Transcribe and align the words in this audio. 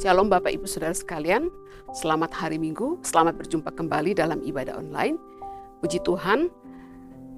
Shalom 0.00 0.32
Bapak 0.32 0.56
Ibu 0.56 0.64
Saudara 0.64 0.96
sekalian, 0.96 1.52
selamat 1.92 2.32
hari 2.32 2.56
Minggu, 2.56 2.96
selamat 3.04 3.36
berjumpa 3.36 3.76
kembali 3.76 4.16
dalam 4.16 4.40
ibadah 4.40 4.80
online. 4.80 5.20
Puji 5.84 6.00
Tuhan, 6.00 6.48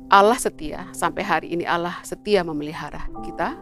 Allah 0.07 0.39
setia, 0.39 0.87
sampai 0.95 1.27
hari 1.27 1.51
ini 1.51 1.67
Allah 1.67 1.99
setia 2.07 2.47
memelihara 2.47 3.11
kita, 3.27 3.59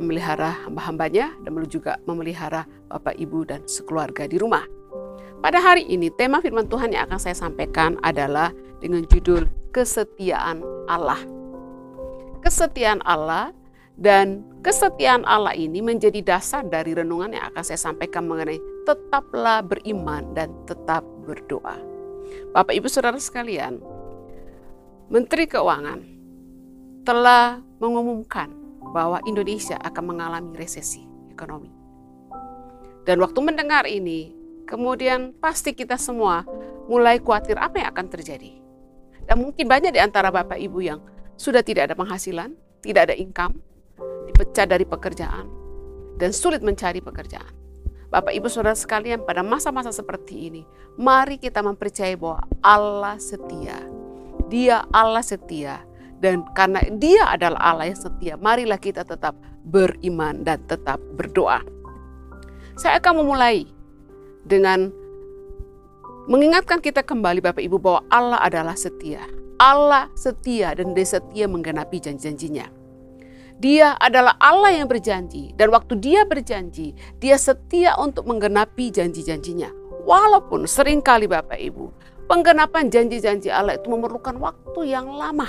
memelihara 0.00 0.64
hamba-hambanya, 0.64 1.36
dan 1.44 1.52
juga 1.68 2.00
memelihara 2.08 2.64
Bapak 2.88 3.20
Ibu 3.20 3.52
dan 3.52 3.60
sekeluarga 3.68 4.24
di 4.24 4.40
rumah. 4.40 4.64
Pada 5.44 5.60
hari 5.60 5.84
ini, 5.84 6.08
tema 6.08 6.40
firman 6.40 6.72
Tuhan 6.72 6.96
yang 6.96 7.12
akan 7.12 7.20
saya 7.20 7.36
sampaikan 7.36 8.00
adalah 8.00 8.48
dengan 8.80 9.04
judul 9.12 9.44
Kesetiaan 9.76 10.64
Allah. 10.88 11.20
Kesetiaan 12.40 13.04
Allah 13.04 13.52
dan 14.00 14.40
kesetiaan 14.64 15.22
Allah 15.28 15.52
ini 15.52 15.84
menjadi 15.84 16.24
dasar 16.24 16.64
dari 16.64 16.96
renungan 16.96 17.36
yang 17.36 17.44
akan 17.52 17.62
saya 17.62 17.80
sampaikan 17.80 18.24
mengenai 18.24 18.56
tetaplah 18.88 19.60
beriman 19.60 20.32
dan 20.32 20.52
tetap 20.64 21.04
berdoa. 21.28 21.76
Bapak 22.56 22.72
Ibu 22.72 22.88
Saudara 22.88 23.20
sekalian, 23.20 23.78
Menteri 25.12 25.44
Keuangan 25.44 26.00
telah 27.04 27.60
mengumumkan 27.82 28.48
bahwa 28.96 29.20
Indonesia 29.28 29.76
akan 29.82 30.04
mengalami 30.16 30.56
resesi 30.56 31.04
ekonomi. 31.28 31.68
Dan 33.02 33.18
waktu 33.18 33.40
mendengar 33.42 33.84
ini, 33.84 34.30
kemudian 34.64 35.34
pasti 35.36 35.74
kita 35.74 35.98
semua 35.98 36.46
mulai 36.86 37.18
khawatir 37.18 37.58
apa 37.58 37.82
yang 37.82 37.88
akan 37.92 38.06
terjadi. 38.08 38.52
Dan 39.26 39.42
mungkin 39.42 39.66
banyak 39.66 39.92
di 39.94 40.00
antara 40.00 40.30
Bapak 40.30 40.58
Ibu 40.58 40.78
yang 40.82 41.00
sudah 41.34 41.66
tidak 41.66 41.90
ada 41.90 41.94
penghasilan, 41.98 42.54
tidak 42.82 43.10
ada 43.10 43.14
income, 43.18 43.58
dipecat 44.42 44.66
dari 44.66 44.82
pekerjaan, 44.82 45.46
dan 46.18 46.34
sulit 46.34 46.66
mencari 46.66 46.98
pekerjaan. 46.98 47.54
Bapak 48.10 48.34
Ibu 48.34 48.50
Saudara 48.50 48.76
sekalian, 48.76 49.24
pada 49.24 49.40
masa-masa 49.40 49.88
seperti 49.94 50.50
ini, 50.50 50.62
mari 51.00 51.40
kita 51.40 51.64
mempercayai 51.64 52.18
bahwa 52.18 52.44
Allah 52.60 53.16
setia. 53.16 53.78
Dia 54.52 54.84
Allah 54.92 55.24
setia. 55.24 55.80
Dan 56.20 56.44
karena 56.52 56.84
dia 57.00 57.24
adalah 57.32 57.72
Allah 57.72 57.88
yang 57.88 57.98
setia, 57.98 58.34
marilah 58.36 58.76
kita 58.76 59.02
tetap 59.02 59.32
beriman 59.64 60.44
dan 60.44 60.60
tetap 60.68 61.00
berdoa. 61.16 61.64
Saya 62.76 63.00
akan 63.00 63.24
memulai 63.24 63.64
dengan 64.44 64.92
mengingatkan 66.28 66.84
kita 66.84 67.00
kembali 67.00 67.40
Bapak 67.42 67.64
Ibu 67.64 67.80
bahwa 67.80 68.04
Allah 68.12 68.38
adalah 68.44 68.76
setia. 68.76 69.24
Allah 69.56 70.12
setia 70.14 70.76
dan 70.76 70.92
dia 70.92 71.06
setia 71.06 71.48
menggenapi 71.48 71.96
janji-janjinya. 71.96 72.81
Dia 73.62 73.94
adalah 74.02 74.34
Allah 74.42 74.74
yang 74.74 74.90
berjanji, 74.90 75.54
dan 75.54 75.70
waktu 75.70 75.94
Dia 76.02 76.26
berjanji, 76.26 76.98
Dia 77.22 77.38
setia 77.38 77.94
untuk 77.94 78.26
menggenapi 78.26 78.90
janji-janjinya. 78.90 79.70
Walaupun 80.02 80.66
sering 80.66 80.98
kali 80.98 81.30
Bapak 81.30 81.62
Ibu, 81.62 81.94
penggenapan 82.26 82.90
janji-janji 82.90 83.54
Allah 83.54 83.78
itu 83.78 83.86
memerlukan 83.86 84.34
waktu 84.42 84.90
yang 84.90 85.14
lama. 85.14 85.46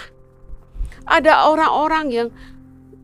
Ada 1.10 1.50
orang-orang 1.50 2.06
yang 2.14 2.28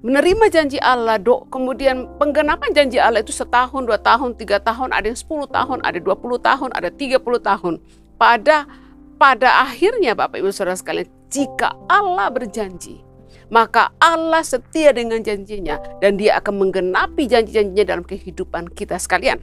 menerima 0.06 0.46
janji 0.54 0.78
Allah, 0.78 1.18
dok, 1.18 1.50
kemudian 1.50 2.06
penggenapan 2.22 2.70
janji 2.72 3.02
Allah 3.02 3.26
itu 3.26 3.34
setahun, 3.34 3.90
dua 3.90 3.98
tahun, 3.98 4.38
tiga 4.38 4.62
tahun, 4.62 4.94
ada 4.94 5.10
yang 5.10 5.18
sepuluh 5.18 5.50
tahun, 5.50 5.82
ada 5.82 5.98
dua 5.98 6.14
puluh 6.14 6.38
tahun, 6.38 6.70
ada 6.78 6.94
tiga 6.94 7.18
puluh 7.18 7.42
tahun. 7.42 7.82
Pada 8.22 8.70
pada 9.18 9.66
akhirnya 9.66 10.14
Bapak 10.14 10.38
Ibu 10.38 10.54
Saudara 10.54 10.78
sekalian, 10.78 11.10
jika 11.34 11.74
Allah 11.90 12.30
berjanji, 12.30 13.02
maka 13.50 13.90
Allah 13.98 14.46
setia 14.46 14.94
dengan 14.94 15.22
janjinya 15.22 15.82
dan 16.00 16.18
dia 16.18 16.38
akan 16.38 16.70
menggenapi 16.70 17.26
janji-janjinya 17.26 17.86
dalam 17.86 18.06
kehidupan 18.06 18.70
kita 18.74 18.98
sekalian. 19.02 19.42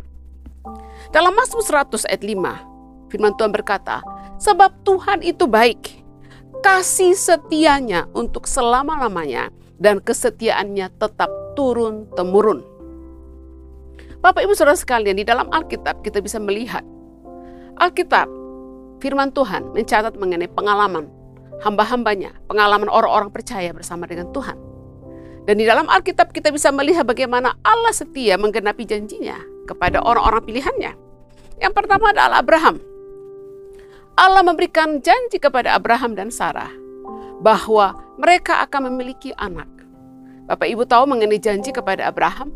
Dalam 1.15 1.35
Mazmur 1.35 1.63
100 1.63 2.07
ayat 2.11 2.23
5, 2.23 3.11
firman 3.11 3.35
Tuhan 3.39 3.53
berkata, 3.55 4.03
Sebab 4.43 4.83
Tuhan 4.83 5.23
itu 5.23 5.47
baik, 5.47 6.03
kasih 6.63 7.15
setianya 7.15 8.11
untuk 8.15 8.51
selama-lamanya, 8.51 9.55
dan 9.77 10.01
kesetiaannya 10.01 10.89
tetap 10.97 11.29
turun-temurun. 11.55 12.65
Bapak 14.25 14.43
Ibu 14.43 14.57
Saudara 14.57 14.75
sekalian, 14.75 15.21
di 15.21 15.23
dalam 15.23 15.47
Alkitab 15.53 16.03
kita 16.03 16.19
bisa 16.19 16.41
melihat 16.43 16.83
Alkitab, 17.77 18.27
firman 19.05 19.31
Tuhan 19.31 19.71
mencatat 19.77 20.17
mengenai 20.17 20.49
pengalaman 20.49 21.07
hamba-hambanya, 21.65 22.37
pengalaman 22.51 22.91
orang-orang 22.91 23.31
percaya 23.33 23.71
bersama 23.73 24.05
dengan 24.05 24.29
Tuhan. 24.33 24.57
Dan 25.47 25.63
di 25.63 25.65
dalam 25.65 25.87
Alkitab 25.87 26.35
kita 26.35 26.51
bisa 26.51 26.75
melihat 26.75 27.07
bagaimana 27.07 27.55
Allah 27.63 27.95
setia 27.95 28.35
menggenapi 28.35 28.83
janjinya 28.83 29.39
kepada 29.71 30.03
orang-orang 30.03 30.43
pilihannya. 30.43 30.93
Yang 31.63 31.73
pertama 31.73 32.11
adalah 32.11 32.43
Abraham. 32.43 32.83
Allah 34.17 34.43
memberikan 34.43 34.99
janji 35.05 35.39
kepada 35.39 35.77
Abraham 35.77 36.19
dan 36.19 36.35
Sarah 36.35 36.73
bahwa 37.45 37.95
mereka 38.19 38.65
akan 38.65 38.91
memiliki 38.91 39.31
anak. 39.37 39.69
Bapak 40.51 40.67
Ibu 40.67 40.89
tahu 40.89 41.05
mengenai 41.07 41.39
janji 41.39 41.71
kepada 41.71 42.09
Abraham? 42.11 42.51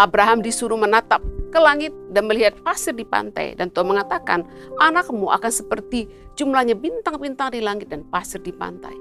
Abraham 0.00 0.40
disuruh 0.40 0.80
menatap 0.80 1.20
ke 1.52 1.60
langit 1.60 1.92
dan 2.16 2.24
melihat 2.24 2.56
pasir 2.64 2.96
di 2.96 3.04
pantai. 3.04 3.52
Dan 3.52 3.68
Tuhan 3.68 3.92
mengatakan, 3.92 4.48
anakmu 4.80 5.28
akan 5.28 5.52
seperti 5.52 6.08
jumlahnya 6.34 6.72
bintang-bintang 6.80 7.52
di 7.52 7.60
langit 7.60 7.92
dan 7.92 8.08
pasir 8.08 8.40
di 8.40 8.50
pantai. 8.56 8.96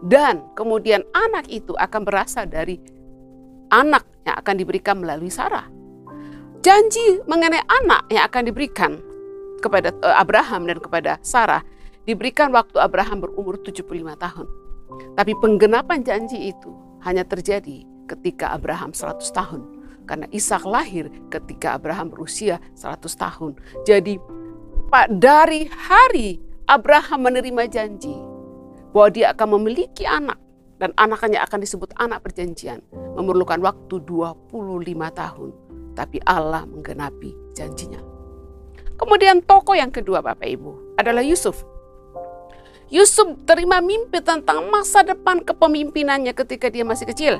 Dan 0.00 0.48
kemudian 0.56 1.04
anak 1.12 1.50
itu 1.52 1.76
akan 1.76 2.00
berasal 2.06 2.48
dari 2.48 2.80
anak 3.68 4.08
yang 4.24 4.36
akan 4.40 4.54
diberikan 4.56 4.96
melalui 5.04 5.28
Sarah. 5.28 5.68
Janji 6.64 7.22
mengenai 7.28 7.62
anak 7.66 8.08
yang 8.08 8.24
akan 8.26 8.42
diberikan 8.48 8.92
kepada 9.60 9.92
eh, 9.92 10.16
Abraham 10.16 10.70
dan 10.70 10.78
kepada 10.80 11.18
Sarah 11.20 11.62
diberikan 12.08 12.54
waktu 12.54 12.80
Abraham 12.80 13.20
berumur 13.20 13.60
75 13.60 13.84
tahun. 14.16 14.46
Tapi 15.12 15.32
penggenapan 15.36 16.00
janji 16.00 16.48
itu 16.48 16.72
hanya 17.04 17.22
terjadi 17.26 17.84
ketika 18.08 18.56
Abraham 18.56 18.96
100 18.96 19.20
tahun 19.36 19.60
karena 20.08 20.26
Ishak 20.32 20.64
lahir 20.64 21.12
ketika 21.28 21.76
Abraham 21.76 22.08
berusia 22.08 22.56
100 22.72 23.04
tahun. 23.12 23.52
Jadi 23.84 24.16
Pak 24.88 25.20
dari 25.20 25.68
hari 25.68 26.40
Abraham 26.64 27.28
menerima 27.28 27.68
janji 27.68 28.16
bahwa 28.96 29.08
dia 29.12 29.36
akan 29.36 29.60
memiliki 29.60 30.08
anak 30.08 30.40
dan 30.80 30.96
anaknya 30.96 31.44
akan 31.44 31.60
disebut 31.60 31.92
anak 32.00 32.24
perjanjian 32.24 32.80
memerlukan 33.18 33.60
waktu 33.60 34.00
25 34.08 34.48
tahun 35.12 35.50
tapi 35.92 36.22
Allah 36.24 36.64
menggenapi 36.64 37.52
janjinya. 37.52 38.00
Kemudian 38.98 39.44
tokoh 39.44 39.74
yang 39.74 39.90
kedua 39.90 40.24
Bapak 40.24 40.46
Ibu 40.46 40.96
adalah 40.96 41.22
Yusuf. 41.22 41.62
Yusuf 42.88 43.36
terima 43.44 43.84
mimpi 43.84 44.24
tentang 44.24 44.64
masa 44.72 45.04
depan 45.04 45.44
kepemimpinannya 45.44 46.32
ketika 46.32 46.72
dia 46.72 46.86
masih 46.86 47.04
kecil. 47.04 47.36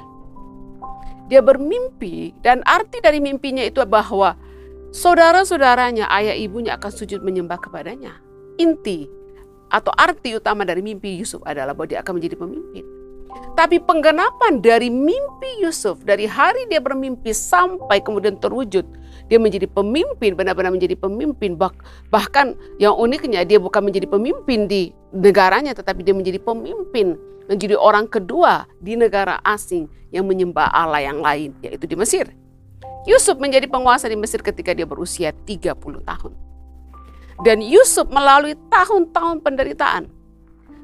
Dia 1.28 1.44
bermimpi 1.44 2.32
dan 2.40 2.64
arti 2.64 3.04
dari 3.04 3.20
mimpinya 3.20 3.60
itu 3.60 3.84
bahwa 3.84 4.34
saudara-saudaranya, 4.90 6.08
ayah 6.08 6.32
ibunya 6.32 6.80
akan 6.80 6.90
sujud 6.92 7.20
menyembah 7.20 7.60
kepadanya. 7.60 8.16
Inti 8.56 9.06
atau 9.68 9.92
arti 9.92 10.32
utama 10.32 10.64
dari 10.64 10.80
mimpi 10.80 11.20
Yusuf 11.20 11.44
adalah 11.44 11.76
bahwa 11.76 11.92
dia 11.92 12.00
akan 12.00 12.16
menjadi 12.16 12.36
pemimpin. 12.40 12.84
Tapi 13.52 13.76
penggenapan 13.84 14.64
dari 14.64 14.88
mimpi 14.88 15.60
Yusuf, 15.60 16.00
dari 16.00 16.24
hari 16.24 16.64
dia 16.72 16.80
bermimpi 16.80 17.36
sampai 17.36 18.00
kemudian 18.00 18.40
terwujud, 18.40 18.88
dia 19.28 19.36
menjadi 19.36 19.68
pemimpin, 19.68 20.32
benar-benar 20.34 20.72
menjadi 20.72 20.96
pemimpin. 20.96 21.54
Bahkan 22.08 22.46
yang 22.80 22.96
uniknya 22.96 23.44
dia 23.44 23.60
bukan 23.60 23.84
menjadi 23.84 24.08
pemimpin 24.08 24.64
di 24.66 24.90
negaranya, 25.12 25.76
tetapi 25.76 26.00
dia 26.02 26.16
menjadi 26.16 26.40
pemimpin 26.40 27.16
menjadi 27.48 27.80
orang 27.80 28.04
kedua 28.04 28.68
di 28.76 28.92
negara 28.92 29.40
asing 29.40 29.88
yang 30.12 30.28
menyembah 30.28 30.68
Allah 30.68 31.00
yang 31.00 31.24
lain, 31.24 31.56
yaitu 31.64 31.88
di 31.88 31.96
Mesir. 31.96 32.28
Yusuf 33.08 33.40
menjadi 33.40 33.64
penguasa 33.64 34.04
di 34.04 34.20
Mesir 34.20 34.44
ketika 34.44 34.76
dia 34.76 34.84
berusia 34.84 35.32
30 35.32 35.72
tahun. 36.04 36.32
Dan 37.40 37.64
Yusuf 37.64 38.04
melalui 38.12 38.52
tahun-tahun 38.68 39.40
penderitaan. 39.40 40.12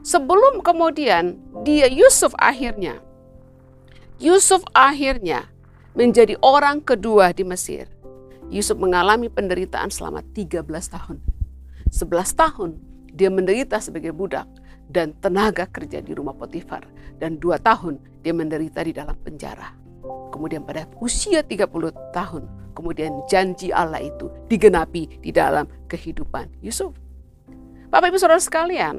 Sebelum 0.04 0.60
kemudian 0.60 1.36
dia 1.64 1.88
Yusuf 1.88 2.36
akhirnya 2.36 3.00
Yusuf 4.20 4.60
akhirnya 4.76 5.48
menjadi 5.96 6.36
orang 6.40 6.80
kedua 6.80 7.32
di 7.32 7.42
Mesir. 7.42 7.90
Yusuf 8.52 8.76
mengalami 8.76 9.32
penderitaan 9.32 9.88
selama 9.88 10.20
13 10.32 10.64
tahun. 10.66 11.18
11 11.88 12.34
tahun 12.34 12.70
dia 13.14 13.30
menderita 13.30 13.78
sebagai 13.78 14.10
budak 14.10 14.50
dan 14.90 15.14
tenaga 15.22 15.70
kerja 15.70 16.02
di 16.02 16.12
rumah 16.12 16.34
Potifar. 16.34 16.84
Dan 17.14 17.38
dua 17.38 17.62
tahun 17.62 18.02
dia 18.26 18.34
menderita 18.34 18.82
di 18.82 18.90
dalam 18.90 19.14
penjara. 19.22 19.70
Kemudian 20.34 20.66
pada 20.66 20.90
usia 20.98 21.46
30 21.46 21.94
tahun, 22.10 22.42
kemudian 22.74 23.22
janji 23.30 23.70
Allah 23.70 24.02
itu 24.02 24.26
digenapi 24.50 25.22
di 25.22 25.30
dalam 25.30 25.70
kehidupan 25.86 26.50
Yusuf. 26.58 26.90
Bapak 27.88 28.10
Ibu 28.10 28.18
Saudara 28.18 28.42
sekalian, 28.42 28.98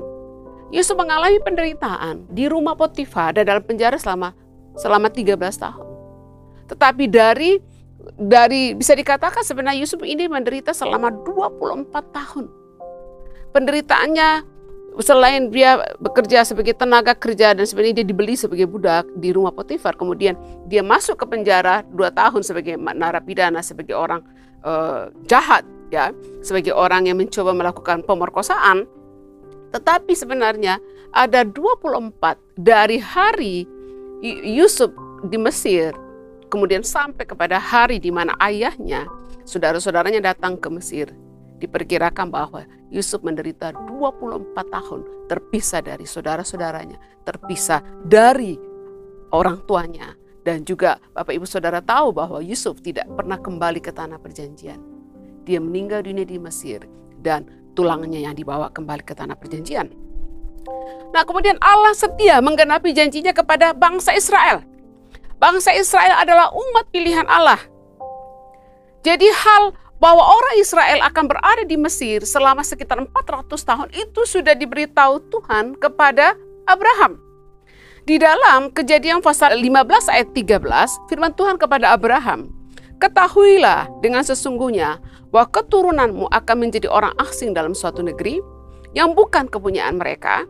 Yusuf 0.72 0.96
mengalami 0.96 1.44
penderitaan 1.44 2.26
di 2.32 2.48
rumah 2.48 2.74
Potifar 2.74 3.36
dan 3.36 3.46
dalam 3.46 3.62
penjara 3.68 4.00
selama 4.00 4.32
selama 4.80 5.12
13 5.12 5.36
tahun. 5.38 5.88
Tetapi 6.72 7.04
dari 7.12 7.60
dari 8.16 8.78
bisa 8.78 8.94
dikatakan 8.94 9.42
sebenarnya 9.42 9.82
Yusuf 9.82 10.02
ini 10.06 10.30
menderita 10.30 10.72
selama 10.72 11.10
24 11.26 11.90
tahun. 12.14 12.46
Penderitaannya 13.56 14.56
selain 15.04 15.52
dia 15.52 15.84
bekerja 16.00 16.48
sebagai 16.48 16.72
tenaga 16.76 17.12
kerja 17.16 17.52
dan 17.52 17.68
sebenarnya 17.68 18.04
dia 18.04 18.08
dibeli 18.08 18.40
sebagai 18.40 18.68
budak 18.68 19.04
di 19.20 19.36
rumah 19.36 19.52
Potifar, 19.52 19.96
kemudian 20.00 20.40
dia 20.72 20.80
masuk 20.80 21.20
ke 21.20 21.26
penjara 21.28 21.84
dua 21.92 22.12
tahun 22.12 22.44
sebagai 22.46 22.80
narapidana, 22.80 23.60
sebagai 23.60 23.96
orang 23.96 24.24
uh, 24.64 25.12
jahat, 25.28 25.68
ya, 25.92 26.16
sebagai 26.40 26.72
orang 26.72 27.12
yang 27.12 27.20
mencoba 27.20 27.52
melakukan 27.52 28.04
pemerkosaan. 28.08 28.88
Tetapi 29.76 30.16
sebenarnya 30.16 30.80
ada 31.12 31.44
24 31.44 32.16
dari 32.56 32.96
hari 32.96 33.68
Yusuf 34.24 34.96
di 35.28 35.36
Mesir, 35.36 35.92
kemudian 36.56 36.88
sampai 36.88 37.28
kepada 37.28 37.60
hari 37.60 38.00
di 38.00 38.16
mana 38.16 38.32
ayahnya, 38.40 39.04
saudara-saudaranya 39.44 40.24
datang 40.24 40.56
ke 40.56 40.72
Mesir 40.72 41.12
Diperkirakan 41.56 42.36
bahwa 42.36 42.68
Yusuf 42.92 43.24
menderita 43.24 43.72
24 43.72 44.54
tahun 44.60 45.02
terpisah 45.32 45.80
dari 45.80 46.04
saudara-saudaranya, 46.04 47.00
terpisah 47.24 47.80
dari 48.04 48.60
orang 49.32 49.64
tuanya. 49.64 50.14
Dan 50.46 50.62
juga 50.62 51.02
Bapak 51.16 51.34
Ibu 51.34 51.48
Saudara 51.50 51.82
tahu 51.82 52.14
bahwa 52.14 52.38
Yusuf 52.38 52.78
tidak 52.84 53.10
pernah 53.18 53.40
kembali 53.42 53.82
ke 53.82 53.90
tanah 53.90 54.22
perjanjian. 54.22 54.78
Dia 55.42 55.58
meninggal 55.58 56.06
dunia 56.06 56.22
di 56.22 56.38
Mesir 56.38 56.86
dan 57.18 57.50
tulangnya 57.74 58.22
yang 58.22 58.38
dibawa 58.38 58.70
kembali 58.70 59.02
ke 59.02 59.18
tanah 59.18 59.34
perjanjian. 59.34 59.90
Nah 61.16 61.24
kemudian 61.26 61.58
Allah 61.64 61.98
setia 61.98 62.44
menggenapi 62.46 62.94
janjinya 62.94 63.34
kepada 63.34 63.74
bangsa 63.74 64.14
Israel. 64.14 64.62
Bangsa 65.46 65.78
Israel 65.78 66.26
adalah 66.26 66.50
umat 66.50 66.90
pilihan 66.90 67.30
Allah. 67.30 67.62
Jadi 69.06 69.30
hal 69.30 69.78
bahwa 70.02 70.26
orang 70.26 70.58
Israel 70.58 71.06
akan 71.06 71.30
berada 71.30 71.62
di 71.62 71.78
Mesir 71.78 72.26
selama 72.26 72.66
sekitar 72.66 72.98
400 72.98 73.54
tahun 73.54 73.94
itu 73.94 74.26
sudah 74.26 74.58
diberitahu 74.58 75.22
Tuhan 75.30 75.78
kepada 75.78 76.34
Abraham. 76.66 77.22
Di 78.10 78.18
dalam 78.18 78.74
kejadian 78.74 79.22
pasal 79.22 79.62
15 79.62 80.10
ayat 80.10 80.34
13, 80.34 81.14
firman 81.14 81.38
Tuhan 81.38 81.62
kepada 81.62 81.94
Abraham, 81.94 82.50
Ketahuilah 82.98 84.02
dengan 84.02 84.26
sesungguhnya 84.26 84.98
bahwa 85.30 85.46
keturunanmu 85.54 86.26
akan 86.26 86.58
menjadi 86.58 86.90
orang 86.90 87.14
asing 87.22 87.54
dalam 87.54 87.78
suatu 87.78 88.02
negeri 88.02 88.42
yang 88.98 89.14
bukan 89.14 89.46
kepunyaan 89.46 90.02
mereka, 90.02 90.50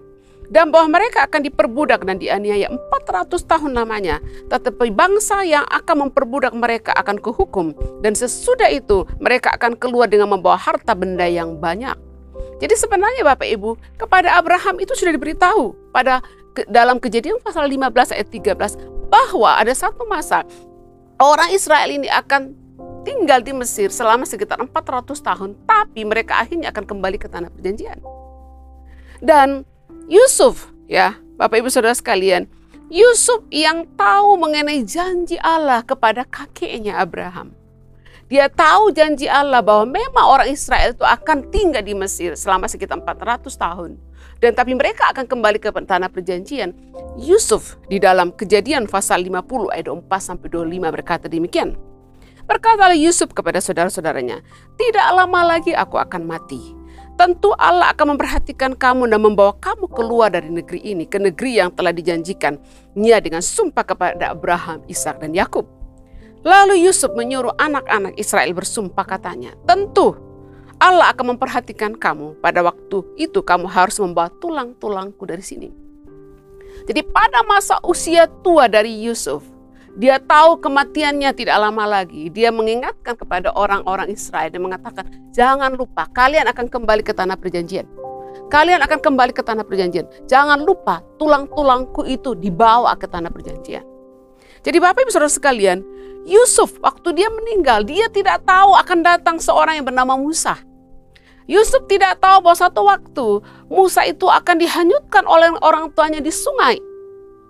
dan 0.50 0.70
bahwa 0.70 1.00
mereka 1.00 1.26
akan 1.26 1.42
diperbudak 1.46 2.06
dan 2.06 2.22
dianiaya 2.22 2.70
400 2.70 3.34
tahun 3.46 3.72
lamanya. 3.78 4.22
Tetapi 4.50 4.94
bangsa 4.94 5.42
yang 5.46 5.66
akan 5.70 6.10
memperbudak 6.10 6.54
mereka 6.54 6.92
akan 6.98 7.18
kehukum 7.22 7.74
dan 8.02 8.14
sesudah 8.14 8.70
itu 8.70 9.06
mereka 9.18 9.54
akan 9.56 9.78
keluar 9.78 10.10
dengan 10.10 10.32
membawa 10.34 10.58
harta 10.58 10.94
benda 10.94 11.26
yang 11.26 11.58
banyak. 11.58 11.96
Jadi 12.60 12.76
sebenarnya 12.76 13.24
Bapak 13.28 13.48
Ibu, 13.52 13.76
kepada 14.00 14.40
Abraham 14.40 14.80
itu 14.80 14.96
sudah 14.96 15.12
diberitahu 15.12 15.76
pada 15.92 16.24
dalam 16.72 17.04
kejadian 17.04 17.44
pasal 17.44 17.68
15 17.68 18.16
ayat 18.16 18.28
13 18.32 19.12
bahwa 19.12 19.60
ada 19.60 19.76
satu 19.76 20.08
masa 20.08 20.48
orang 21.20 21.52
Israel 21.52 21.92
ini 21.92 22.08
akan 22.08 22.56
tinggal 23.06 23.44
di 23.44 23.54
Mesir 23.54 23.94
selama 23.94 24.26
sekitar 24.26 24.58
400 24.58 25.14
tahun, 25.20 25.50
tapi 25.68 26.02
mereka 26.08 26.42
akhirnya 26.42 26.74
akan 26.74 26.84
kembali 26.90 27.18
ke 27.22 27.28
tanah 27.30 27.54
perjanjian. 27.54 28.02
Dan 29.22 29.64
Yusuf, 30.06 30.70
ya, 30.86 31.18
Bapak 31.34 31.66
Ibu 31.66 31.74
Saudara 31.74 31.98
sekalian, 31.98 32.46
Yusuf 32.94 33.42
yang 33.50 33.90
tahu 33.98 34.38
mengenai 34.38 34.86
janji 34.86 35.34
Allah 35.42 35.82
kepada 35.82 36.22
kakeknya 36.30 37.02
Abraham. 37.02 37.58
Dia 38.30 38.46
tahu 38.46 38.94
janji 38.94 39.26
Allah 39.26 39.66
bahwa 39.66 39.90
memang 39.90 40.26
orang 40.30 40.50
Israel 40.54 40.94
itu 40.94 41.02
akan 41.02 41.50
tinggal 41.50 41.82
di 41.82 41.98
Mesir 41.98 42.38
selama 42.38 42.70
sekitar 42.70 43.02
400 43.02 43.50
tahun. 43.58 43.98
Dan 44.38 44.54
tapi 44.54 44.78
mereka 44.78 45.10
akan 45.10 45.26
kembali 45.26 45.58
ke 45.58 45.74
tanah 45.74 46.14
perjanjian. 46.14 46.78
Yusuf 47.18 47.82
di 47.90 47.98
dalam 47.98 48.30
kejadian 48.30 48.86
pasal 48.86 49.26
50 49.26 49.74
ayat 49.74 49.90
4 49.90 50.06
sampai 50.22 50.48
25 50.54 50.96
berkata 51.02 51.26
demikian. 51.26 51.74
Berkatalah 52.46 52.94
Yusuf 52.94 53.34
kepada 53.34 53.58
saudara-saudaranya, 53.58 54.46
tidak 54.78 55.08
lama 55.18 55.58
lagi 55.58 55.74
aku 55.74 55.98
akan 55.98 56.30
mati 56.30 56.75
tentu 57.16 57.56
Allah 57.56 57.96
akan 57.96 58.16
memperhatikan 58.16 58.76
kamu 58.76 59.08
dan 59.08 59.20
membawa 59.24 59.56
kamu 59.60 59.88
keluar 59.92 60.32
dari 60.32 60.52
negeri 60.52 60.84
ini 60.84 61.08
ke 61.08 61.20
negeri 61.20 61.64
yang 61.64 61.72
telah 61.72 61.96
dijanjikan 61.96 62.60
Nia 62.96 63.20
dengan 63.24 63.44
sumpah 63.44 63.84
kepada 63.88 64.36
Abraham, 64.36 64.84
Ishak 64.88 65.24
dan 65.24 65.32
Yakub. 65.32 65.68
Lalu 66.46 66.86
Yusuf 66.86 67.10
menyuruh 67.18 67.56
anak-anak 67.58 68.14
Israel 68.22 68.54
bersumpah 68.54 69.08
katanya, 69.08 69.58
tentu 69.66 70.14
Allah 70.78 71.10
akan 71.16 71.36
memperhatikan 71.36 71.96
kamu. 71.96 72.38
Pada 72.44 72.62
waktu 72.62 73.02
itu 73.16 73.40
kamu 73.42 73.66
harus 73.66 73.98
membawa 73.98 74.30
tulang-tulangku 74.44 75.24
dari 75.24 75.42
sini. 75.42 75.72
Jadi 76.86 77.02
pada 77.08 77.42
masa 77.48 77.80
usia 77.82 78.28
tua 78.44 78.68
dari 78.70 78.94
Yusuf, 79.02 79.42
dia 79.96 80.20
tahu 80.20 80.60
kematiannya 80.60 81.32
tidak 81.32 81.56
lama 81.56 81.88
lagi. 81.88 82.28
Dia 82.28 82.52
mengingatkan 82.52 83.16
kepada 83.16 83.56
orang-orang 83.56 84.12
Israel 84.12 84.52
dan 84.52 84.62
mengatakan, 84.68 85.08
"Jangan 85.32 85.72
lupa, 85.80 86.12
kalian 86.12 86.52
akan 86.52 86.68
kembali 86.68 87.00
ke 87.00 87.16
tanah 87.16 87.40
perjanjian. 87.40 87.88
Kalian 88.52 88.84
akan 88.84 89.00
kembali 89.00 89.32
ke 89.32 89.40
tanah 89.40 89.64
perjanjian. 89.64 90.04
Jangan 90.28 90.68
lupa, 90.68 91.00
tulang-tulangku 91.16 92.04
itu 92.12 92.36
dibawa 92.36 92.92
ke 93.00 93.08
tanah 93.08 93.32
perjanjian." 93.32 93.88
Jadi 94.68 94.78
Bapak 94.84 95.08
Ibu 95.08 95.12
Saudara 95.16 95.32
sekalian, 95.32 95.80
Yusuf 96.28 96.76
waktu 96.84 97.16
dia 97.16 97.32
meninggal, 97.32 97.88
dia 97.88 98.12
tidak 98.12 98.44
tahu 98.44 98.76
akan 98.76 99.00
datang 99.00 99.40
seorang 99.40 99.80
yang 99.80 99.88
bernama 99.88 100.20
Musa. 100.20 100.60
Yusuf 101.46 101.86
tidak 101.86 102.18
tahu 102.20 102.42
bahwa 102.42 102.58
satu 102.58 102.82
waktu 102.84 103.28
Musa 103.70 104.02
itu 104.04 104.26
akan 104.26 104.58
dihanyutkan 104.58 105.24
oleh 105.30 105.54
orang 105.62 105.94
tuanya 105.94 106.18
di 106.18 106.34
sungai 106.34 106.82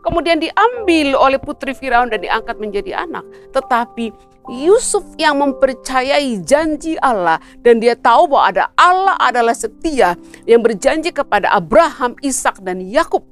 kemudian 0.05 0.37
diambil 0.37 1.17
oleh 1.17 1.41
putri 1.41 1.73
Firaun 1.73 2.13
dan 2.13 2.21
diangkat 2.21 2.61
menjadi 2.61 3.01
anak. 3.09 3.25
Tetapi 3.49 4.13
Yusuf 4.45 5.01
yang 5.17 5.41
mempercayai 5.41 6.37
janji 6.45 6.93
Allah 7.01 7.41
dan 7.65 7.81
dia 7.81 7.97
tahu 7.97 8.29
bahwa 8.29 8.45
ada 8.53 8.63
Allah 8.77 9.17
adalah 9.17 9.57
setia 9.57 10.13
yang 10.45 10.61
berjanji 10.61 11.09
kepada 11.09 11.49
Abraham, 11.49 12.13
Ishak 12.21 12.61
dan 12.61 12.85
Yakub. 12.85 13.25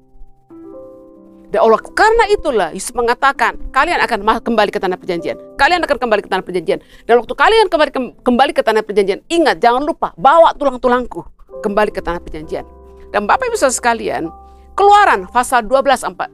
Dan 1.53 1.69
Allah 1.69 1.77
karena 1.93 2.25
itulah 2.33 2.69
Yusuf 2.73 2.97
mengatakan 2.97 3.61
kalian 3.69 4.01
akan 4.01 4.41
kembali 4.41 4.73
ke 4.73 4.81
tanah 4.81 4.97
perjanjian. 4.97 5.37
Kalian 5.53 5.85
akan 5.85 5.97
kembali 6.01 6.25
ke 6.25 6.30
tanah 6.33 6.42
perjanjian. 6.42 6.81
Dan 7.06 7.21
waktu 7.21 7.33
kalian 7.37 7.69
kembali 7.69 7.92
kembali 8.25 8.51
ke 8.57 8.65
tanah 8.65 8.81
perjanjian, 8.81 9.21
ingat 9.30 9.61
jangan 9.61 9.85
lupa 9.85 10.18
bawa 10.18 10.57
tulang-tulangku 10.57 11.21
kembali 11.61 11.94
ke 11.94 12.01
tanah 12.01 12.18
perjanjian. 12.25 12.65
Dan 13.13 13.30
Bapak 13.30 13.53
Ibu 13.53 13.61
sekalian, 13.69 14.33
Keluaran 14.73 15.30
pasal 15.30 15.69
12 15.69 16.01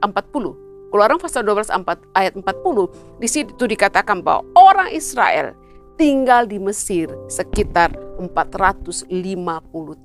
Keluaran 0.88 1.20
pasal 1.20 1.44
12 1.44 1.68
ayat 2.16 2.32
40 2.32 3.20
di 3.20 3.28
situ 3.28 3.68
dikatakan 3.68 4.24
bahwa 4.24 4.48
orang 4.56 4.88
Israel 4.96 5.52
tinggal 6.00 6.48
di 6.48 6.56
Mesir 6.56 7.12
sekitar 7.28 7.92
450 8.16 9.12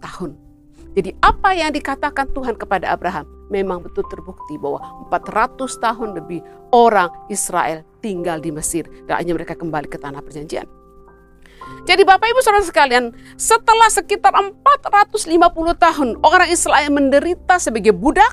tahun. 0.03 0.31
Jadi 0.95 1.11
apa 1.23 1.55
yang 1.55 1.71
dikatakan 1.71 2.27
Tuhan 2.35 2.59
kepada 2.59 2.91
Abraham 2.91 3.23
memang 3.47 3.79
betul 3.83 4.03
terbukti 4.11 4.59
bahwa 4.59 4.83
400 5.11 5.55
tahun 5.79 6.19
lebih 6.19 6.43
orang 6.75 7.07
Israel 7.31 7.87
tinggal 8.03 8.43
di 8.43 8.51
Mesir 8.51 8.83
dan 9.07 9.23
hanya 9.23 9.31
mereka 9.31 9.55
kembali 9.55 9.87
ke 9.87 9.95
tanah 9.95 10.19
perjanjian. 10.19 10.67
Jadi 11.83 12.07
Bapak 12.07 12.31
Ibu 12.31 12.39
Saudara 12.39 12.63
sekalian, 12.63 13.11
setelah 13.35 13.91
sekitar 13.91 14.31
450 14.31 15.35
tahun 15.75 16.09
orang 16.23 16.47
Israel 16.47 16.89
menderita 16.95 17.59
sebagai 17.59 17.91
budak, 17.91 18.31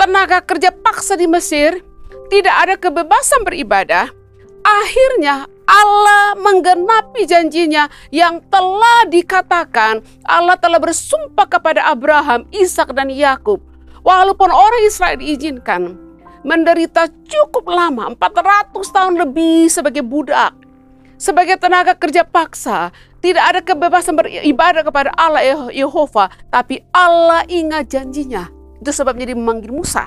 tenaga 0.00 0.40
kerja 0.40 0.72
paksa 0.72 1.20
di 1.20 1.28
Mesir, 1.28 1.84
tidak 2.32 2.54
ada 2.56 2.74
kebebasan 2.80 3.44
beribadah, 3.44 4.08
akhirnya 4.64 5.46
Allah 5.66 6.38
menggenapi 6.38 7.26
janjinya 7.26 7.90
yang 8.14 8.38
telah 8.50 9.06
dikatakan 9.10 9.98
Allah 10.22 10.54
telah 10.58 10.78
bersumpah 10.78 11.46
kepada 11.46 11.90
Abraham, 11.90 12.46
Ishak 12.54 12.94
dan 12.94 13.10
Yakub. 13.10 13.58
Walaupun 14.06 14.46
orang 14.46 14.86
Israel 14.86 15.18
diizinkan 15.18 15.98
menderita 16.46 17.10
cukup 17.26 17.66
lama, 17.66 18.14
400 18.14 18.70
tahun 18.94 19.14
lebih 19.18 19.66
sebagai 19.66 20.06
budak, 20.06 20.54
sebagai 21.16 21.56
tenaga 21.60 21.92
kerja 21.96 22.24
paksa, 22.24 22.92
tidak 23.20 23.44
ada 23.44 23.60
kebebasan 23.64 24.14
beribadah 24.14 24.86
kepada 24.86 25.10
Allah 25.18 25.68
Yehova, 25.74 26.30
tapi 26.48 26.84
Allah 26.94 27.42
ingat 27.50 27.90
janjinya. 27.90 28.46
Itu 28.78 28.92
sebabnya 28.92 29.26
dia 29.26 29.36
memanggil 29.36 29.72
Musa. 29.72 30.06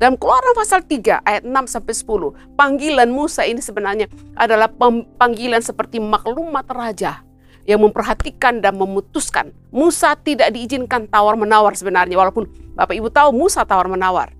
Dalam 0.00 0.16
keluaran 0.16 0.56
pasal 0.56 0.80
3 0.80 1.20
ayat 1.28 1.44
6 1.44 1.52
sampai 1.68 1.92
10, 1.92 2.56
panggilan 2.56 3.08
Musa 3.12 3.44
ini 3.44 3.60
sebenarnya 3.60 4.08
adalah 4.32 4.72
panggilan 5.20 5.60
seperti 5.60 6.00
maklumat 6.00 6.64
raja 6.72 7.20
yang 7.68 7.84
memperhatikan 7.84 8.64
dan 8.64 8.80
memutuskan. 8.80 9.52
Musa 9.68 10.16
tidak 10.16 10.56
diizinkan 10.56 11.04
tawar-menawar 11.04 11.76
sebenarnya 11.76 12.16
walaupun 12.16 12.48
Bapak 12.72 12.96
Ibu 12.96 13.12
tahu 13.12 13.36
Musa 13.36 13.68
tawar-menawar. 13.68 14.32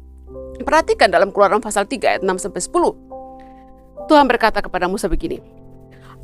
Perhatikan 0.64 1.12
dalam 1.12 1.28
keluaran 1.28 1.60
pasal 1.60 1.84
3 1.84 2.08
ayat 2.08 2.22
6 2.24 2.40
sampai 2.40 2.60
10. 2.64 4.08
Tuhan 4.08 4.24
berkata 4.32 4.64
kepada 4.64 4.88
Musa 4.88 5.12
begini, 5.12 5.44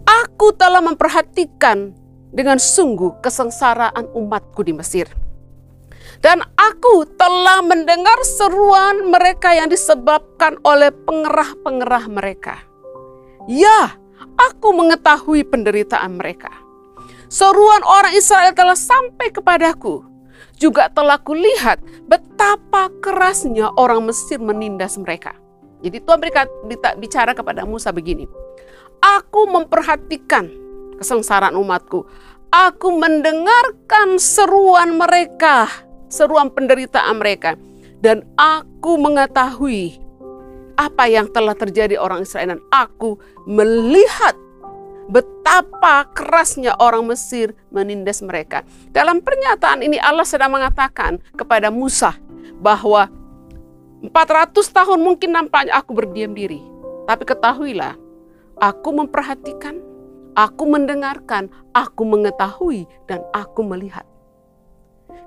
Aku 0.06 0.54
telah 0.54 0.78
memperhatikan 0.78 1.90
dengan 2.30 2.62
sungguh 2.62 3.18
kesengsaraan 3.20 4.06
umatku 4.14 4.62
di 4.62 4.70
Mesir. 4.70 5.10
Dan 6.22 6.40
aku 6.56 7.04
telah 7.18 7.60
mendengar 7.60 8.16
seruan 8.24 9.10
mereka 9.12 9.52
yang 9.52 9.68
disebabkan 9.68 10.56
oleh 10.64 10.88
pengerah-pengerah 11.04 12.04
mereka. 12.08 12.56
Ya, 13.50 13.98
aku 14.38 14.72
mengetahui 14.72 15.44
penderitaan 15.44 16.16
mereka. 16.16 16.50
Seruan 17.26 17.82
orang 17.82 18.14
Israel 18.14 18.54
telah 18.54 18.78
sampai 18.78 19.28
kepadaku. 19.34 20.06
Juga 20.56 20.88
telah 20.88 21.20
kulihat 21.20 21.82
betapa 22.08 22.88
kerasnya 23.04 23.68
orang 23.76 24.08
Mesir 24.08 24.40
menindas 24.40 24.96
mereka. 24.96 25.36
Jadi 25.84 26.00
Tuhan 26.00 26.22
bicara 26.96 27.36
kepada 27.36 27.68
Musa 27.68 27.92
begini. 27.92 28.24
Aku 29.00 29.48
memperhatikan 29.48 30.50
kesengsaraan 30.98 31.56
umatku. 31.56 32.04
Aku 32.50 32.94
mendengarkan 32.96 34.16
seruan 34.16 34.96
mereka, 34.96 35.68
seruan 36.08 36.48
penderitaan 36.48 37.20
mereka. 37.20 37.54
Dan 38.00 38.24
aku 38.38 39.00
mengetahui 39.00 39.98
apa 40.76 41.08
yang 41.08 41.28
telah 41.32 41.56
terjadi 41.56 42.00
orang 42.00 42.24
Israel. 42.24 42.56
Dan 42.56 42.62
aku 42.72 43.20
melihat 43.44 44.36
betapa 45.06 46.10
kerasnya 46.12 46.74
orang 46.82 47.06
Mesir 47.06 47.54
menindas 47.70 48.22
mereka. 48.22 48.66
Dalam 48.90 49.22
pernyataan 49.22 49.82
ini 49.82 49.98
Allah 50.02 50.26
sedang 50.26 50.54
mengatakan 50.54 51.22
kepada 51.38 51.70
Musa 51.70 52.14
bahwa 52.58 53.10
400 54.02 54.52
tahun 54.70 55.00
mungkin 55.02 55.34
nampaknya 55.34 55.78
aku 55.78 55.94
berdiam 55.96 56.34
diri. 56.34 56.60
Tapi 57.06 57.22
ketahuilah, 57.22 57.94
aku 58.60 58.88
memperhatikan, 58.92 59.80
aku 60.36 60.64
mendengarkan, 60.68 61.48
aku 61.72 62.02
mengetahui, 62.04 62.88
dan 63.08 63.24
aku 63.32 63.64
melihat. 63.64 64.04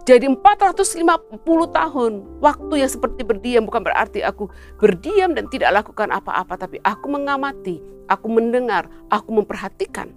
Jadi 0.07 0.25
450 0.25 1.45
tahun 1.69 2.13
waktu 2.41 2.74
yang 2.81 2.89
seperti 2.89 3.21
berdiam 3.21 3.69
bukan 3.69 3.86
berarti 3.86 4.25
aku 4.25 4.50
berdiam 4.81 5.38
dan 5.38 5.45
tidak 5.53 5.69
lakukan 5.83 6.09
apa-apa. 6.09 6.57
Tapi 6.57 6.81
aku 6.81 7.05
mengamati, 7.13 7.77
aku 8.09 8.25
mendengar, 8.25 8.89
aku 9.13 9.29
memperhatikan. 9.38 10.09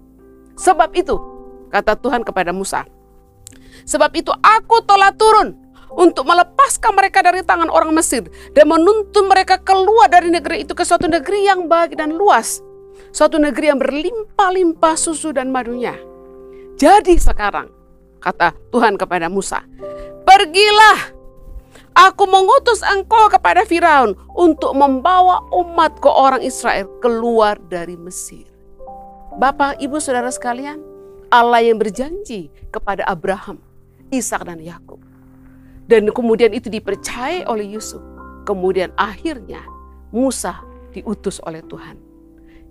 Sebab 0.56 0.96
itu, 0.96 1.20
kata 1.68 2.00
Tuhan 2.00 2.24
kepada 2.24 2.56
Musa, 2.56 2.88
Sebab 3.84 4.10
itu 4.14 4.30
aku 4.40 4.84
telah 4.86 5.10
turun 5.14 5.58
untuk 5.92 6.24
melepaskan 6.24 6.96
mereka 6.96 7.20
dari 7.20 7.44
tangan 7.44 7.68
orang 7.68 7.92
Mesir 7.92 8.24
dan 8.56 8.64
menuntun 8.70 9.28
mereka 9.28 9.60
keluar 9.60 10.08
dari 10.08 10.32
negeri 10.32 10.64
itu 10.64 10.72
ke 10.72 10.86
suatu 10.86 11.04
negeri 11.04 11.44
yang 11.44 11.68
baik 11.68 11.98
dan 11.98 12.16
luas, 12.16 12.64
suatu 13.14 13.40
negeri 13.40 13.72
yang 13.72 13.80
berlimpah-limpah 13.80 14.96
susu 14.98 15.32
dan 15.32 15.48
madunya. 15.48 15.96
Jadi 16.76 17.16
sekarang, 17.16 17.70
kata 18.18 18.56
Tuhan 18.72 18.96
kepada 18.96 19.28
Musa, 19.32 19.64
pergilah 20.26 21.22
Aku 21.92 22.24
mengutus 22.24 22.80
engkau 22.80 23.28
kepada 23.28 23.68
Firaun 23.68 24.16
untuk 24.32 24.72
membawa 24.72 25.44
umat 25.52 26.00
ke 26.00 26.08
orang 26.08 26.40
Israel 26.40 26.88
keluar 27.04 27.60
dari 27.68 28.00
Mesir. 28.00 28.48
Bapak, 29.36 29.76
Ibu, 29.76 30.00
Saudara 30.00 30.32
sekalian, 30.32 30.80
Allah 31.28 31.60
yang 31.60 31.76
berjanji 31.76 32.48
kepada 32.72 33.04
Abraham, 33.04 33.60
Ishak 34.08 34.40
dan 34.48 34.64
Yakub 34.64 35.04
dan 35.92 36.08
kemudian 36.08 36.56
itu 36.56 36.72
dipercaya 36.72 37.44
oleh 37.44 37.76
Yusuf. 37.76 38.00
Kemudian 38.48 38.90
akhirnya 38.98 39.62
Musa 40.08 40.62
diutus 40.96 41.38
oleh 41.44 41.62
Tuhan. 41.68 42.11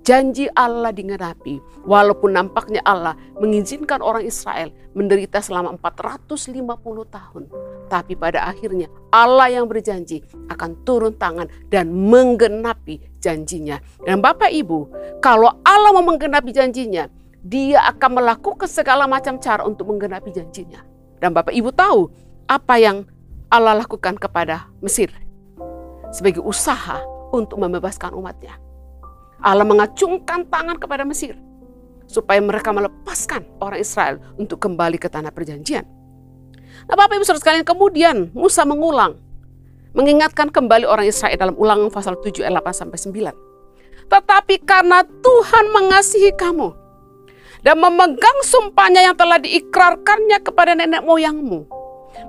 Janji 0.01 0.50
Allah 0.58 0.89
digenapi, 0.89 1.62
walaupun 1.86 2.34
nampaknya 2.34 2.81
Allah 2.81 3.13
mengizinkan 3.38 4.01
orang 4.01 4.25
Israel 4.25 4.74
menderita 4.98 5.38
selama 5.46 5.77
450 5.77 6.58
tahun. 7.05 7.43
Tapi 7.86 8.17
pada 8.17 8.50
akhirnya 8.50 8.89
Allah 9.13 9.53
yang 9.53 9.70
berjanji 9.70 10.25
akan 10.50 10.81
turun 10.81 11.13
tangan 11.13 11.46
dan 11.70 11.93
menggenapi 11.93 12.98
janjinya. 13.22 13.77
Dan 14.01 14.25
Bapak 14.25 14.50
Ibu, 14.50 14.79
kalau 15.22 15.62
Allah 15.62 15.93
mau 15.93 16.01
menggenapi 16.01 16.50
janjinya, 16.50 17.05
dia 17.46 17.86
akan 17.93 18.25
melakukan 18.25 18.65
segala 18.65 19.05
macam 19.05 19.38
cara 19.38 19.62
untuk 19.70 19.86
menggenapi 19.86 20.34
janjinya. 20.34 20.81
Dan 21.22 21.29
Bapak 21.38 21.53
Ibu 21.53 21.70
tahu, 21.77 22.10
apa 22.50 22.81
yang 22.81 23.05
Allah 23.53 23.86
lakukan 23.86 24.17
kepada 24.17 24.65
Mesir 24.81 25.13
sebagai 26.10 26.41
usaha 26.41 27.05
untuk 27.29 27.62
membebaskan 27.62 28.17
umatnya. 28.17 28.70
Allah 29.41 29.65
mengacungkan 29.65 30.45
tangan 30.48 30.77
kepada 30.77 31.05
Mesir 31.05 31.38
supaya 32.05 32.39
mereka 32.41 32.69
melepaskan 32.71 33.48
orang 33.62 33.79
Israel 33.81 34.15
untuk 34.38 34.62
kembali 34.62 35.01
ke 35.01 35.07
tanah 35.07 35.33
perjanjian. 35.33 35.86
Nah 36.88 36.95
Bapak 36.98 37.17
Ibu 37.17 37.25
Saudara 37.25 37.41
sekalian 37.41 37.65
kemudian 37.65 38.17
Musa 38.33 38.65
mengulang 38.65 39.17
mengingatkan 39.98 40.50
kembali 40.50 40.88
orang 40.88 41.07
Israel 41.07 41.36
dalam 41.36 41.55
ulangan 41.60 41.91
pasal 41.91 42.15
7 42.19 42.48
ayat 42.48 42.63
8 42.63 42.81
sampai 42.86 42.98
9. 43.36 44.10
Tetapi 44.12 44.55
karena 44.67 45.03
Tuhan 45.03 45.65
mengasihi 45.71 46.31
kamu 46.36 46.69
dan 47.63 47.77
memegang 47.77 48.39
sumpahnya 48.43 49.05
yang 49.05 49.15
telah 49.15 49.38
diikrarkannya 49.38 50.38
kepada 50.41 50.75
nenek 50.75 51.05
moyangmu 51.05 51.81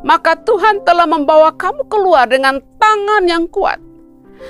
maka 0.02 0.38
Tuhan 0.38 0.82
telah 0.86 1.06
membawa 1.06 1.54
kamu 1.54 1.86
keluar 1.90 2.26
dengan 2.30 2.58
tangan 2.78 3.26
yang 3.26 3.44
kuat 3.50 3.78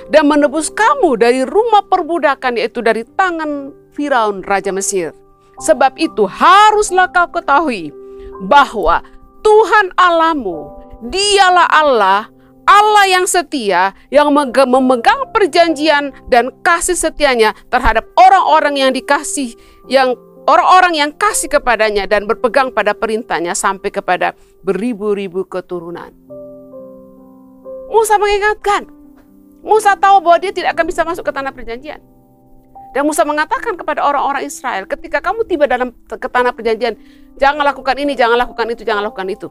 dan 0.09 0.29
menebus 0.29 0.73
kamu 0.73 1.19
dari 1.19 1.41
rumah 1.45 1.85
perbudakan 1.87 2.57
yaitu 2.57 2.79
dari 2.81 3.05
tangan 3.17 3.73
Firaun 3.93 4.41
Raja 4.41 4.73
Mesir. 4.73 5.13
Sebab 5.61 5.95
itu 6.01 6.25
haruslah 6.25 7.09
kau 7.13 7.29
ketahui 7.29 7.93
bahwa 8.49 9.05
Tuhan 9.45 9.93
Allahmu, 9.99 10.71
dialah 11.11 11.67
Allah, 11.69 12.31
Allah 12.63 13.05
yang 13.11 13.27
setia, 13.27 13.91
yang 14.07 14.31
memegang 14.33 15.29
perjanjian 15.35 16.15
dan 16.31 16.49
kasih 16.63 16.95
setianya 16.95 17.51
terhadap 17.67 18.07
orang-orang 18.15 18.79
yang 18.79 18.91
dikasih, 18.95 19.53
yang 19.91 20.15
orang-orang 20.47 20.95
yang 20.95 21.11
kasih 21.11 21.51
kepadanya 21.51 22.07
dan 22.07 22.23
berpegang 22.23 22.71
pada 22.71 22.95
perintahnya 22.95 23.51
sampai 23.51 23.91
kepada 23.91 24.31
beribu-ribu 24.63 25.43
keturunan. 25.43 26.15
Musa 27.91 28.17
mengingatkan, 28.17 28.89
Musa 29.63 29.95
tahu 29.95 30.19
bahwa 30.19 30.37
dia 30.43 30.51
tidak 30.51 30.75
akan 30.75 30.85
bisa 30.85 31.01
masuk 31.07 31.23
ke 31.23 31.31
tanah 31.31 31.55
perjanjian. 31.55 32.03
Dan 32.93 33.09
Musa 33.09 33.25
mengatakan 33.25 33.73
kepada 33.73 34.05
orang-orang 34.05 34.45
Israel, 34.45 34.85
ketika 34.85 35.17
kamu 35.17 35.49
tiba 35.49 35.65
dalam 35.65 35.95
ke 36.05 36.29
tanah 36.29 36.53
perjanjian, 36.53 36.93
jangan 37.41 37.65
lakukan 37.65 37.97
ini, 37.97 38.13
jangan 38.13 38.37
lakukan 38.37 38.69
itu, 38.69 38.85
jangan 38.85 39.01
lakukan 39.09 39.25
itu. 39.33 39.47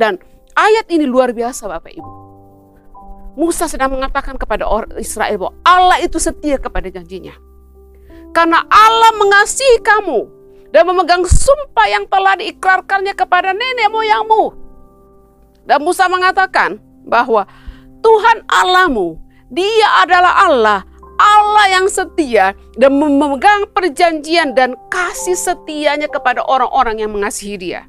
Dan 0.00 0.16
ayat 0.56 0.88
ini 0.88 1.04
luar 1.04 1.36
biasa 1.36 1.68
Bapak 1.68 1.92
Ibu. 1.92 2.12
Musa 3.36 3.68
sedang 3.68 3.92
mengatakan 3.92 4.34
kepada 4.40 4.64
orang 4.64 4.96
Israel 4.96 5.36
bahwa 5.36 5.52
Allah 5.62 5.98
itu 6.00 6.16
setia 6.16 6.56
kepada 6.56 6.88
janjinya. 6.88 7.36
Karena 8.30 8.62
Allah 8.70 9.12
mengasihi 9.18 9.82
kamu 9.82 10.18
dan 10.70 10.86
memegang 10.86 11.26
sumpah 11.26 11.86
yang 11.90 12.06
telah 12.06 12.38
diikrarkannya 12.38 13.14
kepada 13.14 13.50
nenek 13.52 13.90
moyangmu. 13.90 14.54
Dan 15.66 15.82
Musa 15.84 16.08
mengatakan 16.08 16.78
bahwa 17.04 17.44
Tuhan 18.00 18.46
Allahmu, 18.48 19.18
dia 19.50 19.88
adalah 20.02 20.46
Allah, 20.46 20.80
Allah 21.18 21.66
yang 21.68 21.86
setia 21.90 22.56
dan 22.78 22.96
memegang 22.96 23.68
perjanjian 23.74 24.56
dan 24.56 24.78
kasih 24.88 25.36
setianya 25.36 26.08
kepada 26.08 26.40
orang-orang 26.46 27.02
yang 27.02 27.10
mengasihi 27.12 27.58
dia. 27.58 27.84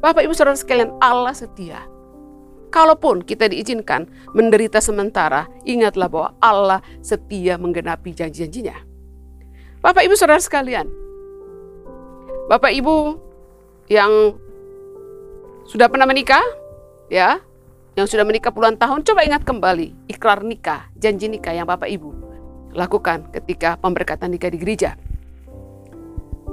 Bapak 0.00 0.24
ibu 0.26 0.34
saudara 0.34 0.56
sekalian 0.58 0.92
Allah 0.98 1.32
setia. 1.32 1.94
Kalaupun 2.74 3.22
kita 3.22 3.46
diizinkan 3.46 4.10
menderita 4.34 4.82
sementara, 4.82 5.46
ingatlah 5.62 6.10
bahwa 6.10 6.30
Allah 6.42 6.82
setia 7.06 7.54
menggenapi 7.54 8.10
janji-janjinya. 8.10 8.74
Bapak 9.78 10.02
Ibu 10.02 10.18
Saudara 10.18 10.42
sekalian, 10.42 10.90
Bapak 12.50 12.74
Ibu 12.74 13.14
yang 13.86 14.34
sudah 15.70 15.86
pernah 15.86 16.08
menikah, 16.08 16.42
ya, 17.14 17.38
yang 17.94 18.10
sudah 18.10 18.26
menikah 18.26 18.50
puluhan 18.50 18.74
tahun, 18.74 19.06
coba 19.06 19.22
ingat 19.22 19.46
kembali 19.46 20.10
ikrar 20.10 20.42
nikah, 20.42 20.90
janji 20.98 21.30
nikah 21.30 21.54
yang 21.54 21.66
Bapak 21.66 21.86
Ibu 21.86 22.24
lakukan 22.74 23.30
ketika 23.30 23.78
pemberkatan 23.78 24.34
nikah 24.34 24.50
di 24.50 24.58
gereja. 24.58 24.98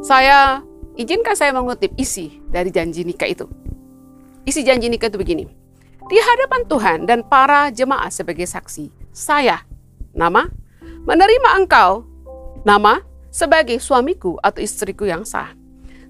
Saya 0.05 0.61
izinkan 0.95 1.33
saya 1.33 1.49
mengutip 1.53 1.91
isi 1.97 2.39
dari 2.49 2.69
janji 2.69 3.01
nikah 3.01 3.27
itu. 3.27 3.49
Isi 4.45 4.61
janji 4.61 4.89
nikah 4.89 5.09
itu 5.09 5.17
begini. 5.17 5.45
Di 6.09 6.17
hadapan 6.17 6.61
Tuhan 6.65 6.99
dan 7.09 7.25
para 7.25 7.69
jemaat 7.73 8.13
sebagai 8.13 8.45
saksi, 8.45 8.89
saya, 9.13 9.65
nama, 10.13 10.49
menerima 11.05 11.61
engkau, 11.61 12.05
nama, 12.65 13.01
sebagai 13.29 13.77
suamiku 13.79 14.37
atau 14.41 14.59
istriku 14.61 15.05
yang 15.05 15.25
sah. 15.25 15.53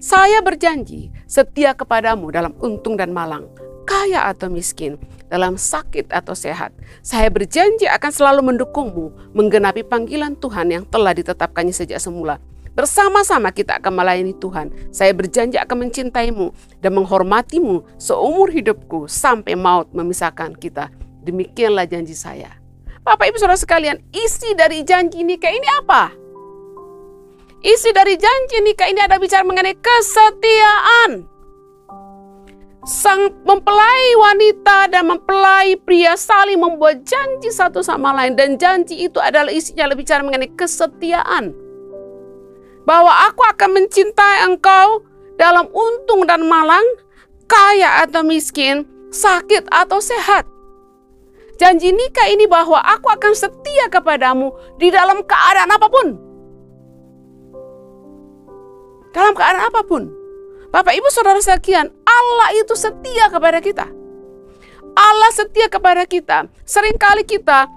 Saya 0.02 0.42
berjanji 0.42 1.14
setia 1.30 1.76
kepadamu 1.76 2.34
dalam 2.34 2.50
untung 2.58 2.98
dan 2.98 3.14
malang, 3.14 3.46
kaya 3.86 4.26
atau 4.26 4.50
miskin, 4.50 4.98
dalam 5.32 5.56
sakit 5.56 6.12
atau 6.12 6.36
sehat. 6.36 6.76
Saya 7.00 7.32
berjanji 7.32 7.88
akan 7.88 8.12
selalu 8.12 8.52
mendukungmu 8.52 9.32
menggenapi 9.32 9.80
panggilan 9.80 10.36
Tuhan 10.36 10.68
yang 10.68 10.84
telah 10.84 11.16
ditetapkannya 11.16 11.72
sejak 11.72 11.96
semula. 11.96 12.36
Bersama-sama 12.76 13.48
kita 13.52 13.80
akan 13.80 13.92
melayani 13.96 14.36
Tuhan. 14.36 14.92
Saya 14.92 15.16
berjanji 15.16 15.56
akan 15.56 15.88
mencintaimu 15.88 16.52
dan 16.84 16.92
menghormatimu 16.92 17.84
seumur 17.96 18.52
hidupku 18.52 19.08
sampai 19.08 19.56
maut 19.56 19.88
memisahkan 19.96 20.52
kita. 20.56 20.92
Demikianlah 21.24 21.88
janji 21.88 22.12
saya. 22.12 22.60
Bapak 23.00 23.32
Ibu 23.32 23.40
Saudara 23.40 23.56
sekalian, 23.56 24.00
isi 24.12 24.52
dari 24.52 24.84
janji 24.84 25.24
nikah 25.24 25.52
ini 25.52 25.68
apa? 25.80 26.12
Isi 27.60 27.90
dari 27.92 28.16
janji 28.16 28.58
nikah 28.64 28.88
ini 28.88 29.00
ada 29.04 29.20
bicara 29.20 29.44
mengenai 29.44 29.76
kesetiaan 29.76 31.31
sang 32.82 33.30
mempelai 33.46 34.06
wanita 34.18 34.90
dan 34.90 35.06
mempelai 35.06 35.78
pria 35.78 36.18
saling 36.18 36.58
membuat 36.58 37.06
janji 37.06 37.50
satu 37.54 37.78
sama 37.78 38.10
lain. 38.10 38.34
Dan 38.34 38.58
janji 38.58 39.06
itu 39.06 39.22
adalah 39.22 39.54
isinya 39.54 39.86
lebih 39.86 40.02
bicara 40.02 40.26
mengenai 40.26 40.50
kesetiaan. 40.58 41.54
Bahwa 42.82 43.30
aku 43.30 43.46
akan 43.46 43.70
mencintai 43.78 44.50
engkau 44.50 45.06
dalam 45.38 45.70
untung 45.70 46.26
dan 46.26 46.42
malang 46.42 46.82
kaya 47.46 48.02
atau 48.02 48.26
miskin 48.26 48.82
sakit 49.14 49.70
atau 49.70 50.02
sehat. 50.02 50.50
Janji 51.62 51.94
nikah 51.94 52.26
ini 52.26 52.50
bahwa 52.50 52.82
aku 52.82 53.06
akan 53.06 53.38
setia 53.38 53.86
kepadamu 53.86 54.50
di 54.82 54.90
dalam 54.90 55.22
keadaan 55.22 55.70
apa 55.70 55.86
pun. 55.86 56.06
Dalam 59.14 59.36
keadaan 59.38 59.70
apa 59.70 59.86
pun 59.86 60.21
Bapak 60.72 60.96
Ibu 60.96 61.08
Saudara 61.12 61.36
sekalian, 61.38 61.92
Allah 62.02 62.48
itu 62.56 62.72
setia 62.72 63.28
kepada 63.28 63.60
kita. 63.60 63.86
Allah 64.96 65.30
setia 65.36 65.68
kepada 65.68 66.08
kita. 66.08 66.48
Seringkali 66.64 67.28
kita 67.28 67.68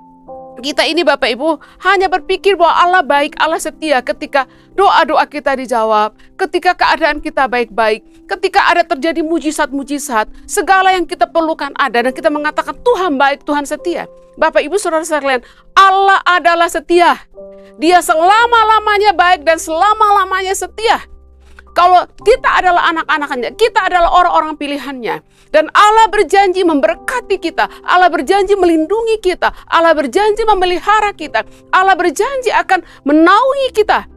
kita 0.64 0.88
ini 0.88 1.04
Bapak 1.04 1.28
Ibu 1.36 1.60
hanya 1.84 2.08
berpikir 2.08 2.56
bahwa 2.56 2.72
Allah 2.74 3.04
baik, 3.04 3.36
Allah 3.38 3.60
setia 3.60 4.00
ketika 4.00 4.48
doa-doa 4.72 5.28
kita 5.28 5.52
dijawab, 5.60 6.16
ketika 6.40 6.72
keadaan 6.72 7.20
kita 7.20 7.46
baik-baik, 7.52 8.02
ketika 8.26 8.72
ada 8.72 8.88
terjadi 8.88 9.20
mujizat-mujizat, 9.20 10.32
segala 10.48 10.96
yang 10.96 11.04
kita 11.04 11.28
perlukan 11.28 11.76
ada 11.76 12.08
dan 12.08 12.14
kita 12.16 12.32
mengatakan 12.32 12.76
Tuhan 12.80 13.20
baik, 13.20 13.44
Tuhan 13.44 13.68
setia. 13.68 14.08
Bapak 14.40 14.64
Ibu 14.64 14.80
Saudara 14.80 15.04
sekalian, 15.04 15.44
Allah 15.76 16.20
adalah 16.24 16.72
setia. 16.72 17.20
Dia 17.76 18.00
selama-lamanya 18.00 19.12
baik 19.12 19.44
dan 19.44 19.60
selama-lamanya 19.60 20.56
setia. 20.56 21.04
Kalau 21.76 22.08
kita 22.24 22.64
adalah 22.64 22.88
anak-anaknya, 22.96 23.52
kita 23.60 23.92
adalah 23.92 24.08
orang-orang 24.16 24.56
pilihannya. 24.56 25.20
Dan 25.52 25.68
Allah 25.76 26.08
berjanji 26.08 26.64
memberkati 26.64 27.36
kita. 27.36 27.68
Allah 27.84 28.08
berjanji 28.08 28.56
melindungi 28.56 29.20
kita. 29.20 29.52
Allah 29.68 29.92
berjanji 29.92 30.48
memelihara 30.48 31.12
kita. 31.12 31.44
Allah 31.76 32.00
berjanji 32.00 32.48
akan 32.56 32.80
menaungi 33.04 33.76
kita. 33.76 34.08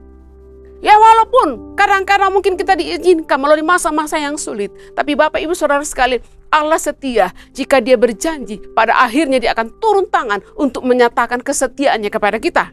Ya 0.79 0.95
walaupun 0.95 1.75
kadang-kadang 1.75 2.31
mungkin 2.31 2.55
kita 2.55 2.79
diizinkan 2.79 3.43
melalui 3.43 3.67
masa-masa 3.67 4.15
yang 4.23 4.39
sulit. 4.39 4.71
Tapi 4.95 5.19
Bapak 5.19 5.43
Ibu 5.43 5.51
Saudara 5.51 5.83
sekalian, 5.83 6.23
Allah 6.55 6.79
setia 6.79 7.35
jika 7.51 7.83
dia 7.83 7.99
berjanji 7.99 8.63
pada 8.79 8.95
akhirnya 9.03 9.43
dia 9.43 9.51
akan 9.59 9.75
turun 9.83 10.07
tangan 10.07 10.39
untuk 10.55 10.87
menyatakan 10.87 11.43
kesetiaannya 11.43 12.15
kepada 12.15 12.39
kita. 12.39 12.71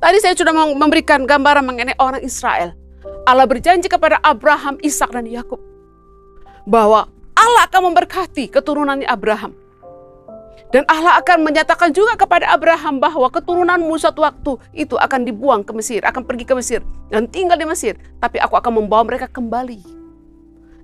Tadi 0.00 0.16
saya 0.24 0.32
sudah 0.32 0.56
memberikan 0.72 1.28
gambaran 1.28 1.68
mengenai 1.68 2.00
orang 2.00 2.24
Israel 2.24 2.72
Allah 3.28 3.44
berjanji 3.44 3.92
kepada 3.92 4.16
Abraham, 4.24 4.80
Ishak 4.80 5.12
dan 5.12 5.28
Yakub 5.28 5.60
bahwa 6.64 7.12
Allah 7.36 7.68
akan 7.68 7.92
memberkati 7.92 8.48
keturunan 8.48 9.04
Abraham. 9.04 9.52
Dan 10.68 10.84
Allah 10.84 11.16
akan 11.20 11.48
menyatakan 11.48 11.92
juga 11.96 12.12
kepada 12.16 12.48
Abraham 12.48 13.00
bahwa 13.00 13.28
keturunanmu 13.32 13.92
suatu 13.96 14.20
waktu 14.20 14.52
itu 14.76 15.00
akan 15.00 15.24
dibuang 15.24 15.64
ke 15.64 15.72
Mesir, 15.76 16.04
akan 16.04 16.24
pergi 16.28 16.44
ke 16.44 16.52
Mesir 16.56 16.80
dan 17.08 17.24
tinggal 17.28 17.56
di 17.56 17.64
Mesir. 17.64 17.96
Tapi 18.20 18.36
aku 18.36 18.56
akan 18.56 18.84
membawa 18.84 19.04
mereka 19.04 19.28
kembali. 19.28 19.80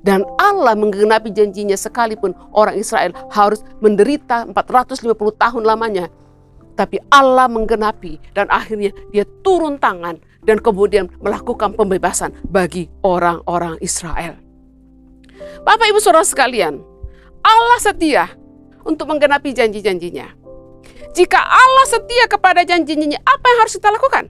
Dan 0.04 0.24
Allah 0.40 0.76
menggenapi 0.76 1.32
janjinya 1.32 1.76
sekalipun 1.76 2.36
orang 2.52 2.76
Israel 2.76 3.12
harus 3.32 3.64
menderita 3.80 4.48
450 4.52 5.04
tahun 5.36 5.62
lamanya. 5.64 6.12
Tapi 6.76 7.00
Allah 7.12 7.48
menggenapi 7.48 8.36
dan 8.36 8.48
akhirnya 8.48 8.92
dia 9.12 9.28
turun 9.44 9.76
tangan 9.76 10.16
dan 10.44 10.60
kemudian 10.60 11.10
melakukan 11.20 11.72
pembebasan 11.72 12.32
bagi 12.48 12.88
orang-orang 13.00 13.80
Israel. 13.80 14.36
Bapak 15.64 15.88
Ibu 15.88 15.98
Saudara 16.00 16.24
sekalian, 16.24 16.80
Allah 17.40 17.78
setia 17.80 18.28
untuk 18.84 19.08
menggenapi 19.08 19.56
janji-janjinya. 19.56 20.28
Jika 21.14 21.40
Allah 21.40 21.86
setia 21.88 22.24
kepada 22.28 22.64
janjinya, 22.66 23.16
apa 23.24 23.44
yang 23.48 23.58
harus 23.64 23.76
kita 23.76 23.88
lakukan? 23.92 24.28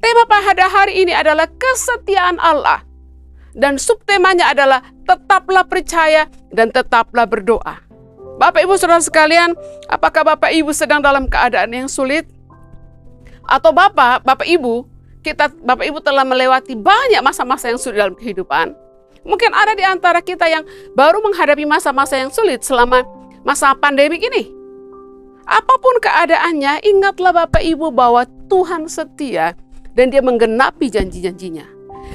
Tema 0.00 0.24
pada 0.28 0.66
hari 0.70 1.04
ini 1.04 1.12
adalah 1.12 1.46
kesetiaan 1.46 2.38
Allah. 2.40 2.82
Dan 3.56 3.80
subtemanya 3.80 4.52
adalah 4.52 4.84
tetaplah 5.08 5.64
percaya 5.64 6.28
dan 6.52 6.68
tetaplah 6.68 7.24
berdoa. 7.24 7.80
Bapak 8.36 8.68
Ibu 8.68 8.76
Saudara 8.76 9.00
sekalian, 9.00 9.56
apakah 9.88 10.20
Bapak 10.20 10.52
Ibu 10.52 10.76
sedang 10.76 11.00
dalam 11.00 11.24
keadaan 11.24 11.72
yang 11.72 11.88
sulit? 11.88 12.28
Atau 13.48 13.72
Bapak, 13.72 14.28
Bapak 14.28 14.44
Ibu 14.44 14.84
kita 15.26 15.50
Bapak 15.50 15.82
Ibu 15.82 15.98
telah 15.98 16.22
melewati 16.22 16.78
banyak 16.78 17.18
masa-masa 17.18 17.66
yang 17.66 17.82
sulit 17.82 17.98
dalam 17.98 18.14
kehidupan. 18.14 18.78
Mungkin 19.26 19.50
ada 19.50 19.74
di 19.74 19.82
antara 19.82 20.22
kita 20.22 20.46
yang 20.46 20.62
baru 20.94 21.18
menghadapi 21.18 21.66
masa-masa 21.66 22.14
yang 22.14 22.30
sulit 22.30 22.62
selama 22.62 23.02
masa 23.42 23.74
pandemi 23.74 24.22
ini. 24.22 24.54
Apa 25.50 25.82
pun 25.82 25.98
keadaannya, 25.98 26.86
ingatlah 26.86 27.34
Bapak 27.34 27.62
Ibu 27.62 27.90
bahwa 27.90 28.22
Tuhan 28.46 28.86
setia 28.86 29.58
dan 29.98 30.14
dia 30.14 30.22
menggenapi 30.22 30.86
janji-janjinya. 30.86 31.66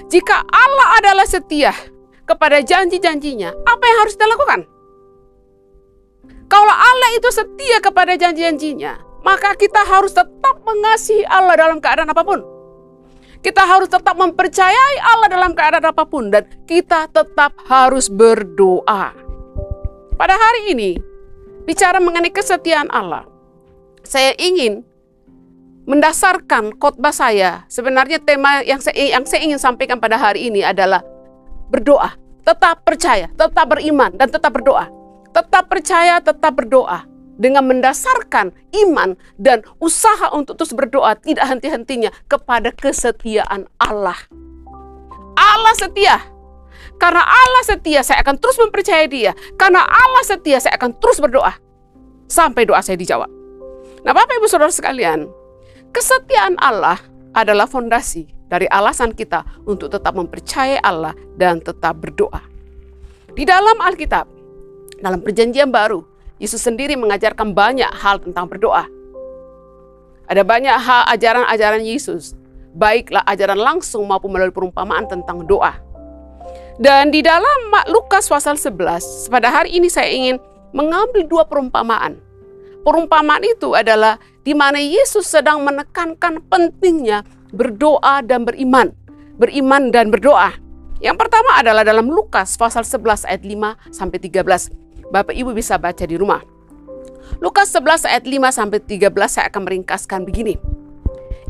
Jika 0.07 0.47
Allah 0.47 0.87
adalah 1.03 1.27
setia 1.27 1.75
kepada 2.23 2.63
janji-janjinya, 2.63 3.51
apa 3.67 3.83
yang 3.83 3.97
harus 4.07 4.15
kita 4.15 4.27
lakukan? 4.31 4.59
Kalau 6.47 6.75
Allah 6.75 7.09
itu 7.15 7.27
setia 7.31 7.79
kepada 7.79 8.15
janji-janjinya, 8.15 9.23
maka 9.23 9.55
kita 9.55 9.83
harus 9.87 10.11
tetap 10.11 10.59
mengasihi 10.67 11.23
Allah 11.27 11.55
dalam 11.55 11.79
keadaan 11.79 12.11
apa 12.11 12.23
pun. 12.23 12.50
Kita 13.41 13.65
harus 13.65 13.89
tetap 13.89 14.13
mempercayai 14.13 14.97
Allah 15.01 15.29
dalam 15.29 15.57
keadaan 15.57 15.89
apa 15.89 16.05
pun 16.05 16.29
dan 16.29 16.45
kita 16.69 17.09
tetap 17.09 17.57
harus 17.65 18.05
berdoa. 18.05 19.17
Pada 20.13 20.37
hari 20.37 20.77
ini, 20.77 21.01
bicara 21.65 21.97
mengenai 21.97 22.29
kesetiaan 22.29 22.85
Allah, 22.93 23.25
saya 24.05 24.37
ingin 24.37 24.85
mendasarkan 25.89 26.77
khotbah 26.77 27.09
saya. 27.09 27.65
Sebenarnya 27.65 28.21
tema 28.21 28.61
yang 28.61 28.77
saya, 28.77 28.93
yang 28.93 29.25
saya 29.25 29.41
ingin 29.41 29.57
sampaikan 29.57 29.97
pada 29.97 30.21
hari 30.21 30.53
ini 30.53 30.61
adalah 30.61 31.01
berdoa. 31.73 32.13
Tetap 32.45 32.85
percaya, 32.85 33.25
tetap 33.33 33.65
beriman, 33.69 34.13
dan 34.17 34.29
tetap 34.29 34.53
berdoa. 34.53 34.85
Tetap 35.33 35.65
percaya, 35.65 36.21
tetap 36.21 36.53
berdoa 36.53 37.10
dengan 37.41 37.65
mendasarkan 37.65 38.53
iman 38.85 39.17
dan 39.41 39.65
usaha 39.81 40.29
untuk 40.29 40.61
terus 40.61 40.77
berdoa 40.77 41.17
tidak 41.17 41.49
henti-hentinya 41.49 42.13
kepada 42.29 42.69
kesetiaan 42.69 43.65
Allah. 43.81 44.15
Allah 45.33 45.73
setia. 45.73 46.21
Karena 47.01 47.25
Allah 47.25 47.63
setia, 47.65 48.05
saya 48.05 48.21
akan 48.21 48.37
terus 48.37 48.61
mempercayai 48.61 49.09
dia. 49.09 49.33
Karena 49.57 49.81
Allah 49.81 50.21
setia, 50.21 50.61
saya 50.61 50.77
akan 50.77 50.93
terus 51.01 51.17
berdoa. 51.17 51.57
Sampai 52.29 52.69
doa 52.69 52.77
saya 52.85 52.93
dijawab. 52.93 53.25
Nah 54.05 54.13
Bapak 54.13 54.37
Ibu 54.37 54.45
Saudara 54.45 54.69
sekalian, 54.69 55.25
kesetiaan 55.89 56.61
Allah 56.61 57.01
adalah 57.33 57.65
fondasi 57.65 58.29
dari 58.51 58.69
alasan 58.69 59.17
kita 59.17 59.41
untuk 59.65 59.89
tetap 59.89 60.13
mempercayai 60.13 60.77
Allah 60.85 61.17
dan 61.41 61.57
tetap 61.57 61.97
berdoa. 61.97 62.43
Di 63.33 63.47
dalam 63.47 63.79
Alkitab, 63.81 64.27
dalam 65.01 65.23
perjanjian 65.23 65.73
baru, 65.73 66.10
Yesus 66.41 66.65
sendiri 66.65 66.97
mengajarkan 66.97 67.53
banyak 67.53 67.87
hal 68.01 68.17
tentang 68.17 68.49
berdoa. 68.49 68.89
Ada 70.25 70.41
banyak 70.41 70.73
hal 70.73 71.05
ajaran-ajaran 71.13 71.85
Yesus, 71.85 72.33
baiklah 72.73 73.21
ajaran 73.29 73.61
langsung 73.61 74.09
maupun 74.09 74.33
melalui 74.33 74.49
perumpamaan 74.49 75.05
tentang 75.05 75.45
doa. 75.45 75.77
Dan 76.81 77.13
di 77.13 77.21
dalam 77.21 77.69
Lukas 77.93 78.25
pasal 78.25 78.57
11, 78.57 79.29
pada 79.29 79.53
hari 79.53 79.77
ini 79.77 79.85
saya 79.85 80.09
ingin 80.09 80.41
mengambil 80.73 81.29
dua 81.29 81.45
perumpamaan. 81.45 82.17
Perumpamaan 82.81 83.45
itu 83.45 83.77
adalah 83.77 84.17
di 84.41 84.57
mana 84.57 84.81
Yesus 84.81 85.29
sedang 85.29 85.61
menekankan 85.61 86.41
pentingnya 86.49 87.21
berdoa 87.53 88.25
dan 88.25 88.49
beriman. 88.49 88.89
Beriman 89.37 89.93
dan 89.93 90.09
berdoa. 90.09 90.57
Yang 91.01 91.17
pertama 91.21 91.61
adalah 91.61 91.85
dalam 91.85 92.09
Lukas 92.09 92.57
pasal 92.57 92.81
11 92.81 93.29
ayat 93.29 93.45
5 93.45 93.93
sampai 93.93 94.17
13. 94.17 94.90
Bapak 95.11 95.35
Ibu 95.35 95.51
bisa 95.51 95.75
baca 95.75 96.07
di 96.07 96.15
rumah. 96.15 96.39
Lukas 97.43 97.71
11 97.75 98.07
ayat 98.07 98.23
5 98.23 98.57
sampai 98.57 98.79
13 98.79 99.11
saya 99.27 99.45
akan 99.51 99.61
meringkaskan 99.67 100.23
begini. 100.23 100.55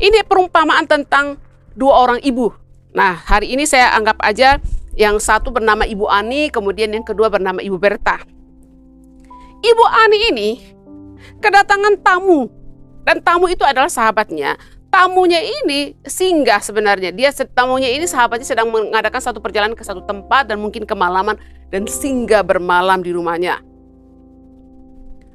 Ini 0.02 0.26
perumpamaan 0.26 0.90
tentang 0.90 1.38
dua 1.78 1.94
orang 2.02 2.18
ibu. 2.26 2.50
Nah, 2.90 3.14
hari 3.14 3.54
ini 3.54 3.64
saya 3.64 3.94
anggap 3.94 4.18
aja 4.20 4.58
yang 4.98 5.16
satu 5.16 5.48
bernama 5.48 5.88
Ibu 5.88 6.04
Ani, 6.10 6.52
kemudian 6.52 6.92
yang 6.92 7.06
kedua 7.06 7.32
bernama 7.32 7.64
Ibu 7.64 7.80
Berta. 7.80 8.20
Ibu 9.62 9.84
Ani 9.86 10.18
ini 10.34 10.48
kedatangan 11.40 12.02
tamu 12.02 12.50
dan 13.06 13.22
tamu 13.22 13.46
itu 13.48 13.62
adalah 13.62 13.88
sahabatnya. 13.88 14.58
tamunya 14.92 15.40
ini 15.40 15.96
singgah 16.04 16.60
sebenarnya. 16.60 17.16
Dia 17.16 17.32
tamunya 17.32 17.88
ini 17.88 18.04
sahabatnya 18.04 18.44
sedang 18.44 18.68
mengadakan 18.68 19.24
satu 19.24 19.40
perjalanan 19.40 19.72
ke 19.72 19.80
satu 19.80 20.04
tempat 20.04 20.52
dan 20.52 20.60
mungkin 20.60 20.84
kemalaman 20.84 21.40
dan 21.72 21.88
singgah 21.88 22.44
bermalam 22.44 23.00
di 23.00 23.10
rumahnya. 23.10 23.58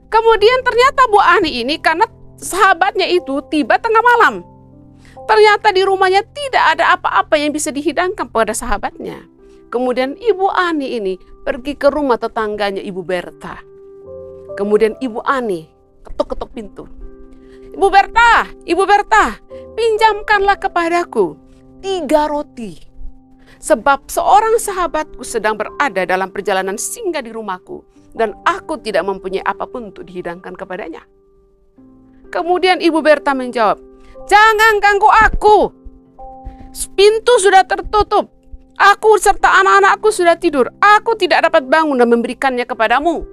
Kemudian 0.08 0.64
ternyata 0.64 1.02
Bu 1.12 1.20
Ani 1.20 1.66
ini 1.66 1.76
karena 1.82 2.08
sahabatnya 2.40 3.10
itu 3.10 3.44
tiba 3.52 3.76
tengah 3.82 4.00
malam. 4.00 4.46
Ternyata 5.28 5.76
di 5.76 5.84
rumahnya 5.84 6.24
tidak 6.32 6.78
ada 6.78 6.96
apa-apa 6.96 7.36
yang 7.36 7.52
bisa 7.52 7.74
dihidangkan 7.74 8.32
pada 8.32 8.56
sahabatnya. 8.56 9.28
Kemudian 9.68 10.16
Ibu 10.16 10.48
Ani 10.48 10.96
ini 10.96 11.20
pergi 11.44 11.76
ke 11.76 11.92
rumah 11.92 12.16
tetangganya 12.16 12.80
Ibu 12.80 13.04
Berta. 13.04 13.60
Kemudian 14.56 14.96
Ibu 15.04 15.20
Ani 15.28 15.68
ketuk-ketuk 16.08 16.56
pintu. 16.56 16.88
Ibu 17.76 17.88
Berta, 17.92 18.48
Ibu 18.64 18.84
Berta, 18.88 19.36
pinjamkanlah 19.76 20.56
kepadaku 20.56 21.36
tiga 21.84 22.32
roti. 22.32 22.87
Sebab 23.58 24.10
seorang 24.10 24.62
sahabatku 24.62 25.26
sedang 25.26 25.58
berada 25.58 26.06
dalam 26.06 26.30
perjalanan 26.30 26.78
singgah 26.78 27.26
di 27.26 27.34
rumahku 27.34 27.82
dan 28.14 28.34
aku 28.46 28.78
tidak 28.82 29.06
mempunyai 29.06 29.46
apa 29.46 29.66
pun 29.66 29.94
untuk 29.94 30.06
dihidangkan 30.06 30.54
kepadanya. 30.54 31.06
Kemudian 32.28 32.84
Ibu 32.84 33.00
Berta 33.02 33.32
menjawab, 33.32 33.80
Jangan 34.28 34.84
ganggu 34.84 35.08
aku. 35.08 35.58
Pintu 36.94 37.34
sudah 37.40 37.64
tertutup. 37.64 38.28
Aku 38.78 39.18
serta 39.18 39.64
anak-anakku 39.64 40.12
sudah 40.14 40.38
tidur. 40.38 40.70
Aku 40.78 41.18
tidak 41.18 41.50
dapat 41.50 41.66
bangun 41.66 41.98
dan 41.98 42.12
memberikannya 42.12 42.68
kepadamu. 42.68 43.26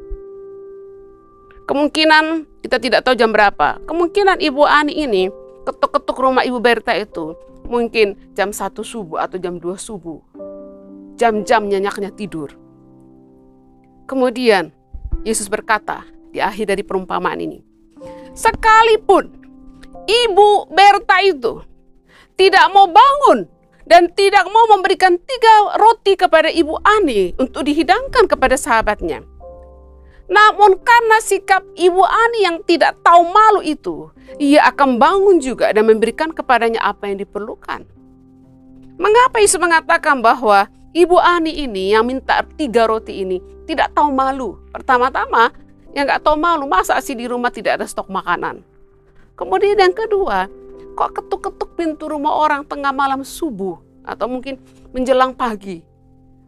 Kemungkinan 1.69 2.49
kita 2.65 2.81
tidak 2.81 3.05
tahu 3.05 3.19
jam 3.19 3.35
berapa. 3.35 3.83
Kemungkinan 3.85 4.41
Ibu 4.41 4.63
Ani 4.65 4.97
ini 5.05 5.29
ketuk-ketuk 5.65 6.17
rumah 6.21 6.45
Ibu 6.45 6.61
Berta 6.61 6.93
itu 6.95 7.35
mungkin 7.65 8.15
jam 8.37 8.53
1 8.53 8.71
subuh 8.85 9.25
atau 9.25 9.41
jam 9.41 9.57
2 9.57 9.75
subuh. 9.81 10.21
Jam-jam 11.17 11.67
nyanyaknya 11.67 12.13
tidur. 12.13 12.53
Kemudian 14.05 14.71
Yesus 15.25 15.49
berkata 15.49 16.05
di 16.29 16.39
akhir 16.43 16.69
dari 16.69 16.85
perumpamaan 16.85 17.41
ini. 17.41 17.65
Sekalipun 18.37 19.31
Ibu 20.05 20.69
Berta 20.69 21.25
itu 21.25 21.65
tidak 22.37 22.67
mau 22.75 22.91
bangun 22.91 23.49
dan 23.89 24.11
tidak 24.13 24.45
mau 24.51 24.69
memberikan 24.75 25.17
tiga 25.17 25.79
roti 25.81 26.19
kepada 26.19 26.51
Ibu 26.51 26.83
Ani 26.85 27.33
untuk 27.41 27.65
dihidangkan 27.65 28.29
kepada 28.29 28.59
sahabatnya 28.59 29.25
namun 30.25 30.81
karena 30.81 31.21
sikap 31.21 31.61
Ibu 31.77 32.01
Ani 32.01 32.49
yang 32.49 32.57
tidak 32.65 32.97
tahu 33.05 33.29
malu 33.29 33.61
itu, 33.61 34.09
ia 34.41 34.65
akan 34.73 34.97
bangun 34.97 35.37
juga 35.37 35.69
dan 35.71 35.85
memberikan 35.85 36.33
kepadanya 36.33 36.81
apa 36.81 37.13
yang 37.13 37.21
diperlukan. 37.21 37.85
Mengapa 38.97 39.43
Yesus 39.43 39.61
mengatakan 39.61 40.25
bahwa 40.25 40.71
Ibu 40.95 41.19
Ani 41.19 41.67
ini 41.67 41.93
yang 41.93 42.07
minta 42.09 42.41
tiga 42.57 42.89
roti 42.89 43.27
ini 43.27 43.43
tidak 43.69 43.93
tahu 43.93 44.15
malu? 44.15 44.57
Pertama-tama, 44.73 45.51
yang 45.93 46.09
nggak 46.09 46.23
tahu 46.25 46.39
malu, 46.39 46.65
masa 46.65 46.97
sih 47.05 47.13
di 47.13 47.29
rumah 47.29 47.51
tidak 47.51 47.83
ada 47.83 47.87
stok 47.91 48.09
makanan? 48.09 48.63
Kemudian 49.35 49.77
yang 49.77 49.93
kedua, 49.93 50.47
kok 50.95 51.21
ketuk-ketuk 51.21 51.75
pintu 51.75 52.07
rumah 52.07 52.39
orang 52.39 52.63
tengah 52.65 52.95
malam 52.95 53.27
subuh 53.27 53.77
atau 54.07 54.31
mungkin 54.31 54.63
menjelang 54.95 55.35
pagi? 55.35 55.83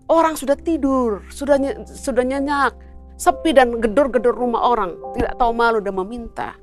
Orang 0.06 0.38
sudah 0.38 0.54
tidur, 0.54 1.26
sudah 1.34 1.58
sudah 1.82 2.22
nyenyak, 2.22 2.78
sepi 3.16 3.56
dan 3.56 3.80
gedor-gedor 3.80 4.36
rumah 4.36 4.62
orang, 4.62 4.96
tidak 5.16 5.36
tahu 5.40 5.52
malu 5.56 5.80
dan 5.80 5.96
meminta. 5.96 6.56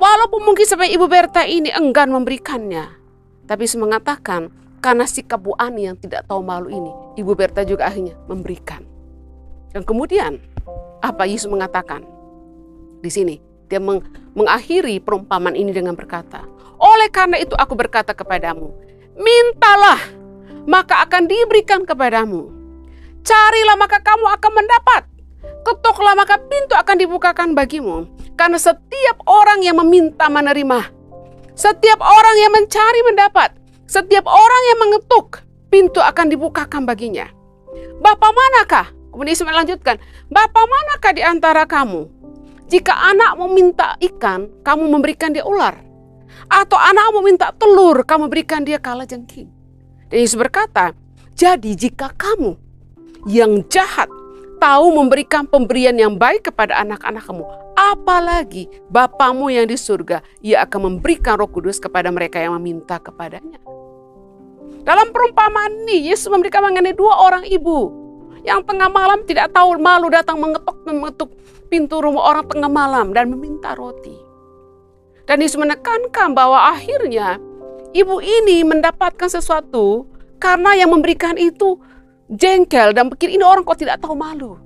Walaupun 0.00 0.42
mungkin 0.42 0.66
sampai 0.66 0.90
Ibu 0.92 1.06
Berta 1.06 1.46
ini 1.46 1.70
enggan 1.70 2.10
memberikannya, 2.10 2.90
tapi 3.46 3.64
mengatakan 3.78 4.50
karena 4.84 5.08
sikap 5.08 5.40
Bu 5.40 5.56
Ani 5.56 5.88
yang 5.88 5.96
tidak 5.96 6.28
tahu 6.28 6.44
malu 6.44 6.68
ini, 6.68 6.92
Ibu 7.16 7.32
Berta 7.32 7.62
juga 7.62 7.88
akhirnya 7.88 8.18
memberikan. 8.28 8.82
Dan 9.72 9.86
kemudian 9.86 10.40
apa 11.00 11.24
Yesus 11.24 11.48
mengatakan? 11.48 12.04
Di 13.00 13.08
sini 13.12 13.36
dia 13.68 13.80
meng 13.80 14.00
mengakhiri 14.34 15.00
perumpamaan 15.00 15.56
ini 15.56 15.72
dengan 15.72 15.94
berkata, 15.94 16.44
"Oleh 16.80 17.08
karena 17.12 17.40
itu 17.40 17.52
aku 17.56 17.76
berkata 17.76 18.16
kepadamu, 18.16 18.72
mintalah, 19.14 20.00
maka 20.66 21.04
akan 21.06 21.28
diberikan 21.28 21.84
kepadamu. 21.86 22.63
Carilah 23.24 23.80
maka 23.80 24.04
kamu 24.04 24.28
akan 24.36 24.52
mendapat. 24.52 25.02
Ketuklah 25.64 26.12
maka 26.12 26.36
pintu 26.36 26.76
akan 26.76 26.96
dibukakan 27.00 27.56
bagimu. 27.56 28.04
Karena 28.36 28.60
setiap 28.60 29.24
orang 29.24 29.64
yang 29.64 29.80
meminta 29.80 30.28
menerima. 30.28 30.92
Setiap 31.56 32.04
orang 32.04 32.36
yang 32.36 32.52
mencari 32.52 33.00
mendapat. 33.08 33.56
Setiap 33.88 34.28
orang 34.28 34.62
yang 34.68 34.78
mengetuk, 34.84 35.40
pintu 35.72 36.04
akan 36.04 36.28
dibukakan 36.28 36.84
baginya. 36.84 37.24
Bapak 38.04 38.32
manakah? 38.32 38.86
Kemudian 39.08 39.32
Yesus 39.32 39.46
melanjutkan, 39.46 39.96
Bapak 40.28 40.64
manakah 40.66 41.12
di 41.14 41.22
antara 41.22 41.62
kamu? 41.64 42.10
Jika 42.68 42.90
anak 42.90 43.38
meminta 43.38 43.94
ikan, 44.02 44.50
kamu 44.66 44.90
memberikan 44.90 45.30
dia 45.30 45.46
ular. 45.46 45.78
Atau 46.50 46.76
anak 46.76 47.14
meminta 47.14 47.54
telur, 47.54 48.02
kamu 48.02 48.28
berikan 48.28 48.66
dia 48.66 48.82
kala 48.82 49.06
jengking. 49.06 49.48
Dan 50.10 50.18
Yesus 50.18 50.36
berkata, 50.36 50.92
jadi 51.38 51.70
jika 51.76 52.10
kamu 52.18 52.63
yang 53.24 53.64
jahat 53.72 54.08
tahu 54.60 54.96
memberikan 54.96 55.44
pemberian 55.44 55.96
yang 55.96 56.16
baik 56.16 56.48
kepada 56.48 56.80
anak-anak-kamu, 56.80 57.44
apalagi 57.76 58.68
Bapamu 58.88 59.52
yang 59.52 59.68
di 59.68 59.76
surga, 59.76 60.24
ia 60.40 60.64
akan 60.64 60.96
memberikan 60.96 61.36
roh 61.36 61.48
kudus 61.48 61.76
kepada 61.76 62.08
mereka 62.08 62.40
yang 62.40 62.56
meminta 62.56 62.96
kepadanya. 62.96 63.60
Dalam 64.84 65.12
perumpamaan 65.12 65.88
ini, 65.88 66.12
Yesus 66.12 66.28
memberikan 66.28 66.64
mengenai 66.64 66.92
dua 66.92 67.16
orang 67.24 67.44
ibu 67.48 67.92
yang 68.44 68.60
tengah 68.68 68.92
malam 68.92 69.24
tidak 69.24 69.52
tahu 69.56 69.80
malu 69.80 70.12
datang 70.12 70.36
mengetuk 70.36 70.76
mengetuk 70.84 71.30
pintu 71.72 72.04
rumah 72.04 72.36
orang 72.36 72.44
tengah 72.44 72.68
malam 72.68 73.16
dan 73.16 73.32
meminta 73.32 73.72
roti. 73.72 74.12
Dan 75.24 75.40
Yesus 75.40 75.56
menekankan 75.56 76.36
bahwa 76.36 76.68
akhirnya 76.76 77.40
ibu 77.96 78.20
ini 78.20 78.60
mendapatkan 78.60 79.32
sesuatu 79.32 80.04
karena 80.36 80.76
yang 80.76 80.92
memberikan 80.92 81.40
itu 81.40 81.80
jengkel 82.32 82.96
dan 82.96 83.12
pikir 83.12 83.32
ini 83.32 83.44
orang 83.44 83.66
kok 83.66 83.80
tidak 83.80 84.00
tahu 84.00 84.16
malu. 84.16 84.56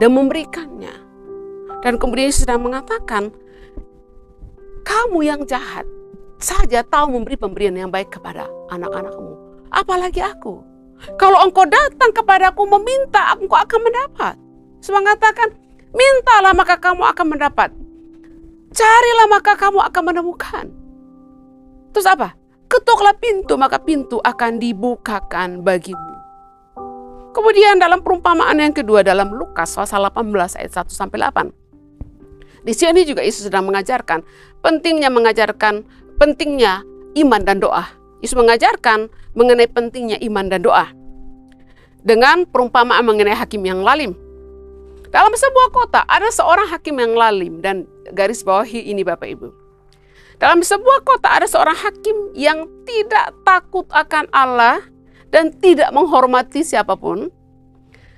Dan 0.00 0.10
memberikannya. 0.16 0.94
Dan 1.84 2.00
kemudian 2.00 2.32
Yesus 2.32 2.48
sedang 2.48 2.64
mengatakan, 2.64 3.30
kamu 4.82 5.18
yang 5.22 5.40
jahat 5.44 5.86
saja 6.40 6.82
tahu 6.84 7.14
memberi 7.14 7.36
pemberian 7.38 7.76
yang 7.76 7.92
baik 7.92 8.12
kepada 8.12 8.48
anak-anakmu. 8.72 9.36
Apalagi 9.70 10.20
aku. 10.24 10.64
Kalau 11.20 11.44
engkau 11.44 11.68
datang 11.68 12.10
kepadaku 12.10 12.64
meminta, 12.68 13.36
engkau 13.36 13.58
akan 13.58 13.80
mendapat. 13.84 14.34
Semua 14.80 15.04
mengatakan, 15.04 15.52
mintalah 15.92 16.52
maka 16.56 16.80
kamu 16.80 17.02
akan 17.04 17.26
mendapat. 17.36 17.70
Carilah 18.74 19.26
maka 19.30 19.52
kamu 19.54 19.78
akan 19.84 20.02
menemukan. 20.02 20.66
Terus 21.94 22.08
apa? 22.10 22.34
Ketuklah 22.66 23.14
pintu, 23.20 23.54
maka 23.54 23.78
pintu 23.78 24.18
akan 24.18 24.58
dibukakan 24.58 25.62
bagimu. 25.62 26.13
Kemudian 27.34 27.82
dalam 27.82 27.98
perumpamaan 27.98 28.54
yang 28.62 28.70
kedua 28.70 29.02
dalam 29.02 29.34
Lukas 29.34 29.74
pasal 29.74 30.06
18 30.06 30.54
ayat 30.54 30.86
1 30.86 30.94
sampai 30.94 31.18
8. 31.18 31.50
Di 32.62 32.72
sini 32.72 33.02
juga 33.02 33.26
Yesus 33.26 33.50
sedang 33.50 33.66
mengajarkan 33.66 34.22
pentingnya 34.62 35.10
mengajarkan 35.10 35.82
pentingnya 36.16 36.86
iman 37.18 37.42
dan 37.42 37.58
doa. 37.58 37.90
Yesus 38.22 38.38
mengajarkan 38.38 39.10
mengenai 39.34 39.66
pentingnya 39.66 40.22
iman 40.30 40.46
dan 40.46 40.62
doa. 40.62 40.86
Dengan 42.06 42.46
perumpamaan 42.46 43.02
mengenai 43.02 43.34
hakim 43.34 43.66
yang 43.66 43.82
lalim. 43.82 44.14
Dalam 45.10 45.34
sebuah 45.34 45.74
kota 45.74 46.06
ada 46.06 46.30
seorang 46.30 46.70
hakim 46.70 47.02
yang 47.02 47.18
lalim 47.18 47.58
dan 47.58 47.90
garis 48.14 48.46
bawahi 48.46 48.94
ini 48.94 49.02
Bapak 49.02 49.26
Ibu. 49.26 49.50
Dalam 50.38 50.62
sebuah 50.62 51.02
kota 51.02 51.34
ada 51.34 51.46
seorang 51.50 51.78
hakim 51.78 52.30
yang 52.34 52.66
tidak 52.86 53.34
takut 53.42 53.86
akan 53.90 54.26
Allah 54.30 54.82
dan 55.34 55.50
tidak 55.58 55.90
menghormati 55.90 56.62
siapa 56.62 56.94
pun. 56.94 57.26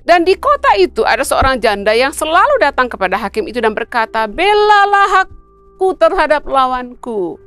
Dan 0.04 0.22
di 0.22 0.36
kota 0.36 0.76
itu 0.76 1.02
ada 1.02 1.24
seorang 1.24 1.58
janda 1.58 1.90
yang 1.96 2.12
selalu 2.12 2.60
datang 2.62 2.86
kepada 2.86 3.16
hakim 3.18 3.48
itu 3.48 3.58
dan 3.58 3.72
berkata, 3.74 4.28
"Belalah 4.28 5.24
hakku 5.24 5.96
terhadap 5.96 6.44
lawanku." 6.46 7.40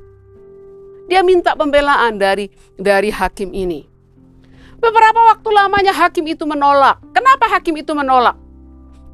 Dia 1.08 1.24
minta 1.24 1.56
pembelaan 1.56 2.20
dari 2.20 2.50
dari 2.76 3.14
hakim 3.14 3.54
ini. 3.54 3.86
Beberapa 4.80 5.36
waktu 5.36 5.50
lamanya 5.52 5.94
hakim 5.96 6.28
itu 6.28 6.44
menolak. 6.44 7.00
Kenapa 7.16 7.48
hakim 7.48 7.80
itu 7.80 7.92
menolak? 7.96 8.36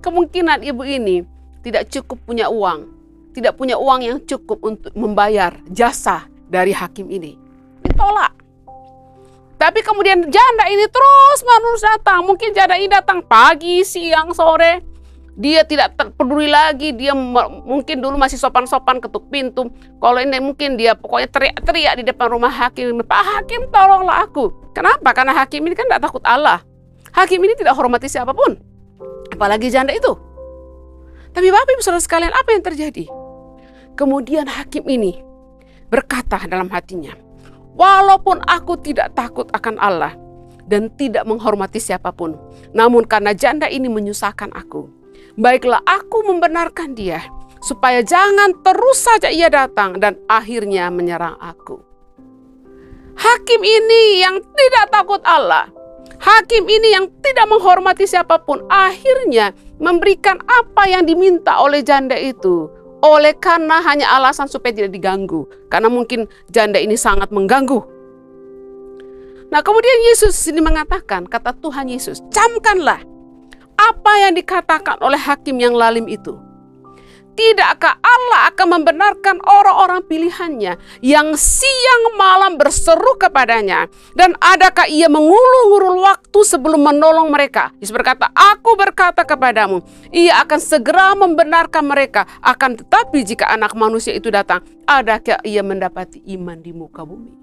Kemungkinan 0.02 0.62
ibu 0.66 0.84
ini 0.86 1.26
tidak 1.66 1.90
cukup 1.90 2.22
punya 2.26 2.50
uang, 2.52 2.86
tidak 3.34 3.58
punya 3.58 3.80
uang 3.80 4.02
yang 4.06 4.18
cukup 4.26 4.62
untuk 4.62 4.94
membayar 4.94 5.56
jasa 5.72 6.28
dari 6.50 6.76
hakim 6.76 7.10
ini. 7.10 7.34
Ditolak. 7.82 8.35
Tapi 9.66 9.82
kemudian 9.82 10.22
janda 10.30 10.66
ini 10.70 10.86
terus 10.86 11.42
menerus 11.42 11.82
datang. 11.82 12.22
Mungkin 12.22 12.54
janda 12.54 12.78
ini 12.78 12.86
datang 12.86 13.26
pagi, 13.26 13.82
siang, 13.82 14.30
sore. 14.30 14.86
Dia 15.34 15.66
tidak 15.66 15.98
peduli 16.14 16.46
lagi, 16.46 16.94
dia 16.94 17.18
mungkin 17.66 17.98
dulu 17.98 18.14
masih 18.14 18.38
sopan-sopan 18.38 19.02
ketuk 19.02 19.26
pintu. 19.34 19.74
Kalau 19.98 20.22
ini 20.22 20.38
mungkin 20.38 20.78
dia 20.78 20.94
pokoknya 20.94 21.28
teriak-teriak 21.34 21.94
di 21.98 22.04
depan 22.06 22.30
rumah 22.30 22.54
hakim. 22.54 23.02
Pak 23.02 23.24
Hakim 23.26 23.66
tolonglah 23.74 24.30
aku. 24.30 24.54
Kenapa? 24.78 25.18
Karena 25.18 25.34
hakim 25.34 25.66
ini 25.66 25.74
kan 25.74 25.90
tidak 25.90 26.14
takut 26.14 26.22
Allah. 26.22 26.62
Hakim 27.10 27.42
ini 27.42 27.58
tidak 27.58 27.74
hormati 27.74 28.06
siapa 28.06 28.38
pun. 28.38 28.62
Apalagi 29.34 29.74
janda 29.74 29.98
itu. 29.98 30.14
Tapi 31.34 31.50
Bapak 31.50 31.74
Ibu 31.74 31.82
Saudara 31.82 32.06
sekalian 32.06 32.32
apa 32.38 32.54
yang 32.54 32.62
terjadi? 32.62 33.10
Kemudian 33.98 34.46
hakim 34.46 34.86
ini 34.86 35.26
berkata 35.90 36.38
dalam 36.46 36.70
hatinya, 36.70 37.12
Walaupun 37.76 38.40
aku 38.48 38.80
tidak 38.80 39.12
takut 39.20 39.52
akan 39.52 39.76
Allah 39.84 40.16
dan 40.64 40.88
tidak 40.96 41.28
menghormati 41.28 41.78
siapa 41.78 42.16
pun, 42.16 42.40
namun 42.72 43.04
karena 43.04 43.36
janda 43.36 43.68
ini 43.68 43.92
menyusahkan 43.92 44.56
aku, 44.56 44.88
baiklah 45.36 45.84
aku 45.84 46.24
membenarkan 46.24 46.96
dia, 46.96 47.20
supaya 47.60 48.00
jangan 48.00 48.56
terus 48.64 49.04
saja 49.04 49.28
ia 49.28 49.52
datang 49.52 50.00
dan 50.00 50.16
akhirnya 50.32 50.88
menyerang 50.88 51.36
aku. 51.38 51.84
Hakim 53.16 53.62
ini 53.64 54.24
yang 54.24 54.40
tidak 54.40 54.96
takut 54.96 55.20
Allah, 55.28 55.68
hakim 56.20 56.64
ini 56.68 56.96
yang 56.96 57.12
tidak 57.20 57.48
menghormati 57.52 58.08
siapa 58.08 58.40
pun, 58.40 58.64
akhirnya 58.72 59.52
memberikan 59.84 60.40
apa 60.48 60.88
yang 60.88 61.04
diminta 61.04 61.60
oleh 61.60 61.84
janda 61.84 62.16
itu 62.16 62.72
oleh 63.06 63.38
karena 63.38 63.78
hanya 63.86 64.10
alasan 64.18 64.50
supaya 64.50 64.74
tidak 64.74 64.98
diganggu. 64.98 65.46
Karena 65.70 65.88
mungkin 65.88 66.26
janda 66.50 66.82
ini 66.82 66.98
sangat 66.98 67.30
mengganggu. 67.30 67.78
Nah 69.54 69.62
kemudian 69.62 70.00
Yesus 70.10 70.34
ini 70.50 70.60
mengatakan, 70.60 71.30
kata 71.30 71.54
Tuhan 71.62 71.86
Yesus, 71.86 72.20
camkanlah 72.34 73.06
apa 73.78 74.12
yang 74.26 74.34
dikatakan 74.34 74.98
oleh 75.06 75.20
hakim 75.20 75.62
yang 75.62 75.78
lalim 75.78 76.10
itu. 76.10 76.34
Tidakkah 77.36 78.00
Allah 78.00 78.48
akan 78.48 78.80
membenarkan 78.80 79.44
orang-orang 79.44 80.00
pilihannya 80.08 80.80
yang 81.04 81.36
siang 81.36 82.16
malam 82.16 82.56
berseru 82.56 83.20
kepadanya? 83.20 83.92
Dan 84.16 84.40
adakah 84.40 84.88
ia 84.88 85.12
mengulur-ngulur 85.12 86.00
waktu 86.00 86.40
sebelum 86.48 86.88
menolong 86.88 87.28
mereka? 87.28 87.76
Yesus 87.84 87.92
berkata, 87.92 88.32
aku 88.32 88.80
berkata 88.80 89.28
kepadamu, 89.28 89.84
ia 90.16 90.40
akan 90.48 90.60
segera 90.64 91.12
membenarkan 91.12 91.84
mereka. 91.84 92.24
Akan 92.40 92.80
tetapi 92.80 93.28
jika 93.28 93.52
anak 93.52 93.76
manusia 93.76 94.16
itu 94.16 94.32
datang, 94.32 94.64
adakah 94.88 95.44
ia 95.44 95.60
mendapati 95.60 96.24
iman 96.40 96.56
di 96.64 96.72
muka 96.72 97.04
bumi? 97.04 97.36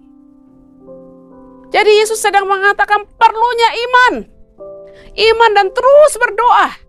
Jadi 1.68 2.00
Yesus 2.00 2.16
sedang 2.16 2.48
mengatakan 2.48 3.05
perlunya 3.20 3.68
iman. 3.76 4.14
Iman 5.12 5.50
dan 5.52 5.68
terus 5.68 6.16
berdoa 6.16 6.82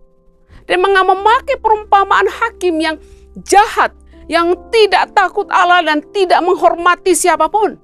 dan 0.66 0.82
memakai 0.82 1.60
perumpamaan 1.60 2.28
hakim 2.28 2.80
yang 2.80 2.96
jahat, 3.44 3.92
yang 4.32 4.56
tidak 4.72 5.12
takut 5.12 5.48
Allah 5.52 5.84
dan 5.84 6.00
tidak 6.16 6.40
menghormati 6.44 7.12
siapa 7.16 7.50
pun. 7.52 7.76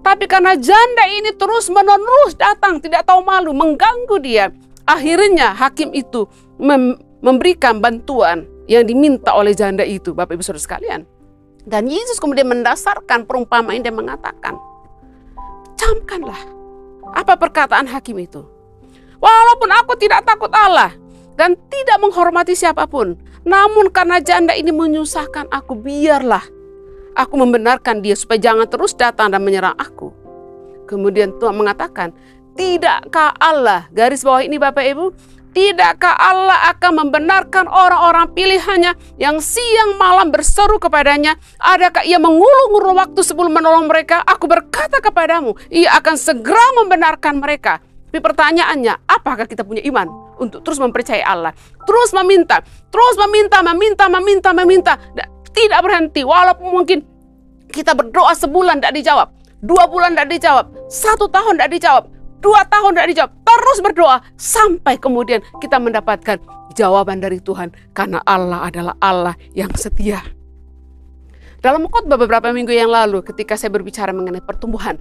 Tapi 0.00 0.24
karena 0.24 0.56
janda 0.56 1.04
ini 1.12 1.36
terus 1.36 1.68
menerus 1.68 2.32
datang, 2.32 2.80
tidak 2.80 3.04
tahu 3.04 3.20
malu, 3.20 3.52
mengganggu 3.52 4.16
dia. 4.24 4.48
Akhirnya 4.88 5.52
hakim 5.52 5.92
itu 5.92 6.24
mem 6.56 6.96
memberikan 7.20 7.84
bantuan 7.84 8.48
yang 8.64 8.88
diminta 8.88 9.36
oleh 9.36 9.52
janda 9.52 9.84
itu, 9.84 10.16
Bapak 10.16 10.40
Ibu 10.40 10.42
Saudara 10.42 10.64
sekalian. 10.64 11.00
Dan 11.68 11.84
Yesus 11.84 12.16
kemudian 12.16 12.48
mendasarkan 12.48 13.28
perumpamaan 13.28 13.76
ini 13.76 13.84
dan 13.84 13.92
mengatakan, 13.92 14.56
camkanlah 15.76 16.40
apa 17.12 17.36
perkataan 17.36 17.84
hakim 17.92 18.16
itu. 18.24 18.40
Walaupun 19.20 19.68
aku 19.68 20.00
tidak 20.00 20.24
takut 20.24 20.48
Allah, 20.56 20.96
dan 21.40 21.56
tidak 21.72 21.96
menghormati 22.04 22.52
siapa 22.52 22.84
pun. 22.84 23.16
Namun 23.48 23.88
karena 23.88 24.20
janda 24.20 24.52
ini 24.52 24.68
menyusahkan 24.68 25.48
aku, 25.48 25.72
biarlah 25.72 26.44
aku 27.16 27.34
membenarkan 27.40 28.04
dia 28.04 28.12
supaya 28.12 28.36
jangan 28.36 28.68
terus 28.68 28.92
datang 28.92 29.32
dan 29.32 29.40
menyerang 29.40 29.72
aku. 29.80 30.12
Kemudian 30.84 31.40
Tuhan 31.40 31.56
mengatakan, 31.56 32.12
tidakkah 32.60 33.32
Allah, 33.40 33.88
garis 33.88 34.20
bawah 34.20 34.44
ini 34.44 34.60
Bapak 34.60 34.84
Ibu, 34.84 35.16
tidakkah 35.56 36.12
Allah 36.12 36.76
akan 36.76 37.08
membenarkan 37.08 37.72
orang-orang 37.72 38.28
pilihannya 38.36 38.92
yang 39.16 39.40
siang 39.40 39.96
malam 39.96 40.28
berseru 40.28 40.76
kepadanya? 40.76 41.40
Adakah 41.56 42.04
ia 42.04 42.20
mengulung-ulung 42.20 43.00
waktu 43.00 43.24
sebelum 43.24 43.56
menolong 43.56 43.88
mereka? 43.88 44.20
Aku 44.28 44.44
berkata 44.44 45.00
kepadamu, 45.00 45.56
ia 45.72 45.96
akan 45.96 46.20
segera 46.20 46.84
membenarkan 46.84 47.40
mereka. 47.40 47.80
Tapi 48.10 48.18
pertanyaannya, 48.18 49.08
apakah 49.08 49.46
kita 49.46 49.62
punya 49.62 49.80
iman? 49.86 50.29
Untuk 50.40 50.64
terus 50.64 50.80
mempercayai 50.80 51.22
Allah. 51.22 51.52
Terus 51.84 52.10
meminta, 52.16 52.64
terus 52.88 53.14
meminta, 53.20 53.60
meminta, 53.60 54.04
meminta, 54.08 54.50
meminta. 54.56 54.92
Tidak 55.50 55.80
berhenti, 55.84 56.24
walaupun 56.24 56.72
mungkin 56.72 56.98
kita 57.70 57.94
berdoa 57.94 58.32
sebulan 58.34 58.80
tidak 58.80 58.94
dijawab. 58.96 59.28
Dua 59.60 59.84
bulan 59.84 60.16
tidak 60.16 60.28
dijawab, 60.32 60.66
satu 60.88 61.28
tahun 61.28 61.60
tidak 61.60 61.70
dijawab, 61.76 62.04
dua 62.40 62.64
tahun 62.64 62.96
tidak 62.96 63.08
dijawab. 63.12 63.32
Terus 63.44 63.78
berdoa 63.84 64.16
sampai 64.40 64.96
kemudian 64.96 65.44
kita 65.60 65.76
mendapatkan 65.76 66.40
jawaban 66.72 67.20
dari 67.20 67.44
Tuhan. 67.44 67.70
Karena 67.92 68.24
Allah 68.24 68.64
adalah 68.72 68.94
Allah 68.98 69.36
yang 69.52 69.68
setia. 69.76 70.24
Dalam 71.60 71.84
khotbah 71.92 72.16
beberapa 72.16 72.48
minggu 72.56 72.72
yang 72.72 72.88
lalu 72.88 73.20
ketika 73.20 73.52
saya 73.52 73.68
berbicara 73.68 74.16
mengenai 74.16 74.40
pertumbuhan, 74.40 74.96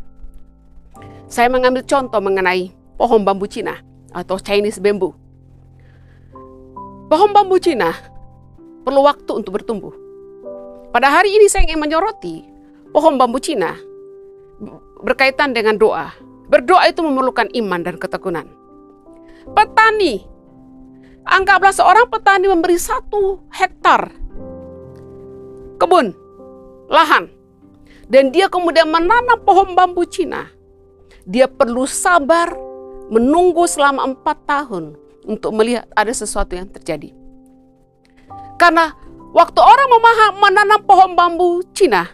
saya 1.31 1.47
mengambil 1.47 1.87
contoh 1.87 2.19
mengenai 2.19 2.75
pohon 2.99 3.23
bambu 3.23 3.47
Cina 3.47 3.79
atau 4.11 4.35
Chinese 4.35 4.83
bamboo. 4.83 5.15
Pohon 7.09 7.33
bambu 7.33 7.57
Cina 7.57 7.89
perlu 8.85 9.01
waktu 9.01 9.41
untuk 9.41 9.57
bertumbuh. 9.57 9.89
Pada 10.93 11.09
hari 11.09 11.33
ini 11.33 11.49
saya 11.49 11.65
ingin 11.65 11.81
menyoroti 11.81 12.45
pohon 12.93 13.17
bambu 13.17 13.41
Cina 13.41 13.73
berkaitan 15.01 15.57
dengan 15.57 15.73
doa. 15.73 16.13
Berdoa 16.53 16.85
itu 16.85 17.01
memerlukan 17.01 17.49
iman 17.49 17.81
dan 17.81 17.97
ketekunan. 17.97 18.45
Petani, 19.57 20.21
anggaplah 21.25 21.73
seorang 21.73 22.05
petani 22.13 22.45
memberi 22.45 22.77
satu 22.77 23.41
hektar 23.57 24.13
kebun, 25.81 26.13
lahan, 26.93 27.25
dan 28.05 28.29
dia 28.29 28.53
kemudian 28.53 28.85
menanam 28.85 29.41
pohon 29.41 29.73
bambu 29.73 30.05
Cina. 30.05 30.45
Dia 31.25 31.49
perlu 31.49 31.89
sabar 31.89 32.53
menunggu 33.09 33.65
selama 33.65 34.13
empat 34.13 34.37
tahun 34.45 35.08
untuk 35.25 35.55
melihat 35.55 35.87
ada 35.95 36.11
sesuatu 36.11 36.55
yang 36.55 36.67
terjadi. 36.69 37.11
Karena 38.59 38.91
waktu 39.31 39.59
orang 39.59 39.89
memaham 39.89 40.33
menanam 40.43 40.81
pohon 40.83 41.11
bambu 41.15 41.63
Cina, 41.71 42.07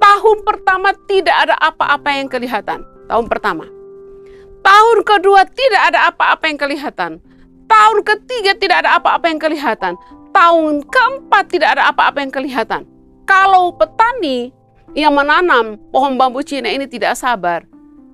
tahun 0.00 0.42
pertama 0.44 0.96
tidak 1.08 1.36
ada 1.48 1.54
apa-apa 1.60 2.08
yang 2.16 2.28
kelihatan. 2.28 2.80
Tahun 3.06 3.26
pertama. 3.30 3.68
Tahun 4.66 4.98
kedua 5.06 5.46
tidak 5.46 5.94
ada 5.94 6.10
apa-apa 6.10 6.50
yang 6.50 6.58
kelihatan. 6.58 7.22
Tahun 7.70 7.98
ketiga 8.02 8.54
tidak 8.58 8.86
ada 8.86 8.98
apa-apa 8.98 9.26
yang 9.30 9.38
kelihatan. 9.38 9.94
Tahun 10.34 10.74
keempat 10.86 11.44
tidak 11.50 11.78
ada 11.78 11.90
apa-apa 11.94 12.18
yang 12.22 12.32
kelihatan. 12.34 12.82
Kalau 13.26 13.74
petani 13.74 14.50
yang 14.94 15.14
menanam 15.14 15.78
pohon 15.90 16.14
bambu 16.18 16.42
Cina 16.42 16.70
ini 16.70 16.86
tidak 16.88 17.14
sabar, 17.18 17.66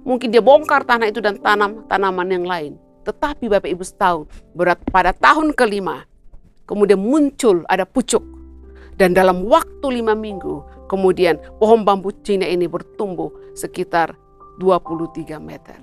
mungkin 0.03 0.33
dia 0.33 0.43
bongkar 0.43 0.83
tanah 0.83 1.09
itu 1.09 1.21
dan 1.23 1.39
tanam 1.41 1.85
tanaman 1.87 2.29
yang 2.29 2.45
lain. 2.45 2.73
Tetapi 3.03 3.51
Bapak 3.51 3.71
Ibu 3.71 3.85
tahu, 3.99 4.21
berat 4.55 4.79
pada 4.91 5.11
tahun 5.11 5.55
kelima, 5.55 6.07
kemudian 6.67 7.03
muncul 7.03 7.67
ada 7.67 7.83
pucuk. 7.83 8.23
Dan 8.95 9.17
dalam 9.17 9.43
waktu 9.49 9.99
lima 9.99 10.15
minggu, 10.15 10.87
kemudian 10.87 11.41
pohon 11.59 11.83
bambu 11.83 12.15
Cina 12.23 12.47
ini 12.47 12.69
bertumbuh 12.71 13.33
sekitar 13.57 14.15
23 14.63 15.41
meter. 15.43 15.79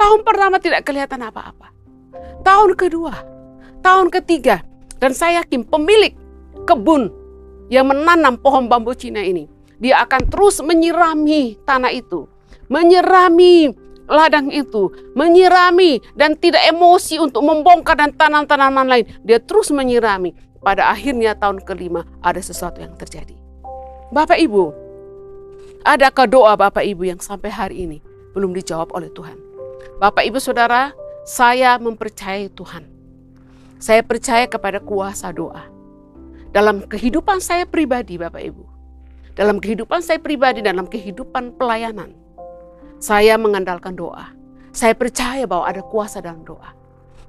Tahun 0.00 0.20
pertama 0.24 0.56
tidak 0.56 0.88
kelihatan 0.88 1.20
apa-apa. 1.28 1.70
Tahun 2.40 2.72
kedua, 2.72 3.14
tahun 3.84 4.08
ketiga, 4.08 4.64
dan 4.96 5.12
saya 5.12 5.44
yakin 5.44 5.62
pemilik 5.62 6.16
kebun 6.64 7.12
yang 7.68 7.86
menanam 7.86 8.40
pohon 8.40 8.66
bambu 8.66 8.96
Cina 8.96 9.20
ini, 9.20 9.44
dia 9.76 10.00
akan 10.02 10.26
terus 10.32 10.58
menyirami 10.64 11.60
tanah 11.68 11.92
itu, 11.92 12.24
menyirami 12.72 13.76
ladang 14.10 14.50
itu, 14.50 14.90
menyirami 15.14 16.02
dan 16.18 16.34
tidak 16.34 16.66
emosi 16.66 17.22
untuk 17.22 17.46
membongkar 17.46 17.94
dan 17.94 18.10
tanam-tanaman 18.10 18.90
lain. 18.90 19.06
Dia 19.22 19.38
terus 19.38 19.70
menyirami. 19.70 20.34
Pada 20.60 20.92
akhirnya 20.92 21.32
tahun 21.38 21.64
kelima 21.64 22.04
ada 22.20 22.42
sesuatu 22.42 22.84
yang 22.84 22.92
terjadi. 22.98 23.32
Bapak 24.12 24.36
Ibu, 24.36 24.74
adakah 25.88 26.26
doa 26.28 26.52
Bapak 26.58 26.84
Ibu 26.84 27.08
yang 27.08 27.22
sampai 27.22 27.48
hari 27.48 27.88
ini 27.88 27.98
belum 28.36 28.52
dijawab 28.52 28.92
oleh 28.92 29.08
Tuhan? 29.16 29.38
Bapak 29.96 30.26
Ibu 30.28 30.36
Saudara, 30.36 30.92
saya 31.24 31.80
mempercayai 31.80 32.52
Tuhan. 32.52 32.84
Saya 33.80 34.04
percaya 34.04 34.44
kepada 34.44 34.84
kuasa 34.84 35.32
doa. 35.32 35.64
Dalam 36.52 36.84
kehidupan 36.84 37.40
saya 37.40 37.64
pribadi 37.64 38.20
Bapak 38.20 38.42
Ibu. 38.44 38.64
Dalam 39.32 39.56
kehidupan 39.56 40.04
saya 40.04 40.20
pribadi, 40.20 40.60
dalam 40.60 40.84
kehidupan 40.84 41.56
pelayanan 41.56 42.12
saya 43.00 43.40
mengandalkan 43.40 43.96
doa. 43.96 44.30
Saya 44.70 44.94
percaya 44.94 45.48
bahwa 45.48 45.66
ada 45.66 45.82
kuasa 45.82 46.22
dalam 46.22 46.46
doa. 46.46 46.76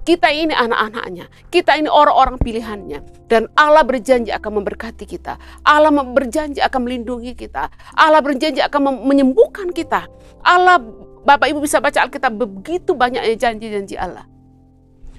Kita 0.02 0.34
ini 0.34 0.50
anak-anaknya, 0.50 1.30
kita 1.54 1.78
ini 1.78 1.86
orang-orang 1.86 2.42
pilihannya. 2.42 3.30
Dan 3.30 3.48
Allah 3.54 3.86
berjanji 3.86 4.34
akan 4.34 4.62
memberkati 4.62 5.06
kita. 5.06 5.38
Allah 5.62 5.94
berjanji 5.94 6.58
akan 6.58 6.82
melindungi 6.86 7.38
kita. 7.38 7.70
Allah 7.96 8.20
berjanji 8.20 8.60
akan 8.66 9.06
menyembuhkan 9.06 9.70
kita. 9.70 10.10
Allah, 10.42 10.82
Bapak 11.22 11.54
Ibu 11.54 11.62
bisa 11.62 11.78
baca 11.78 12.02
Alkitab 12.02 12.34
begitu 12.34 12.98
banyaknya 12.98 13.38
janji-janji 13.38 13.94
Allah. 13.96 14.26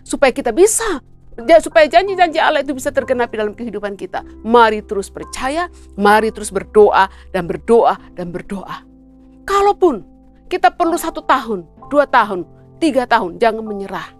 Supaya 0.03 0.35
kita 0.35 0.51
bisa 0.51 1.01
supaya 1.65 1.89
janji-janji 1.89 2.37
Allah 2.37 2.61
itu 2.61 2.77
bisa 2.77 2.93
tergenapi 2.93 3.41
dalam 3.41 3.57
kehidupan 3.57 3.97
kita. 3.97 4.21
Mari 4.45 4.85
terus 4.85 5.09
percaya, 5.09 5.73
mari 5.97 6.29
terus 6.29 6.53
berdoa 6.53 7.09
dan 7.33 7.49
berdoa 7.49 7.97
dan 8.13 8.29
berdoa. 8.29 8.85
Kalaupun 9.49 10.12
kita 10.53 10.69
perlu 10.69 11.01
satu 11.01 11.25
tahun, 11.25 11.65
dua 11.89 12.05
tahun, 12.05 12.45
tiga 12.77 13.09
tahun, 13.09 13.41
jangan 13.41 13.65
menyerah. 13.65 14.13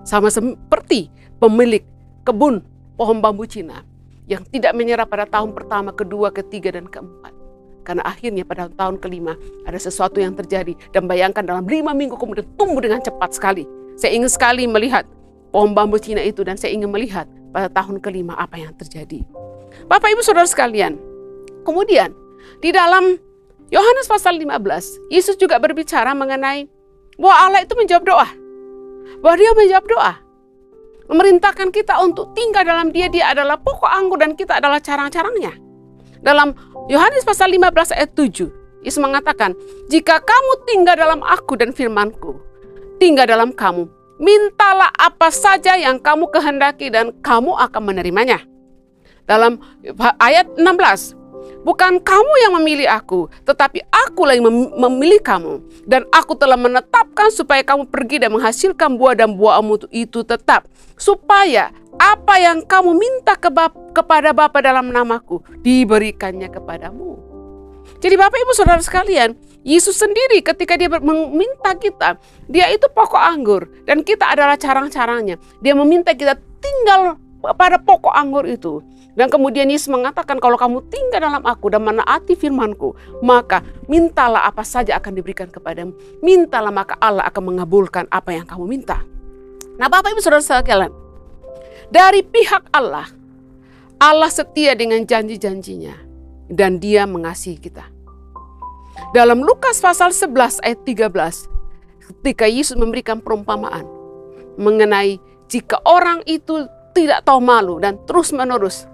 Sama 0.00 0.32
seperti 0.32 1.12
pemilik 1.36 1.84
kebun 2.24 2.64
pohon 2.96 3.20
bambu 3.20 3.44
Cina 3.44 3.84
yang 4.24 4.40
tidak 4.48 4.72
menyerah 4.72 5.04
pada 5.04 5.28
tahun 5.28 5.52
pertama, 5.52 5.92
kedua, 5.92 6.32
ketiga, 6.32 6.72
dan 6.72 6.88
keempat. 6.88 7.36
Karena 7.84 8.00
akhirnya 8.08 8.48
pada 8.48 8.72
tahun 8.72 8.96
kelima 8.96 9.36
ada 9.68 9.76
sesuatu 9.76 10.16
yang 10.16 10.32
terjadi. 10.32 10.72
Dan 10.92 11.04
bayangkan 11.04 11.44
dalam 11.44 11.68
lima 11.68 11.92
minggu 11.92 12.16
kemudian 12.16 12.48
tumbuh 12.56 12.80
dengan 12.80 13.04
cepat 13.04 13.36
sekali. 13.36 13.68
Saya 14.00 14.16
ingin 14.16 14.32
sekali 14.32 14.64
melihat 14.64 15.04
pohon 15.52 15.76
bambu 15.76 16.00
Cina 16.00 16.24
itu 16.24 16.44
dan 16.48 16.56
saya 16.56 16.72
ingin 16.72 16.88
melihat 16.88 17.28
pada 17.52 17.68
tahun 17.68 18.00
kelima 18.00 18.36
apa 18.40 18.56
yang 18.56 18.72
terjadi. 18.76 19.20
Bapak 19.84 20.16
Ibu 20.16 20.24
Saudara 20.24 20.48
sekalian, 20.48 20.96
kemudian 21.64 22.12
di 22.64 22.72
dalam 22.72 23.20
Yohanes 23.68 24.08
pasal 24.08 24.40
15, 24.40 25.12
Yesus 25.12 25.36
juga 25.36 25.60
berbicara 25.60 26.16
mengenai 26.16 26.64
bahwa 27.20 27.36
Allah 27.36 27.60
itu 27.68 27.76
menjawab 27.76 28.04
doa. 28.08 28.28
Bahwa 29.20 29.36
dia 29.36 29.52
menjawab 29.52 29.84
doa. 29.84 30.12
Memerintahkan 31.08 31.68
kita 31.72 32.00
untuk 32.00 32.32
tinggal 32.32 32.64
dalam 32.64 32.92
dia, 32.92 33.12
dia 33.12 33.32
adalah 33.32 33.60
pokok 33.60 33.88
anggur 33.88 34.20
dan 34.20 34.36
kita 34.36 34.60
adalah 34.60 34.80
carang-carangnya. 34.80 35.56
Dalam 36.24 36.56
Yohanes 36.88 37.24
pasal 37.28 37.52
15 37.52 37.92
ayat 37.92 38.12
7, 38.16 38.84
Yesus 38.84 39.00
mengatakan, 39.00 39.52
Jika 39.92 40.20
kamu 40.20 40.52
tinggal 40.68 40.96
dalam 40.96 41.20
aku 41.24 41.56
dan 41.56 41.72
firmanku, 41.76 42.40
tinggal 42.96 43.28
dalam 43.28 43.52
kamu, 43.52 43.84
mintalah 44.16 44.88
apa 44.96 45.28
saja 45.28 45.76
yang 45.76 46.00
kamu 46.00 46.28
kehendaki 46.32 46.88
dan 46.88 47.12
kamu 47.20 47.52
akan 47.52 47.82
menerimanya. 47.84 48.40
Dalam 49.28 49.60
ayat 50.24 50.48
16, 50.56 51.17
Bukan 51.62 52.00
kamu 52.00 52.32
yang 52.46 52.52
memilih 52.60 52.88
aku, 52.88 53.26
tetapi 53.44 53.82
akulah 53.90 54.34
yang 54.38 54.46
memilih 54.78 55.20
kamu. 55.20 55.60
Dan 55.84 56.06
aku 56.14 56.38
telah 56.38 56.56
menetapkan 56.56 57.28
supaya 57.34 57.60
kamu 57.66 57.90
pergi 57.90 58.22
dan 58.22 58.32
menghasilkan 58.32 58.94
buah 58.96 59.18
dan 59.18 59.34
buahmu 59.34 59.90
itu 59.90 60.22
tetap. 60.22 60.70
Supaya 60.98 61.74
apa 61.98 62.34
yang 62.38 62.62
kamu 62.62 62.94
minta 62.94 63.34
ke 63.34 63.50
bap 63.50 63.74
kepada 63.92 64.30
Bapa 64.30 64.62
dalam 64.62 64.94
namaku, 64.94 65.42
diberikannya 65.62 66.46
kepadamu. 66.48 67.18
Jadi 67.98 68.14
Bapak 68.14 68.38
Ibu 68.38 68.52
Saudara 68.54 68.78
sekalian, 68.78 69.34
Yesus 69.66 69.98
sendiri 69.98 70.38
ketika 70.38 70.78
dia 70.78 70.86
meminta 71.02 71.74
kita, 71.74 72.14
dia 72.46 72.70
itu 72.70 72.86
pokok 72.86 73.18
anggur 73.18 73.66
dan 73.84 74.06
kita 74.06 74.30
adalah 74.30 74.54
carang-carangnya. 74.54 75.34
Dia 75.58 75.74
meminta 75.74 76.14
kita 76.14 76.38
tinggal 76.62 77.18
pada 77.58 77.82
pokok 77.82 78.14
anggur 78.14 78.46
itu. 78.46 78.78
Dan 79.18 79.34
kemudian 79.34 79.66
Yesus 79.66 79.90
mengatakan 79.90 80.38
kalau 80.38 80.54
kamu 80.54 80.86
tinggal 80.94 81.18
dalam 81.18 81.42
aku 81.42 81.74
dan 81.74 81.82
menaati 81.82 82.38
firmanku, 82.38 82.94
maka 83.18 83.66
mintalah 83.90 84.46
apa 84.46 84.62
saja 84.62 84.94
akan 84.94 85.18
diberikan 85.18 85.50
kepadamu. 85.50 85.90
Mintalah 86.22 86.70
maka 86.70 86.94
Allah 87.02 87.26
akan 87.26 87.50
mengabulkan 87.50 88.06
apa 88.14 88.30
yang 88.30 88.46
kamu 88.46 88.70
minta. 88.70 89.02
Nah 89.74 89.90
Bapak 89.90 90.14
Ibu 90.14 90.22
Saudara 90.22 90.38
sekalian, 90.38 90.94
dari 91.90 92.22
pihak 92.22 92.70
Allah, 92.70 93.10
Allah 93.98 94.30
setia 94.30 94.78
dengan 94.78 95.02
janji-janjinya 95.02 95.98
dan 96.46 96.78
dia 96.78 97.02
mengasihi 97.02 97.58
kita. 97.58 97.90
Dalam 99.10 99.42
Lukas 99.42 99.82
pasal 99.82 100.14
11 100.14 100.62
ayat 100.62 100.78
13, 100.86 102.22
ketika 102.22 102.46
Yesus 102.46 102.78
memberikan 102.78 103.18
perumpamaan 103.18 103.82
mengenai 104.54 105.18
jika 105.50 105.82
orang 105.82 106.22
itu 106.22 106.70
tidak 106.94 107.26
tahu 107.26 107.42
malu 107.42 107.82
dan 107.82 107.98
terus 108.06 108.30
menerus 108.30 108.86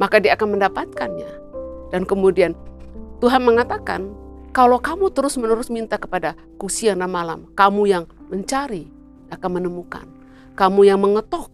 maka 0.00 0.16
dia 0.16 0.32
akan 0.34 0.56
mendapatkannya. 0.56 1.30
Dan 1.92 2.08
kemudian 2.08 2.56
Tuhan 3.20 3.44
mengatakan, 3.44 4.08
kalau 4.50 4.80
kamu 4.80 5.12
terus-menerus 5.12 5.68
minta 5.68 6.00
kepada 6.00 6.34
siang 6.66 7.04
malam, 7.04 7.46
kamu 7.52 7.82
yang 7.86 8.04
mencari 8.32 8.88
akan 9.28 9.60
menemukan. 9.60 10.08
Kamu 10.56 10.80
yang 10.88 10.98
mengetok, 10.98 11.52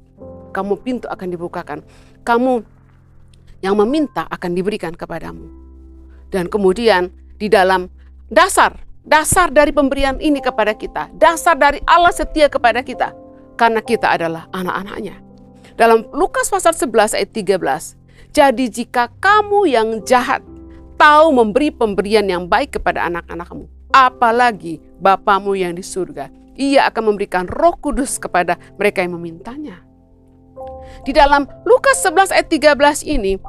kamu 0.55 0.79
pintu 0.81 1.11
akan 1.11 1.29
dibukakan. 1.29 1.79
Kamu 2.23 2.63
yang 3.61 3.75
meminta 3.77 4.25
akan 4.31 4.55
diberikan 4.55 4.95
kepadamu. 4.95 5.51
Dan 6.31 6.47
kemudian 6.47 7.11
di 7.37 7.51
dalam 7.51 7.91
dasar, 8.31 8.79
dasar 9.03 9.51
dari 9.51 9.75
pemberian 9.75 10.23
ini 10.23 10.39
kepada 10.39 10.73
kita, 10.75 11.11
dasar 11.19 11.59
dari 11.59 11.83
Allah 11.87 12.15
setia 12.15 12.47
kepada 12.47 12.83
kita, 12.83 13.13
karena 13.59 13.83
kita 13.83 14.11
adalah 14.11 14.49
anak-anaknya. 14.55 15.19
Dalam 15.77 16.09
Lukas 16.17 16.49
pasal 16.49 16.73
11 16.73 17.13
ayat 17.15 17.31
13, 17.31 18.06
jadi 18.37 18.68
jika 18.68 19.09
kamu 19.16 19.64
yang 19.64 19.88
jahat 20.05 20.44
tahu 21.01 21.33
memberi 21.33 21.72
pemberian 21.72 22.29
yang 22.29 22.44
baik 22.44 22.77
kepada 22.77 23.09
anak-anakmu, 23.09 23.64
apalagi 23.96 24.77
Bapamu 25.01 25.57
yang 25.57 25.72
di 25.72 25.81
surga, 25.81 26.29
ia 26.53 26.85
akan 26.85 27.16
memberikan 27.16 27.49
roh 27.49 27.72
kudus 27.81 28.20
kepada 28.20 28.61
mereka 28.77 29.01
yang 29.01 29.16
memintanya. 29.16 29.81
Di 31.09 31.16
dalam 31.16 31.49
Lukas 31.64 32.05
11 32.05 32.37
ayat 32.37 32.49
13 32.53 33.09
ini, 33.09 33.40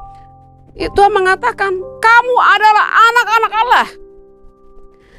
Tuhan 0.80 1.12
mengatakan, 1.12 1.76
kamu 2.00 2.36
adalah 2.40 2.86
anak-anak 3.12 3.52
Allah. 3.52 3.88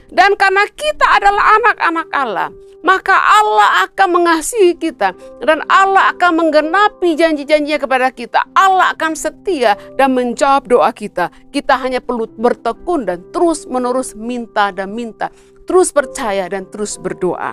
Dan 0.08 0.40
karena 0.40 0.64
kita 0.72 1.20
adalah 1.20 1.60
anak-anak 1.60 2.08
Allah, 2.16 2.48
maka 2.80 3.12
Allah 3.12 3.84
akan 3.90 4.08
mengasihi 4.22 4.72
kita 4.78 5.12
dan 5.44 5.60
Allah 5.68 6.14
akan 6.16 6.46
menggenapi 6.46 7.12
janji-janjinya 7.18 7.76
kepada 7.76 8.08
kita. 8.14 8.40
Allah 8.56 8.96
akan 8.96 9.12
setia 9.12 9.76
dan 10.00 10.16
menjawab 10.16 10.64
doa 10.70 10.90
kita. 10.96 11.28
Kita 11.52 11.76
hanya 11.76 12.00
perlu 12.00 12.24
bertekun 12.24 13.04
dan 13.04 13.20
terus-menerus 13.34 14.16
minta 14.16 14.72
dan 14.72 14.96
minta, 14.96 15.28
terus 15.68 15.92
percaya 15.92 16.48
dan 16.48 16.64
terus 16.72 16.96
berdoa. 16.96 17.52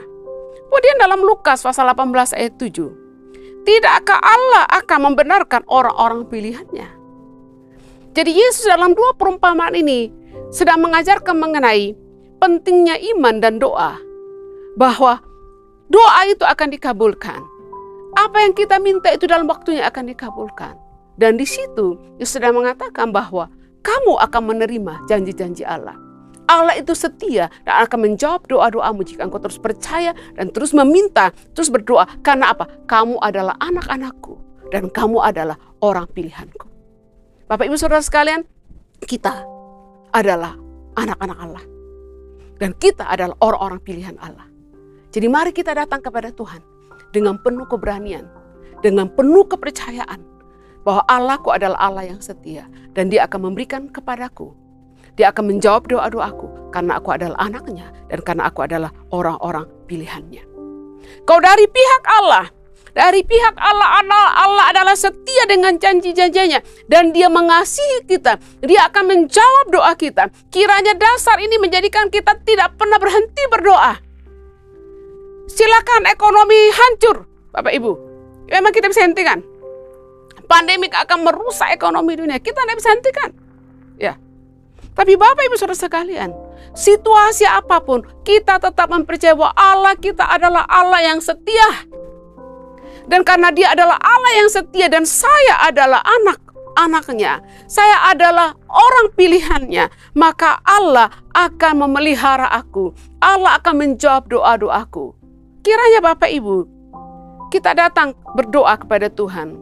Kemudian 0.70 0.98
dalam 1.00 1.24
Lukas 1.24 1.63
pasal 1.63 1.91
18 1.91 2.36
ayat 2.36 2.56
7, 2.60 3.63
tidakkah 3.63 4.20
Allah 4.20 4.63
akan 4.84 5.12
membenarkan 5.12 5.63
orang-orang 5.72 6.28
pilihannya? 6.28 6.88
Jadi 8.15 8.32
Yesus 8.32 8.68
dalam 8.68 8.96
dua 8.96 9.12
perumpamaan 9.15 9.76
ini 9.76 10.08
sedang 10.52 10.80
mengajarkan 10.84 11.36
mengenai 11.36 12.05
pentingnya 12.46 13.02
iman 13.18 13.42
dan 13.42 13.58
doa. 13.58 13.98
Bahwa 14.78 15.18
doa 15.90 16.22
itu 16.30 16.46
akan 16.46 16.70
dikabulkan. 16.78 17.42
Apa 18.14 18.46
yang 18.46 18.54
kita 18.54 18.78
minta 18.78 19.10
itu 19.10 19.26
dalam 19.26 19.50
waktunya 19.50 19.90
akan 19.90 20.14
dikabulkan. 20.14 20.78
Dan 21.18 21.42
di 21.42 21.50
situ 21.50 21.98
Yesus 22.22 22.38
sedang 22.38 22.62
mengatakan 22.62 23.10
bahwa 23.10 23.50
kamu 23.82 24.14
akan 24.30 24.44
menerima 24.54 24.94
janji-janji 25.10 25.66
Allah. 25.66 25.98
Allah 26.46 26.78
itu 26.78 26.94
setia 26.94 27.50
dan 27.66 27.90
akan 27.90 28.06
menjawab 28.06 28.46
doa-doamu 28.46 29.02
jika 29.02 29.26
engkau 29.26 29.42
terus 29.42 29.58
percaya 29.58 30.14
dan 30.38 30.54
terus 30.54 30.78
meminta, 30.78 31.34
terus 31.58 31.74
berdoa. 31.74 32.06
Karena 32.22 32.54
apa? 32.54 32.70
Kamu 32.86 33.18
adalah 33.26 33.58
anak-anakku 33.58 34.38
dan 34.70 34.94
kamu 34.94 35.18
adalah 35.26 35.58
orang 35.82 36.06
pilihanku. 36.14 36.70
Bapak 37.50 37.66
Ibu 37.66 37.78
Saudara 37.82 38.06
sekalian, 38.06 38.46
kita 39.10 39.34
adalah 40.14 40.54
anak-anak 40.94 41.38
Allah. 41.42 41.75
Dan 42.56 42.72
kita 42.76 43.08
adalah 43.08 43.36
orang-orang 43.44 43.80
pilihan 43.84 44.15
Allah. 44.24 44.48
Jadi 45.12 45.28
mari 45.32 45.52
kita 45.52 45.76
datang 45.76 46.04
kepada 46.04 46.32
Tuhan 46.32 46.60
dengan 47.12 47.39
penuh 47.39 47.68
keberanian, 47.68 48.28
dengan 48.84 49.08
penuh 49.12 49.47
kepercayaan 49.47 50.20
bahwa 50.84 51.03
Allahku 51.10 51.56
adalah 51.56 51.80
Allah 51.82 52.12
yang 52.12 52.22
setia 52.22 52.68
dan 52.93 53.10
dia 53.10 53.26
akan 53.26 53.51
memberikan 53.51 53.88
kepadaku. 53.89 54.53
Dia 55.16 55.32
akan 55.32 55.56
menjawab 55.56 55.88
doa-doaku 55.88 56.72
karena 56.76 56.99
aku 56.99 57.10
adalah 57.16 57.39
anaknya 57.39 57.88
dan 58.12 58.20
karena 58.22 58.51
aku 58.51 58.68
adalah 58.68 58.91
orang-orang 59.16 59.64
pilihannya. 59.88 60.43
Kau 61.24 61.39
dari 61.39 61.66
pihak 61.66 62.03
Allah, 62.22 62.51
dari 62.96 63.28
pihak 63.28 63.60
Allah, 63.60 64.00
Allah, 64.00 64.26
Allah 64.39 64.66
adalah 64.72 64.96
setia 64.96 65.43
dengan 65.52 65.76
janji-janjinya. 65.76 66.64
Dan 66.88 67.12
dia 67.12 67.28
mengasihi 67.28 68.08
kita. 68.08 68.39
Dia 68.64 68.88
akan 68.88 69.04
menjawab 69.12 69.68
doa 69.68 69.91
kita. 70.00 70.32
Kiranya 70.48 70.96
dasar 70.96 71.36
ini 71.43 71.60
menjadikan 71.60 72.08
kita 72.08 72.39
tidak 72.48 72.80
pernah 72.80 72.96
berhenti 72.96 73.43
berdoa. 73.52 74.00
Silakan 75.52 76.08
ekonomi 76.08 76.56
hancur, 76.72 77.28
Bapak 77.52 77.76
Ibu. 77.76 77.91
Memang 78.48 78.72
kita 78.72 78.88
bisa 78.88 79.04
hentikan. 79.04 79.43
Pandemik 80.48 80.96
akan 80.96 81.28
merusak 81.28 81.76
ekonomi 81.76 82.16
dunia. 82.16 82.39
Kita 82.39 82.64
tidak 82.64 82.80
bisa 82.80 82.89
hentikan. 82.96 83.30
Ya. 84.00 84.16
Tapi 84.96 85.20
Bapak 85.20 85.43
Ibu 85.52 85.60
Saudara 85.60 85.76
sekalian, 85.76 86.32
situasi 86.72 87.43
apa 87.43 87.84
pun, 87.84 88.08
kita 88.24 88.56
tetap 88.64 88.88
mempercayai 88.88 89.36
bahwa 89.36 89.52
Allah 89.52 90.00
kita 90.00 90.24
adalah 90.24 90.64
Allah 90.72 91.04
yang 91.04 91.20
setia 91.20 91.84
Dan 93.06 93.22
karena 93.22 93.53
dia 93.53 93.74
adalah 93.74 93.97
Allah 94.01 94.32
yang 94.41 94.49
setia 94.49 94.89
dan 94.89 95.06
saya 95.06 95.62
adalah 95.66 96.01
anak 96.01 96.41
anaknya, 96.76 97.39
saya 97.66 98.12
adalah 98.12 98.53
orang 98.68 99.08
pilihannya, 99.16 99.88
maka 100.14 100.60
Allah 100.68 101.10
akan 101.32 101.88
memelihara 101.88 102.51
aku. 102.51 102.91
Allah 103.24 103.58
akan 103.58 103.76
menjawab 103.80 104.28
doa-doaku. 104.28 105.16
Kiranya 105.66 106.03
Bapak 106.03 106.30
Ibu, 106.30 106.68
kita 107.49 107.74
datang 107.74 108.14
berdoa 108.36 108.76
kepada 108.78 109.10
Tuhan. 109.10 109.58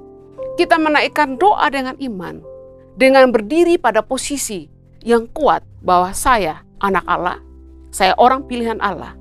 Kita 0.59 0.77
menaikkan 0.77 1.39
doa 1.39 1.65
dengan 1.71 1.95
iman, 1.97 2.41
dengan 2.97 3.29
berdiri 3.31 3.79
pada 3.79 4.03
posisi 4.03 4.67
yang 5.01 5.29
kuat 5.31 5.63
bahwa 5.81 6.11
saya 6.11 6.61
anak 6.83 7.05
Allah, 7.07 7.39
saya 7.89 8.13
orang 8.19 8.45
pilihan 8.45 8.77
Allah, 8.83 9.15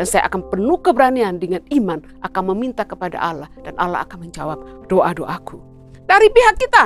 dan 0.00 0.08
saya 0.08 0.24
akan 0.32 0.48
penuh 0.48 0.80
keberanian 0.80 1.36
dengan 1.36 1.60
iman 1.76 2.00
akan 2.24 2.56
meminta 2.56 2.88
kepada 2.88 3.20
Allah 3.20 3.52
dan 3.60 3.76
Allah 3.76 4.00
akan 4.08 4.24
menjawab 4.24 4.88
doa-doaku. 4.88 5.60
Dari 6.08 6.24
pihak 6.32 6.56
kita, 6.56 6.84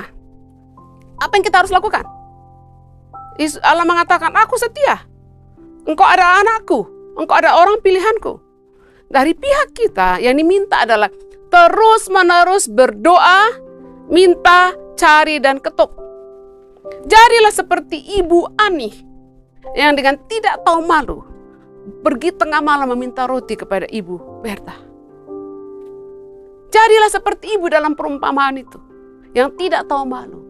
apa 1.22 1.32
yang 1.38 1.46
kita 1.46 1.62
harus 1.62 1.70
lakukan? 1.70 2.02
Allah 3.62 3.86
mengatakan, 3.86 4.34
aku 4.34 4.58
setia. 4.58 5.06
Engkau 5.86 6.02
ada 6.02 6.42
anakku, 6.42 6.90
engkau 7.14 7.38
ada 7.38 7.54
orang 7.54 7.78
pilihanku. 7.86 8.42
Dari 9.06 9.30
pihak 9.30 9.78
kita 9.78 10.18
yang 10.18 10.34
diminta 10.34 10.82
adalah 10.82 11.06
terus 11.54 12.10
menerus 12.10 12.66
berdoa, 12.66 13.54
minta, 14.10 14.74
cari, 14.98 15.38
dan 15.38 15.62
ketuk. 15.62 15.94
Jadilah 17.06 17.54
seperti 17.54 18.02
ibu 18.18 18.42
Ani 18.58 18.90
yang 19.78 19.94
dengan 19.94 20.18
tidak 20.26 20.66
tahu 20.66 20.82
malu 20.82 21.33
pergi 22.04 22.32
tengah 22.32 22.64
malam 22.64 22.92
meminta 22.96 23.28
roti 23.28 23.56
kepada 23.56 23.84
ibu 23.88 24.40
Berta. 24.40 24.76
Jadilah 26.72 27.10
seperti 27.12 27.54
ibu 27.54 27.70
dalam 27.70 27.94
perumpamaan 27.94 28.58
itu 28.58 28.80
yang 29.36 29.54
tidak 29.54 29.86
tahu 29.86 30.02
malu. 30.02 30.42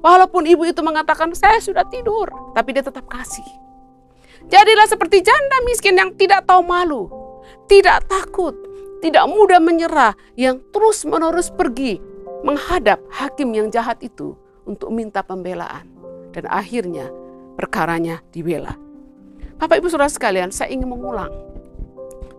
Walaupun 0.00 0.48
ibu 0.48 0.64
itu 0.64 0.80
mengatakan 0.80 1.34
saya 1.36 1.60
sudah 1.60 1.84
tidur, 1.88 2.30
tapi 2.56 2.72
dia 2.72 2.80
tetap 2.80 3.04
kasih. 3.10 3.44
Jadilah 4.48 4.88
seperti 4.88 5.20
janda 5.20 5.60
miskin 5.68 5.98
yang 6.00 6.16
tidak 6.16 6.48
tahu 6.48 6.64
malu, 6.64 7.12
tidak 7.68 8.08
takut, 8.08 8.56
tidak 9.04 9.28
mudah 9.28 9.60
menyerah, 9.60 10.16
yang 10.40 10.56
terus-menerus 10.72 11.52
pergi 11.52 12.00
menghadap 12.40 13.04
hakim 13.12 13.52
yang 13.52 13.68
jahat 13.68 14.00
itu 14.00 14.32
untuk 14.64 14.88
minta 14.88 15.20
pembelaan. 15.20 15.84
Dan 16.32 16.48
akhirnya 16.48 17.12
perkaranya 17.60 18.24
dibela. 18.32 18.89
Bapak 19.60 19.76
Ibu 19.76 19.92
Saudara 19.92 20.08
sekalian, 20.08 20.48
saya 20.48 20.72
ingin 20.72 20.88
mengulang 20.88 21.28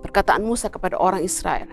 perkataan 0.02 0.42
Musa 0.42 0.74
kepada 0.74 0.98
orang 0.98 1.22
Israel 1.22 1.70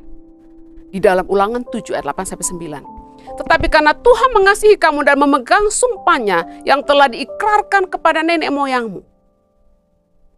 di 0.93 1.01
dalam 1.01 1.25
Ulangan 1.25 1.65
7 1.65 1.97
ayat 1.97 2.05
8 2.05 2.37
sampai 2.37 2.85
9. 2.85 3.41
Tetapi 3.41 3.67
karena 3.73 3.97
Tuhan 3.97 4.31
mengasihi 4.37 4.77
kamu 4.77 5.09
dan 5.09 5.17
memegang 5.17 5.73
sumpahnya 5.73 6.45
yang 6.69 6.85
telah 6.85 7.09
diikrarkan 7.09 7.89
kepada 7.89 8.21
nenek 8.21 8.53
moyangmu. 8.53 9.01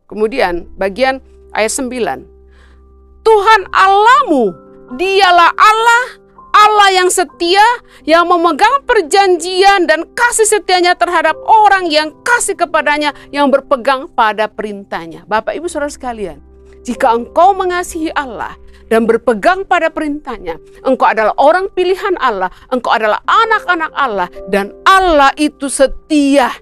Kemudian 0.06 0.70
bagian 0.78 1.18
ayat 1.58 1.74
9. 1.74 3.26
Tuhan 3.26 3.60
Allahmu, 3.74 4.54
dialah 4.94 5.50
Allah, 5.58 6.19
Allah 6.60 6.88
yang 6.92 7.08
setia, 7.08 7.64
yang 8.04 8.28
memegang 8.28 8.84
perjanjian 8.84 9.88
dan 9.88 10.04
kasih 10.12 10.44
setianya 10.44 10.92
terhadap 10.92 11.32
orang 11.48 11.88
yang 11.88 12.12
kasih 12.20 12.52
kepadanya, 12.52 13.16
yang 13.32 13.48
berpegang 13.48 14.12
pada 14.12 14.44
perintahnya. 14.44 15.24
Bapak 15.24 15.56
Ibu 15.56 15.72
Saudara 15.72 15.88
sekalian, 15.88 16.44
jika 16.84 17.16
engkau 17.16 17.56
mengasihi 17.56 18.12
Allah, 18.12 18.60
dan 18.92 19.06
berpegang 19.06 19.64
pada 19.64 19.88
perintahnya. 19.88 20.60
Engkau 20.84 21.08
adalah 21.08 21.32
orang 21.40 21.70
pilihan 21.72 22.18
Allah, 22.20 22.52
engkau 22.68 22.92
adalah 22.92 23.24
anak-anak 23.24 23.92
Allah, 23.96 24.28
dan 24.50 24.76
Allah 24.84 25.32
itu 25.40 25.70
setia. 25.70 26.52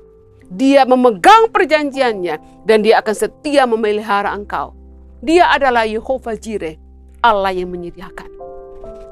Dia 0.48 0.86
memegang 0.86 1.50
perjanjiannya, 1.50 2.64
dan 2.68 2.86
dia 2.86 3.02
akan 3.02 3.16
setia 3.16 3.66
memelihara 3.66 4.30
engkau. 4.30 4.78
Dia 5.24 5.50
adalah 5.50 5.88
Yehova 5.88 6.38
Jireh, 6.38 6.78
Allah 7.18 7.50
yang 7.50 7.74
menyediakan. 7.74 8.37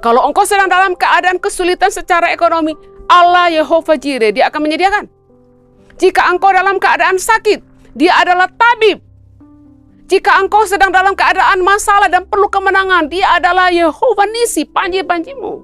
Kalau 0.05 0.27
engkau 0.29 0.45
sedang 0.45 0.69
dalam 0.69 0.93
keadaan 0.95 1.41
kesulitan 1.41 1.91
secara 1.91 2.31
ekonomi, 2.31 2.77
Allah 3.09 3.49
Yehova 3.51 3.97
Jireh, 3.97 4.35
dia 4.35 4.49
akan 4.51 4.61
menyediakan. 4.67 5.05
Jika 5.97 6.29
engkau 6.29 6.53
dalam 6.53 6.77
keadaan 6.77 7.17
sakit, 7.17 7.65
dia 7.97 8.13
adalah 8.21 8.53
tabib, 8.53 9.01
jika 10.07 10.39
engkau 10.39 10.63
sedang 10.63 10.95
dalam 10.95 11.19
keadaan 11.19 11.67
masalah 11.67 12.07
dan 12.07 12.31
perlu 12.31 12.47
kemenangan, 12.47 13.11
dia 13.11 13.27
adalah 13.43 13.75
Yehova 13.75 14.23
Nisi, 14.31 14.63
panji-panjimu. 14.63 15.59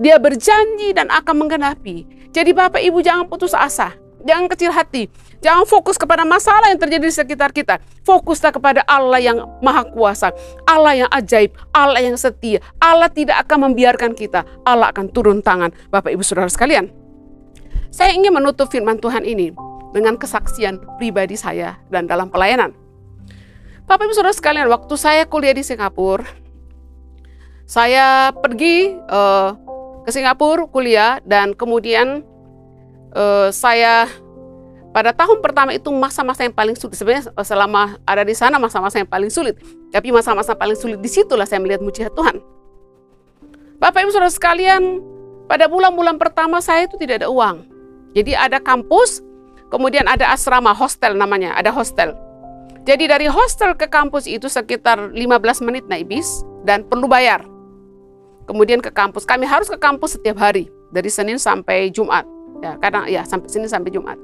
Dia 0.00 0.16
berjanji 0.16 0.96
dan 0.96 1.12
akan 1.12 1.44
menggenapi. 1.44 2.08
Jadi 2.32 2.56
Bapak 2.56 2.80
Ibu 2.80 3.04
jangan 3.04 3.28
putus 3.28 3.52
asa. 3.52 3.99
Jangan 4.24 4.46
kecil 4.52 4.70
hati. 4.72 5.08
Jangan 5.40 5.64
fokus 5.64 5.96
kepada 5.96 6.28
masalah 6.28 6.68
yang 6.68 6.80
terjadi 6.80 7.04
di 7.08 7.14
sekitar 7.14 7.50
kita. 7.56 7.80
Fokuslah 8.04 8.52
kepada 8.52 8.80
Allah 8.84 9.16
yang 9.16 9.40
maha 9.64 9.88
kuasa. 9.88 10.36
Allah 10.68 11.04
yang 11.04 11.10
ajaib. 11.12 11.56
Allah 11.72 12.04
yang 12.04 12.16
setia. 12.20 12.60
Allah 12.76 13.08
tidak 13.08 13.40
akan 13.48 13.72
membiarkan 13.72 14.12
kita. 14.12 14.44
Allah 14.68 14.92
akan 14.92 15.08
turun 15.08 15.40
tangan. 15.40 15.72
Bapak 15.88 16.12
Ibu 16.12 16.20
Saudara 16.20 16.52
sekalian. 16.52 16.92
Saya 17.88 18.12
ingin 18.12 18.30
menutup 18.30 18.68
firman 18.68 19.00
Tuhan 19.00 19.24
ini 19.24 19.50
dengan 19.90 20.14
kesaksian 20.14 20.78
pribadi 21.00 21.34
saya 21.34 21.80
dan 21.90 22.06
dalam 22.06 22.28
pelayanan. 22.28 22.76
Bapak 23.88 24.06
Ibu 24.06 24.14
Saudara 24.14 24.36
sekalian, 24.36 24.70
waktu 24.70 24.94
saya 24.94 25.26
kuliah 25.26 25.50
di 25.50 25.66
Singapura, 25.66 26.22
saya 27.66 28.30
pergi 28.30 28.94
uh, 29.10 29.50
ke 30.06 30.10
Singapura 30.14 30.70
kuliah 30.70 31.18
dan 31.26 31.58
kemudian 31.58 32.22
uh, 33.14 33.48
saya 33.54 34.08
pada 34.90 35.14
tahun 35.14 35.38
pertama 35.38 35.70
itu 35.70 35.86
masa-masa 35.94 36.42
yang 36.42 36.54
paling 36.54 36.74
sulit. 36.74 36.98
Sebenarnya 36.98 37.30
eh, 37.30 37.46
selama 37.46 37.98
ada 38.02 38.22
di 38.26 38.34
sana 38.34 38.58
masa-masa 38.58 38.98
yang 38.98 39.06
paling 39.06 39.30
sulit. 39.30 39.58
Tapi 39.94 40.10
masa-masa 40.10 40.54
paling 40.54 40.74
sulit 40.74 40.98
di 40.98 41.10
situlah 41.10 41.46
saya 41.46 41.62
melihat 41.62 41.82
mujizat 41.82 42.10
Tuhan. 42.14 42.42
Bapak 43.80 44.04
Ibu 44.04 44.10
Saudara 44.12 44.28
sekalian, 44.28 45.00
pada 45.48 45.70
bulan-bulan 45.70 46.20
pertama 46.20 46.60
saya 46.60 46.84
itu 46.84 47.00
tidak 47.00 47.24
ada 47.24 47.32
uang. 47.32 47.64
Jadi 48.12 48.34
ada 48.34 48.58
kampus, 48.58 49.22
kemudian 49.70 50.04
ada 50.04 50.34
asrama, 50.34 50.74
hostel 50.74 51.16
namanya, 51.16 51.54
ada 51.56 51.70
hostel. 51.72 52.12
Jadi 52.84 53.06
dari 53.06 53.30
hostel 53.30 53.78
ke 53.78 53.86
kampus 53.86 54.26
itu 54.26 54.50
sekitar 54.50 55.14
15 55.14 55.66
menit 55.66 55.86
naik 55.86 56.10
bis 56.10 56.42
dan 56.66 56.82
perlu 56.82 57.06
bayar. 57.06 57.46
Kemudian 58.50 58.82
ke 58.82 58.90
kampus. 58.90 59.22
Kami 59.22 59.46
harus 59.46 59.70
ke 59.70 59.78
kampus 59.78 60.18
setiap 60.18 60.42
hari 60.42 60.66
dari 60.90 61.06
Senin 61.06 61.38
sampai 61.38 61.88
Jumat. 61.94 62.26
Ya, 62.60 62.76
kadang 62.76 63.08
ya 63.08 63.24
sampai 63.24 63.48
Senin 63.48 63.68
sampai 63.68 63.92
Jumat. 63.92 64.20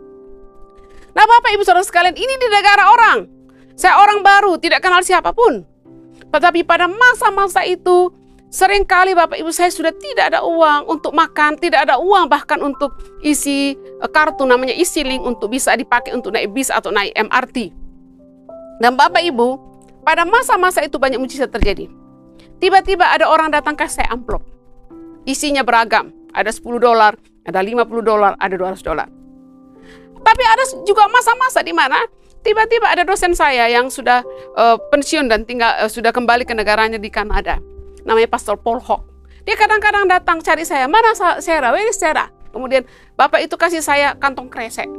Nah, 1.16 1.24
Bapak 1.24 1.48
Ibu 1.56 1.64
Saudara 1.64 1.84
sekalian, 1.84 2.12
ini 2.12 2.34
di 2.36 2.48
negara 2.52 2.92
orang. 2.92 3.18
Saya 3.72 3.96
orang 4.00 4.20
baru, 4.20 4.60
tidak 4.60 4.84
kenal 4.84 5.00
siapa 5.00 5.32
pun. 5.32 5.64
Tetapi 6.28 6.60
pada 6.68 6.84
masa-masa 6.84 7.64
itu 7.64 8.12
Seringkali 8.46 9.12
Bapak 9.18 9.42
Ibu 9.42 9.50
saya 9.50 9.74
sudah 9.74 9.90
tidak 9.90 10.30
ada 10.30 10.40
uang 10.46 10.86
untuk 10.86 11.10
makan, 11.10 11.58
tidak 11.58 11.90
ada 11.90 11.98
uang 11.98 12.30
bahkan 12.30 12.62
untuk 12.62 12.94
isi 13.18 13.74
eh, 13.74 14.10
kartu 14.10 14.46
namanya 14.46 14.72
isi 14.72 15.02
link 15.02 15.26
untuk 15.26 15.50
bisa 15.50 15.74
dipakai 15.74 16.14
untuk 16.14 16.30
naik 16.30 16.54
bis 16.54 16.70
atau 16.70 16.94
naik 16.94 17.10
MRT. 17.18 17.74
Dan 18.78 18.94
Bapak 18.94 19.18
Ibu, 19.18 19.58
pada 20.06 20.22
masa-masa 20.22 20.80
itu 20.86 20.94
banyak 20.94 21.18
mujizat 21.18 21.50
terjadi. 21.50 21.90
Tiba-tiba 22.62 23.04
ada 23.04 23.26
orang 23.26 23.50
datang 23.50 23.74
ke 23.74 23.84
saya 23.90 24.08
amplop. 24.14 24.40
Isinya 25.26 25.66
beragam. 25.66 26.14
Ada 26.30 26.54
10 26.54 26.80
dolar, 26.80 27.18
ada 27.46 27.62
50 27.62 27.86
dolar, 28.02 28.34
ada 28.36 28.54
200 28.58 28.82
dolar. 28.82 29.08
Tapi 30.26 30.42
ada 30.42 30.64
juga 30.82 31.06
masa-masa 31.06 31.62
di 31.62 31.70
mana 31.70 32.02
tiba-tiba 32.42 32.90
ada 32.90 33.06
dosen 33.06 33.34
saya 33.34 33.70
yang 33.70 33.86
sudah 33.86 34.26
uh, 34.58 34.74
pensiun 34.90 35.30
dan 35.30 35.46
tinggal 35.46 35.70
uh, 35.78 35.90
sudah 35.90 36.10
kembali 36.10 36.42
ke 36.42 36.54
negaranya 36.54 36.98
di 36.98 37.06
Kanada. 37.06 37.62
Namanya 38.02 38.26
Pastor 38.30 38.58
Paul 38.58 38.82
Hawk. 38.82 39.06
Dia 39.46 39.54
kadang-kadang 39.54 40.10
datang 40.10 40.42
cari 40.42 40.66
saya, 40.66 40.90
mana 40.90 41.14
Sarah, 41.14 41.70
where 41.70 41.86
is 41.86 41.94
Sarah? 41.94 42.34
Kemudian 42.50 42.82
Bapak 43.14 43.46
itu 43.46 43.54
kasih 43.54 43.78
saya 43.78 44.18
kantong 44.18 44.50
kresek. 44.50 44.90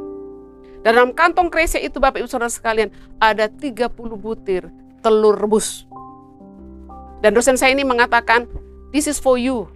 Dalam 0.80 1.12
kantong 1.12 1.52
kresek 1.52 1.84
itu 1.84 2.00
Bapak 2.00 2.24
Ibu 2.24 2.28
Saudara 2.30 2.48
sekalian 2.48 2.88
ada 3.20 3.50
30 3.50 3.92
butir 4.16 4.72
telur 5.04 5.36
rebus. 5.36 5.84
Dan 7.18 7.34
dosen 7.34 7.58
saya 7.58 7.74
ini 7.74 7.82
mengatakan, 7.82 8.46
this 8.94 9.10
is 9.10 9.18
for 9.18 9.36
you. 9.36 9.66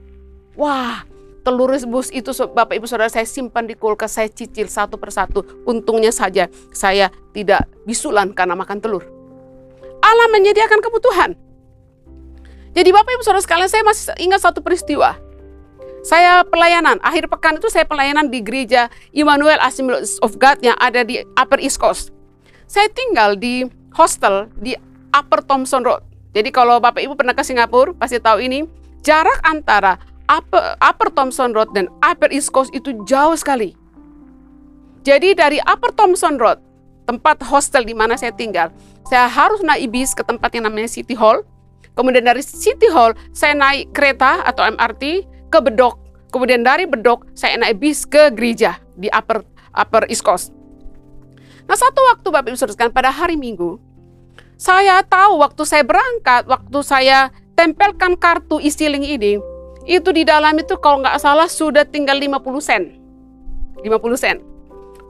Wah, 0.55 1.05
telur 1.43 1.71
rebus 1.71 2.09
itu 2.15 2.31
Bapak 2.51 2.79
Ibu 2.79 2.87
Saudara 2.87 3.11
saya 3.11 3.27
simpan 3.27 3.67
di 3.67 3.75
kulkas, 3.75 4.15
saya 4.15 4.31
cicil 4.31 4.71
satu 4.71 4.97
persatu. 4.97 5.43
Untungnya 5.67 6.15
saja 6.15 6.47
saya 6.71 7.11
tidak 7.35 7.67
bisulan 7.87 8.31
karena 8.33 8.55
makan 8.55 8.79
telur. 8.79 9.05
Allah 10.03 10.29
menyediakan 10.35 10.81
kebutuhan. 10.83 11.31
Jadi 12.73 12.91
Bapak 12.91 13.13
Ibu 13.19 13.23
Saudara 13.23 13.45
sekalian 13.45 13.71
saya 13.71 13.85
masih 13.85 14.17
ingat 14.19 14.41
satu 14.43 14.65
peristiwa. 14.65 15.19
Saya 16.03 16.43
pelayanan, 16.43 16.99
akhir 16.99 17.31
pekan 17.31 17.63
itu 17.63 17.71
saya 17.71 17.87
pelayanan 17.87 18.27
di 18.27 18.43
gereja 18.43 18.91
Immanuel 19.15 19.63
Assemblies 19.63 20.19
of 20.19 20.35
God 20.35 20.59
yang 20.59 20.75
ada 20.83 21.07
di 21.07 21.23
Upper 21.39 21.63
East 21.63 21.79
Coast. 21.79 22.11
Saya 22.67 22.91
tinggal 22.91 23.39
di 23.39 23.71
hostel 23.95 24.51
di 24.59 24.75
Upper 25.15 25.47
Thompson 25.47 25.87
Road. 25.87 26.03
Jadi 26.35 26.51
kalau 26.51 26.83
Bapak 26.83 27.05
Ibu 27.05 27.15
pernah 27.15 27.37
ke 27.37 27.45
Singapura, 27.47 27.95
pasti 27.95 28.19
tahu 28.19 28.43
ini. 28.43 28.67
Jarak 29.03 29.43
antara 29.47 29.99
Upper, 30.33 30.81
Upper 30.81 31.13
Thompson 31.13 31.53
Road 31.53 31.77
dan 31.77 31.93
Upper 32.01 32.33
East 32.33 32.57
Coast 32.57 32.73
itu 32.73 32.97
jauh 33.05 33.37
sekali. 33.37 33.77
Jadi 35.05 35.37
dari 35.37 35.61
Upper 35.69 35.93
Thompson 35.93 36.41
Road, 36.41 36.57
tempat 37.05 37.45
hostel 37.45 37.85
di 37.85 37.93
mana 37.93 38.17
saya 38.17 38.33
tinggal, 38.33 38.73
saya 39.05 39.29
harus 39.29 39.61
naik 39.61 39.93
bis 39.93 40.17
ke 40.17 40.25
tempat 40.25 40.49
yang 40.57 40.65
namanya 40.65 40.89
City 40.89 41.13
Hall. 41.13 41.45
Kemudian 41.93 42.25
dari 42.25 42.41
City 42.41 42.89
Hall, 42.89 43.13
saya 43.37 43.53
naik 43.53 43.93
kereta 43.93 44.41
atau 44.49 44.65
MRT 44.65 45.29
ke 45.53 45.59
Bedok. 45.61 46.01
Kemudian 46.33 46.65
dari 46.65 46.89
Bedok, 46.89 47.29
saya 47.37 47.61
naik 47.61 47.77
bis 47.77 48.09
ke 48.09 48.33
gereja 48.33 48.81
di 48.97 49.13
Upper 49.13 49.45
Upper 49.77 50.09
East 50.09 50.25
Coast. 50.25 50.57
Nah, 51.69 51.77
satu 51.77 52.01
waktu 52.09 52.29
Bapak 52.33 52.49
Ibu 52.49 52.57
Saudara 52.57 52.89
pada 52.89 53.13
hari 53.13 53.37
Minggu, 53.37 53.77
saya 54.57 55.05
tahu 55.05 55.45
waktu 55.45 55.63
saya 55.69 55.85
berangkat, 55.85 56.49
waktu 56.49 56.79
saya 56.81 57.29
tempelkan 57.53 58.17
kartu 58.17 58.63
e-ceiling 58.65 59.05
ini, 59.05 59.37
itu 59.87 60.11
di 60.15 60.23
dalam 60.23 60.55
itu 60.59 60.79
kalau 60.79 61.03
nggak 61.03 61.19
salah 61.19 61.51
sudah 61.51 61.83
tinggal 61.83 62.19
50 62.19 62.39
sen. 62.63 62.83
50 63.83 63.91
sen. 64.19 64.37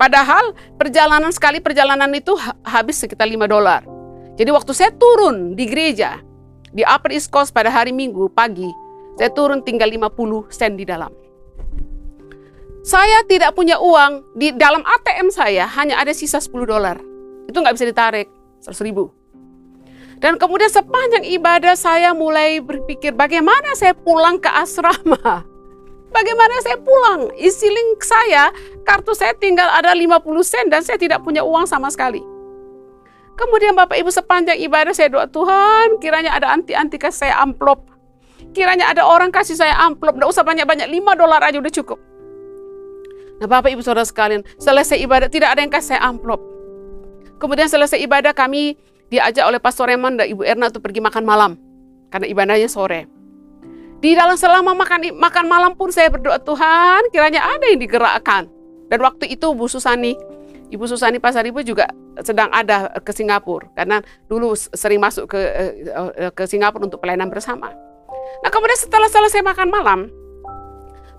Padahal 0.01 0.57
perjalanan 0.81 1.31
sekali 1.31 1.61
perjalanan 1.61 2.11
itu 2.17 2.35
habis 2.65 2.99
sekitar 2.99 3.29
5 3.29 3.47
dolar. 3.47 3.85
Jadi 4.35 4.51
waktu 4.51 4.73
saya 4.73 4.91
turun 4.97 5.53
di 5.53 5.69
gereja 5.69 6.19
di 6.73 6.83
Upper 6.83 7.13
East 7.13 7.29
Coast 7.29 7.53
pada 7.53 7.69
hari 7.69 7.93
Minggu 7.93 8.33
pagi, 8.33 8.67
saya 9.21 9.29
turun 9.31 9.61
tinggal 9.61 9.93
50 9.93 10.49
sen 10.49 10.75
di 10.75 10.89
dalam. 10.89 11.13
Saya 12.83 13.23
tidak 13.31 13.55
punya 13.55 13.79
uang, 13.79 14.35
di 14.35 14.51
dalam 14.59 14.83
ATM 14.83 15.31
saya 15.31 15.71
hanya 15.79 16.03
ada 16.03 16.11
sisa 16.11 16.43
10 16.43 16.67
dolar. 16.67 16.99
Itu 17.47 17.63
nggak 17.63 17.79
bisa 17.79 17.87
ditarik, 17.87 18.27
100 18.59 18.83
ribu. 18.83 19.22
Dan 20.23 20.39
kemudian 20.39 20.71
sepanjang 20.71 21.27
ibadah 21.35 21.75
saya 21.75 22.15
mulai 22.15 22.63
berpikir 22.63 23.11
bagaimana 23.11 23.75
saya 23.75 23.91
pulang 23.91 24.39
ke 24.39 24.47
asrama. 24.47 25.19
Bagaimana 26.13 26.61
saya 26.61 26.77
pulang? 26.77 27.33
Isi 27.41 27.73
link 27.73 28.05
saya, 28.05 28.53
kartu 28.85 29.17
saya 29.17 29.33
tinggal 29.33 29.65
ada 29.67 29.97
50 29.97 30.21
sen 30.45 30.69
dan 30.69 30.85
saya 30.85 31.01
tidak 31.01 31.25
punya 31.25 31.41
uang 31.41 31.65
sama 31.65 31.89
sekali. 31.89 32.21
Kemudian 33.33 33.73
Bapak 33.73 33.97
Ibu 33.97 34.13
sepanjang 34.13 34.61
ibadah 34.61 34.93
saya 34.93 35.09
doa 35.09 35.25
Tuhan 35.25 35.97
kiranya 36.05 36.37
ada 36.37 36.53
anti-anti 36.53 37.01
kasih 37.01 37.27
saya 37.27 37.35
amplop. 37.41 37.89
Kiranya 38.53 38.93
ada 38.93 39.09
orang 39.09 39.33
kasih 39.33 39.57
saya 39.57 39.73
amplop. 39.81 40.21
Tidak 40.21 40.29
usah 40.29 40.45
banyak-banyak 40.45 40.87
5 40.87 41.17
dolar 41.17 41.41
aja 41.41 41.57
udah 41.57 41.73
cukup. 41.73 41.99
Nah 43.41 43.49
Bapak 43.49 43.73
Ibu 43.73 43.81
Saudara 43.81 44.05
sekalian 44.05 44.45
selesai 44.61 45.01
ibadah 45.01 45.33
tidak 45.33 45.57
ada 45.57 45.65
yang 45.65 45.73
kasih 45.73 45.97
saya 45.97 46.05
amplop. 46.05 46.45
Kemudian 47.41 47.67
selesai 47.73 47.99
ibadah 48.05 48.37
kami 48.37 48.77
diajak 49.13 49.45
oleh 49.45 49.61
Pastor 49.61 49.93
Reman 49.93 50.17
dan 50.17 50.25
Ibu 50.33 50.41
Erna 50.41 50.73
untuk 50.73 50.81
pergi 50.81 51.05
makan 51.05 51.29
malam 51.29 51.61
karena 52.09 52.25
ibadahnya 52.33 52.73
sore. 52.73 53.05
Di 54.01 54.17
dalam 54.17 54.35
selama 54.41 54.73
makan 54.73 55.15
makan 55.21 55.47
malam 55.47 55.73
pun 55.77 55.93
saya 55.93 56.09
berdoa 56.09 56.41
Tuhan 56.41 57.13
kiranya 57.13 57.45
ada 57.45 57.65
yang 57.69 57.79
digerakkan. 57.79 58.49
Dan 58.89 58.99
waktu 59.05 59.29
itu 59.37 59.53
Bu 59.53 59.69
Susani, 59.69 60.17
Ibu 60.73 60.89
Susani 60.89 61.21
Pasar 61.21 61.45
Ibu 61.45 61.61
juga 61.61 61.93
sedang 62.25 62.49
ada 62.53 62.89
ke 63.05 63.13
Singapura 63.13 63.69
karena 63.77 64.01
dulu 64.27 64.57
sering 64.57 65.01
masuk 65.01 65.29
ke 65.33 65.41
eh, 65.41 66.33
ke 66.33 66.49
Singapura 66.49 66.89
untuk 66.89 67.05
pelayanan 67.05 67.29
bersama. 67.29 67.69
Nah 68.41 68.49
kemudian 68.49 68.81
setelah 68.81 69.13
selesai 69.13 69.45
makan 69.45 69.69
malam, 69.69 70.01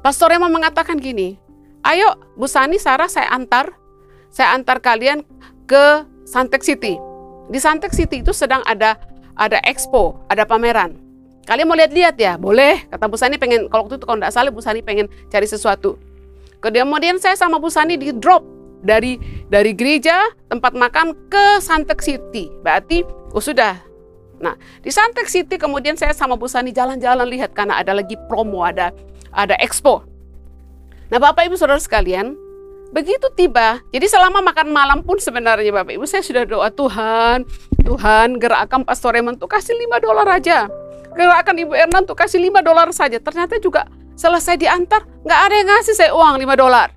Pastor 0.01 0.33
Reman 0.33 0.51
mengatakan 0.51 0.97
gini, 0.97 1.37
ayo 1.85 2.17
Bu 2.35 2.49
Sani, 2.49 2.81
Sarah 2.81 3.07
saya 3.07 3.31
antar, 3.31 3.73
saya 4.33 4.53
antar 4.53 4.81
kalian 4.83 5.23
ke 5.69 6.03
Santek 6.27 6.61
City 6.61 7.12
di 7.47 7.59
Santek 7.59 7.91
City 7.91 8.23
itu 8.23 8.31
sedang 8.31 8.63
ada 8.63 8.95
ada 9.35 9.57
expo, 9.65 10.21
ada 10.29 10.45
pameran. 10.45 10.99
Kalian 11.43 11.67
mau 11.67 11.75
lihat-lihat 11.75 12.15
ya? 12.15 12.39
Boleh. 12.39 12.87
Kata 12.87 13.11
Bu 13.11 13.19
Sani 13.19 13.35
pengen, 13.35 13.67
kalau 13.67 13.83
waktu 13.87 13.99
itu 13.99 14.05
kalau 14.07 14.19
tidak 14.23 14.31
salah 14.31 14.51
Bu 14.53 14.63
Sani 14.63 14.79
pengen 14.79 15.11
cari 15.27 15.43
sesuatu. 15.43 15.99
Kemudian 16.63 17.19
saya 17.19 17.35
sama 17.35 17.59
Bu 17.59 17.67
Sani 17.67 17.99
di 17.99 18.15
drop 18.15 18.47
dari 18.79 19.19
dari 19.51 19.75
gereja 19.75 20.23
tempat 20.47 20.71
makan 20.71 21.11
ke 21.27 21.59
Santek 21.59 21.99
City. 21.99 22.47
Berarti 22.63 23.03
oh 23.35 23.43
sudah. 23.43 23.75
Nah 24.39 24.55
di 24.79 24.87
Santek 24.87 25.27
City 25.27 25.59
kemudian 25.59 25.99
saya 25.99 26.15
sama 26.15 26.39
Bu 26.39 26.47
Sani 26.47 26.71
jalan-jalan 26.71 27.27
lihat 27.27 27.51
karena 27.51 27.83
ada 27.83 27.91
lagi 27.91 28.15
promo, 28.31 28.63
ada 28.63 28.95
ada 29.35 29.59
expo. 29.59 30.07
Nah 31.11 31.19
Bapak 31.19 31.51
Ibu 31.51 31.59
Saudara 31.59 31.83
sekalian, 31.83 32.39
Begitu 32.93 33.25
tiba, 33.33 33.81
jadi 33.89 34.05
selama 34.05 34.45
makan 34.45 34.69
malam 34.69 35.01
pun 35.01 35.17
sebenarnya 35.17 35.73
Bapak 35.73 35.97
Ibu 35.97 36.05
saya 36.05 36.21
sudah 36.21 36.45
doa 36.45 36.69
Tuhan, 36.69 37.41
Tuhan 37.81 38.37
gerakkan 38.37 38.85
Pastor 38.85 39.17
Raymond 39.17 39.41
untuk 39.41 39.49
kasih 39.49 39.73
5 39.73 39.97
dolar 39.97 40.29
aja. 40.29 40.69
Gerakkan 41.17 41.57
Ibu 41.57 41.73
Erna 41.73 42.05
untuk 42.05 42.13
kasih 42.13 42.37
5 42.37 42.61
dolar 42.61 42.93
saja. 42.93 43.17
Ternyata 43.17 43.57
juga 43.57 43.89
selesai 44.13 44.61
diantar, 44.61 45.09
nggak 45.25 45.39
ada 45.41 45.53
yang 45.57 45.67
ngasih 45.73 45.95
saya 45.97 46.13
uang 46.13 46.37
5 46.37 46.53
dolar. 46.53 46.93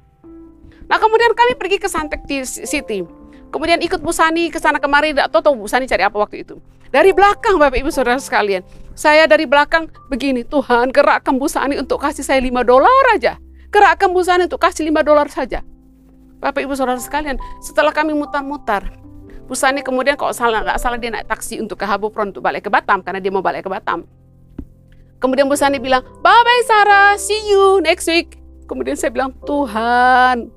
Nah 0.85 1.01
kemudian 1.01 1.33
kami 1.33 1.57
pergi 1.57 1.81
ke 1.81 1.89
Santek 1.89 2.29
City. 2.45 3.01
Kemudian 3.49 3.81
ikut 3.81 4.05
Bu 4.05 4.13
Sani 4.13 4.53
ke 4.53 4.61
sana 4.61 4.77
kemari, 4.77 5.17
tidak 5.17 5.33
tahu 5.33 5.57
Bu 5.57 5.65
Sani 5.65 5.89
cari 5.89 6.05
apa 6.05 6.21
waktu 6.21 6.45
itu. 6.45 6.61
Dari 6.93 7.17
belakang 7.17 7.57
Bapak 7.57 7.81
Ibu 7.81 7.89
Saudara 7.89 8.21
sekalian, 8.21 8.61
saya 8.93 9.25
dari 9.25 9.49
belakang 9.49 9.89
begini, 10.13 10.45
Tuhan 10.45 10.93
gerakkan 10.93 11.41
Bu 11.41 11.49
Sani 11.49 11.81
untuk 11.81 12.05
kasih 12.05 12.21
saya 12.21 12.45
5 12.45 12.53
dolar 12.69 13.17
aja. 13.17 13.41
Gerakkan 13.73 14.13
Bu 14.13 14.21
Sani 14.21 14.45
untuk 14.45 14.61
kasih 14.61 14.93
5 14.93 15.01
dolar 15.01 15.33
saja. 15.33 15.65
Bapak 16.37 16.61
Ibu 16.63 16.77
Saudara 16.77 17.01
sekalian, 17.01 17.41
setelah 17.65 17.91
kami 17.91 18.13
mutar-mutar, 18.13 18.93
Bu 19.47 19.55
Sani 19.55 19.81
kemudian 19.81 20.19
kalau 20.19 20.35
salah 20.35 20.61
nggak 20.67 20.79
salah 20.83 20.99
dia 20.99 21.15
naik 21.15 21.31
taksi 21.31 21.63
untuk 21.63 21.79
ke 21.79 21.87
Habupron 21.87 22.35
untuk 22.35 22.43
balik 22.43 22.67
ke 22.67 22.71
Batam 22.71 22.99
karena 23.01 23.23
dia 23.23 23.31
mau 23.31 23.41
balik 23.41 23.63
ke 23.65 23.71
Batam. 23.71 24.03
Kemudian 25.23 25.47
Bu 25.47 25.55
Sani 25.55 25.79
bilang, 25.79 26.03
bye 26.21 26.43
bye 26.43 26.63
Sarah, 26.67 27.15
see 27.17 27.39
you 27.47 27.79
next 27.81 28.11
week. 28.11 28.37
Kemudian 28.67 28.99
saya 28.99 29.15
bilang, 29.15 29.31
Tuhan, 29.47 30.51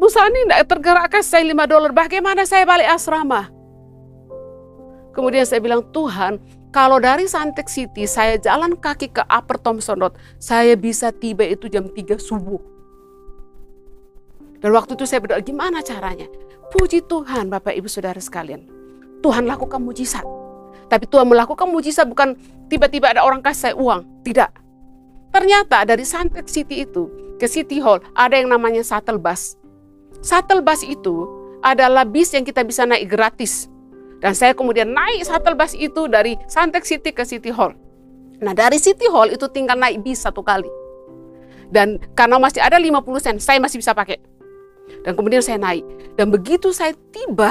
Bu 0.00 0.08
Sani 0.08 0.48
tidak 0.48 0.64
tergerak 0.72 1.12
saya 1.20 1.44
5 1.44 1.52
dolar, 1.68 1.92
bagaimana 1.92 2.48
saya 2.48 2.64
balik 2.64 2.88
asrama? 2.88 3.52
Kemudian 5.12 5.44
saya 5.44 5.60
bilang, 5.60 5.84
Tuhan, 5.92 6.40
kalau 6.72 6.96
dari 6.96 7.28
Santek 7.28 7.68
City 7.68 8.08
saya 8.08 8.40
jalan 8.40 8.72
kaki 8.72 9.12
ke 9.12 9.20
Upper 9.28 9.60
Thompson 9.60 10.00
Road, 10.00 10.16
saya 10.40 10.72
bisa 10.72 11.12
tiba 11.12 11.44
itu 11.44 11.68
jam 11.68 11.84
3 11.84 12.16
subuh. 12.16 12.71
Dan 14.62 14.70
waktu 14.70 14.94
itu 14.94 15.04
saya 15.04 15.18
berdoa, 15.18 15.42
gimana 15.42 15.82
caranya? 15.82 16.30
Puji 16.70 17.04
Tuhan 17.10 17.50
Bapak 17.50 17.74
Ibu 17.74 17.90
Saudara 17.90 18.22
sekalian. 18.22 18.64
Tuhan 19.20 19.44
lakukan 19.44 19.82
mujizat. 19.82 20.24
Tapi 20.86 21.04
Tuhan 21.10 21.26
melakukan 21.26 21.66
mujizat 21.66 22.06
bukan 22.06 22.38
tiba-tiba 22.70 23.10
ada 23.10 23.26
orang 23.26 23.42
kasih 23.42 23.70
saya 23.70 23.74
uang. 23.74 24.06
Tidak. 24.22 24.50
Ternyata 25.32 25.88
dari 25.88 26.04
Santet 26.06 26.46
City 26.46 26.84
itu 26.84 27.08
ke 27.40 27.48
City 27.48 27.80
Hall 27.82 28.04
ada 28.14 28.38
yang 28.38 28.52
namanya 28.52 28.84
shuttle 28.84 29.18
bus. 29.18 29.56
Shuttle 30.22 30.60
bus 30.60 30.84
itu 30.84 31.26
adalah 31.64 32.04
bis 32.04 32.30
yang 32.36 32.44
kita 32.44 32.62
bisa 32.62 32.84
naik 32.84 33.08
gratis. 33.08 33.66
Dan 34.22 34.36
saya 34.36 34.54
kemudian 34.54 34.92
naik 34.92 35.26
shuttle 35.26 35.56
bus 35.56 35.74
itu 35.74 36.06
dari 36.06 36.38
Santek 36.46 36.86
City 36.86 37.10
ke 37.10 37.24
City 37.24 37.50
Hall. 37.50 37.74
Nah 38.44 38.52
dari 38.52 38.76
City 38.76 39.08
Hall 39.08 39.32
itu 39.32 39.48
tinggal 39.48 39.80
naik 39.80 40.04
bis 40.04 40.22
satu 40.22 40.44
kali. 40.44 40.68
Dan 41.72 41.96
karena 42.12 42.36
masih 42.36 42.60
ada 42.60 42.76
50 42.76 43.00
sen, 43.16 43.36
saya 43.40 43.56
masih 43.56 43.80
bisa 43.80 43.96
pakai. 43.96 44.20
Dan 45.02 45.18
kemudian 45.18 45.42
saya 45.42 45.58
naik. 45.58 45.84
Dan 46.14 46.30
begitu 46.30 46.70
saya 46.70 46.94
tiba 47.10 47.50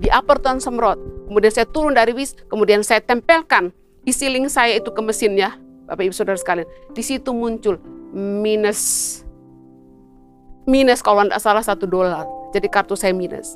di 0.00 0.08
Upper 0.12 0.40
Thompson 0.40 0.76
Road, 0.80 1.00
kemudian 1.28 1.52
saya 1.52 1.66
turun 1.68 1.96
dari 1.96 2.16
bis, 2.16 2.36
kemudian 2.48 2.80
saya 2.84 3.00
tempelkan 3.00 3.72
isi 4.08 4.28
link 4.30 4.48
saya 4.48 4.76
itu 4.78 4.88
ke 4.92 5.00
mesinnya, 5.02 5.56
Bapak 5.88 6.06
Ibu 6.06 6.14
Saudara 6.14 6.38
sekalian. 6.38 6.68
Di 6.92 7.02
situ 7.04 7.32
muncul 7.32 7.80
minus 8.16 9.20
minus 10.66 11.00
kalau 11.00 11.24
tidak 11.24 11.40
salah 11.40 11.62
satu 11.62 11.86
dolar. 11.86 12.26
Jadi 12.52 12.66
kartu 12.66 12.98
saya 12.98 13.14
minus. 13.14 13.54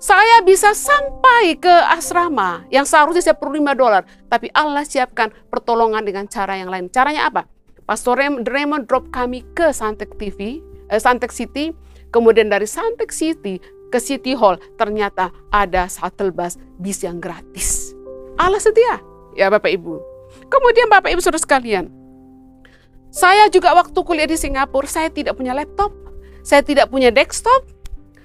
Saya 0.00 0.40
bisa 0.40 0.72
sampai 0.72 1.60
ke 1.60 1.70
asrama 1.92 2.64
yang 2.72 2.88
seharusnya 2.88 3.20
saya 3.20 3.36
perlu 3.36 3.60
5 3.60 3.76
dolar. 3.76 4.02
Tapi 4.32 4.48
Allah 4.56 4.82
siapkan 4.82 5.28
pertolongan 5.52 6.02
dengan 6.02 6.24
cara 6.24 6.56
yang 6.56 6.72
lain. 6.72 6.88
Caranya 6.88 7.28
apa? 7.28 7.44
Pastor 7.84 8.16
Raymond 8.18 8.88
drop 8.88 9.12
kami 9.12 9.44
ke 9.52 9.74
Santek 9.74 10.14
TV, 10.16 10.62
eh, 10.88 11.00
Santek 11.00 11.34
City 11.34 11.74
Kemudian 12.10 12.50
dari 12.50 12.66
Santek 12.66 13.14
City 13.14 13.62
ke 13.90 13.98
City 13.98 14.34
Hall 14.38 14.58
ternyata 14.78 15.34
ada 15.50 15.86
shuttle 15.90 16.30
bus 16.30 16.58
bis 16.78 17.02
yang 17.02 17.18
gratis. 17.18 17.94
Allah 18.38 18.62
setia, 18.62 19.02
ya 19.34 19.50
Bapak 19.50 19.70
Ibu. 19.70 19.98
Kemudian 20.46 20.86
Bapak 20.86 21.10
Ibu 21.10 21.22
Saudara 21.22 21.42
sekalian, 21.42 21.90
saya 23.10 23.50
juga 23.50 23.74
waktu 23.74 23.98
kuliah 24.06 24.30
di 24.30 24.38
Singapura, 24.38 24.86
saya 24.86 25.10
tidak 25.10 25.34
punya 25.34 25.50
laptop, 25.50 25.90
saya 26.46 26.62
tidak 26.62 26.86
punya 26.94 27.10
desktop, 27.10 27.66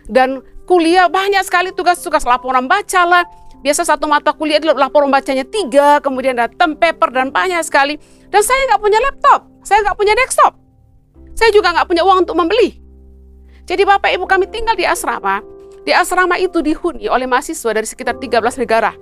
dan 0.05 0.45
kuliah 0.69 1.09
banyak 1.09 1.41
sekali 1.41 1.73
tugas-tugas 1.73 2.21
laporan 2.25 2.69
baca 2.69 3.01
lah. 3.05 3.25
Biasa 3.65 3.81
satu 3.81 4.05
mata 4.05 4.29
kuliah 4.29 4.61
laporan 4.61 5.09
bacanya 5.09 5.41
tiga, 5.41 5.97
kemudian 5.97 6.37
ada 6.37 6.53
tem 6.53 6.77
paper 6.77 7.09
dan 7.09 7.33
banyak 7.33 7.65
sekali. 7.65 7.97
Dan 8.29 8.45
saya 8.45 8.61
nggak 8.69 8.81
punya 8.81 9.01
laptop, 9.01 9.49
saya 9.65 9.81
nggak 9.81 9.97
punya 9.97 10.13
desktop. 10.13 10.53
Saya 11.33 11.49
juga 11.49 11.73
nggak 11.73 11.89
punya 11.89 12.05
uang 12.05 12.29
untuk 12.29 12.37
membeli. 12.37 12.84
Jadi 13.65 13.81
Bapak 13.81 14.13
Ibu 14.13 14.25
kami 14.29 14.45
tinggal 14.49 14.77
di 14.77 14.85
asrama. 14.85 15.41
Di 15.85 15.93
asrama 15.93 16.37
itu 16.37 16.61
dihuni 16.61 17.09
oleh 17.09 17.29
mahasiswa 17.29 17.73
dari 17.73 17.85
sekitar 17.85 18.17
13 18.17 18.61
negara. 18.61 18.93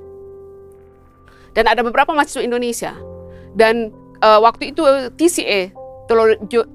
Dan 1.55 1.67
ada 1.67 1.83
beberapa 1.83 2.11
mahasiswa 2.11 2.43
Indonesia. 2.43 2.95
Dan 3.55 3.91
uh, 4.23 4.39
waktu 4.43 4.75
itu 4.75 4.83
TCA 5.15 5.71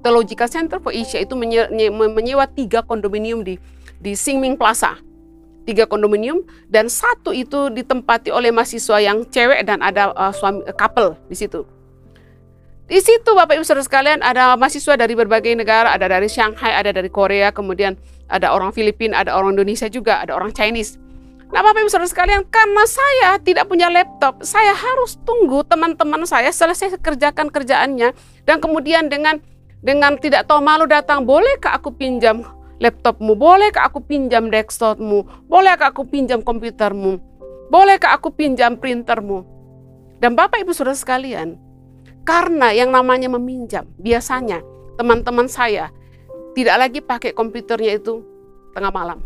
Theological 0.01 0.49
Center 0.49 0.79
for 0.81 0.93
Asia 0.93 1.21
itu 1.21 1.37
menyewa 1.37 2.49
tiga 2.49 2.81
kondominium 2.81 3.45
di 3.45 3.61
di 4.01 4.17
Singming 4.17 4.57
Plaza 4.57 4.97
tiga 5.69 5.85
kondominium 5.85 6.41
dan 6.73 6.89
satu 6.89 7.29
itu 7.37 7.69
ditempati 7.69 8.33
oleh 8.33 8.49
mahasiswa 8.49 9.05
yang 9.05 9.21
cewek 9.29 9.69
dan 9.69 9.85
ada 9.85 10.17
uh, 10.17 10.33
suami 10.33 10.65
couple 10.73 11.13
di 11.29 11.37
situ. 11.37 11.61
Di 12.89 13.05
situ 13.05 13.37
Bapak 13.37 13.61
Ibu 13.61 13.69
Saudara 13.69 13.85
sekalian 13.85 14.25
ada 14.25 14.57
mahasiswa 14.57 14.97
dari 14.97 15.13
berbagai 15.13 15.53
negara, 15.53 15.93
ada 15.93 16.09
dari 16.09 16.25
Shanghai, 16.25 16.73
ada 16.73 16.89
dari 16.89 17.13
Korea, 17.13 17.53
kemudian 17.53 18.01
ada 18.33 18.49
orang 18.49 18.73
Filipina, 18.73 19.21
ada 19.21 19.37
orang 19.37 19.61
Indonesia 19.61 19.93
juga, 19.93 20.25
ada 20.25 20.33
orang 20.33 20.57
Chinese. 20.57 20.97
Nah 21.53 21.61
Bapak 21.61 21.85
Ibu 21.85 21.93
Saudara 21.93 22.09
sekalian, 22.09 22.49
karena 22.49 22.85
saya 22.89 23.37
tidak 23.45 23.69
punya 23.69 23.93
laptop, 23.93 24.41
saya 24.41 24.73
harus 24.73 25.21
tunggu 25.29 25.69
teman-teman 25.69 26.25
saya 26.25 26.49
selesai 26.49 26.97
kerjakan 27.05 27.53
kerjaannya 27.53 28.17
dan 28.49 28.57
kemudian 28.57 29.13
dengan 29.13 29.37
dengan 29.85 30.17
tidak 30.17 30.49
tahu 30.49 30.65
malu 30.65 30.89
datang, 30.89 31.29
bolehkah 31.29 31.77
aku 31.77 31.93
pinjam 31.93 32.41
laptopmu? 32.81 33.37
Bolehkah 33.37 33.85
aku 33.85 34.01
pinjam 34.01 34.49
desktopmu? 34.49 35.45
Bolehkah 35.45 35.93
aku 35.93 36.09
pinjam 36.09 36.41
komputermu? 36.41 37.21
Bolehkah 37.69 38.17
aku 38.17 38.33
pinjam 38.33 38.81
printermu? 38.81 39.45
Dan 40.25 40.33
Bapak 40.33 40.65
Ibu 40.65 40.73
Saudara 40.73 40.97
sekalian, 40.97 41.68
karena 42.29 42.77
yang 42.77 42.93
namanya 42.93 43.33
meminjam, 43.33 43.89
biasanya 43.97 44.61
teman-teman 45.01 45.49
saya 45.49 45.89
tidak 46.53 46.77
lagi 46.77 47.01
pakai 47.01 47.33
komputernya 47.33 47.97
itu 47.97 48.21
tengah 48.77 48.93
malam. 48.93 49.25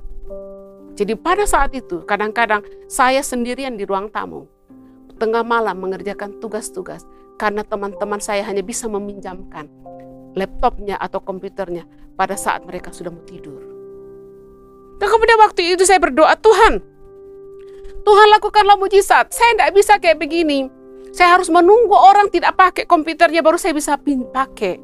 Jadi 0.95 1.19
pada 1.19 1.43
saat 1.43 1.75
itu 1.75 2.07
kadang-kadang 2.07 2.63
saya 2.87 3.19
sendirian 3.27 3.75
di 3.75 3.83
ruang 3.83 4.07
tamu. 4.07 4.47
Tengah 5.19 5.43
malam 5.43 5.83
mengerjakan 5.83 6.39
tugas-tugas 6.39 7.03
karena 7.43 7.67
teman-teman 7.67 8.23
saya 8.23 8.47
hanya 8.47 8.63
bisa 8.63 8.87
meminjamkan 8.87 9.67
laptopnya 10.39 10.95
atau 11.03 11.19
komputernya 11.19 11.83
pada 12.15 12.39
saat 12.39 12.63
mereka 12.63 12.95
sudah 12.95 13.11
mau 13.11 13.27
tidur. 13.27 13.67
Dan 15.03 15.11
kemudian 15.11 15.43
waktu 15.43 15.75
itu 15.75 15.83
saya 15.83 15.99
berdoa, 15.99 16.39
Tuhan, 16.39 16.79
Tuhan 18.07 18.29
lakukanlah 18.39 18.79
mujizat. 18.79 19.35
Saya 19.35 19.59
tidak 19.59 19.75
bisa 19.75 19.99
kayak 19.99 20.23
begini. 20.23 20.82
Saya 21.13 21.37
harus 21.37 21.53
menunggu 21.53 21.93
orang 21.93 22.33
tidak 22.33 22.57
pakai 22.57 22.89
komputernya 22.89 23.45
baru 23.45 23.61
saya 23.61 23.77
bisa 23.77 24.01
pakai. 24.01 24.81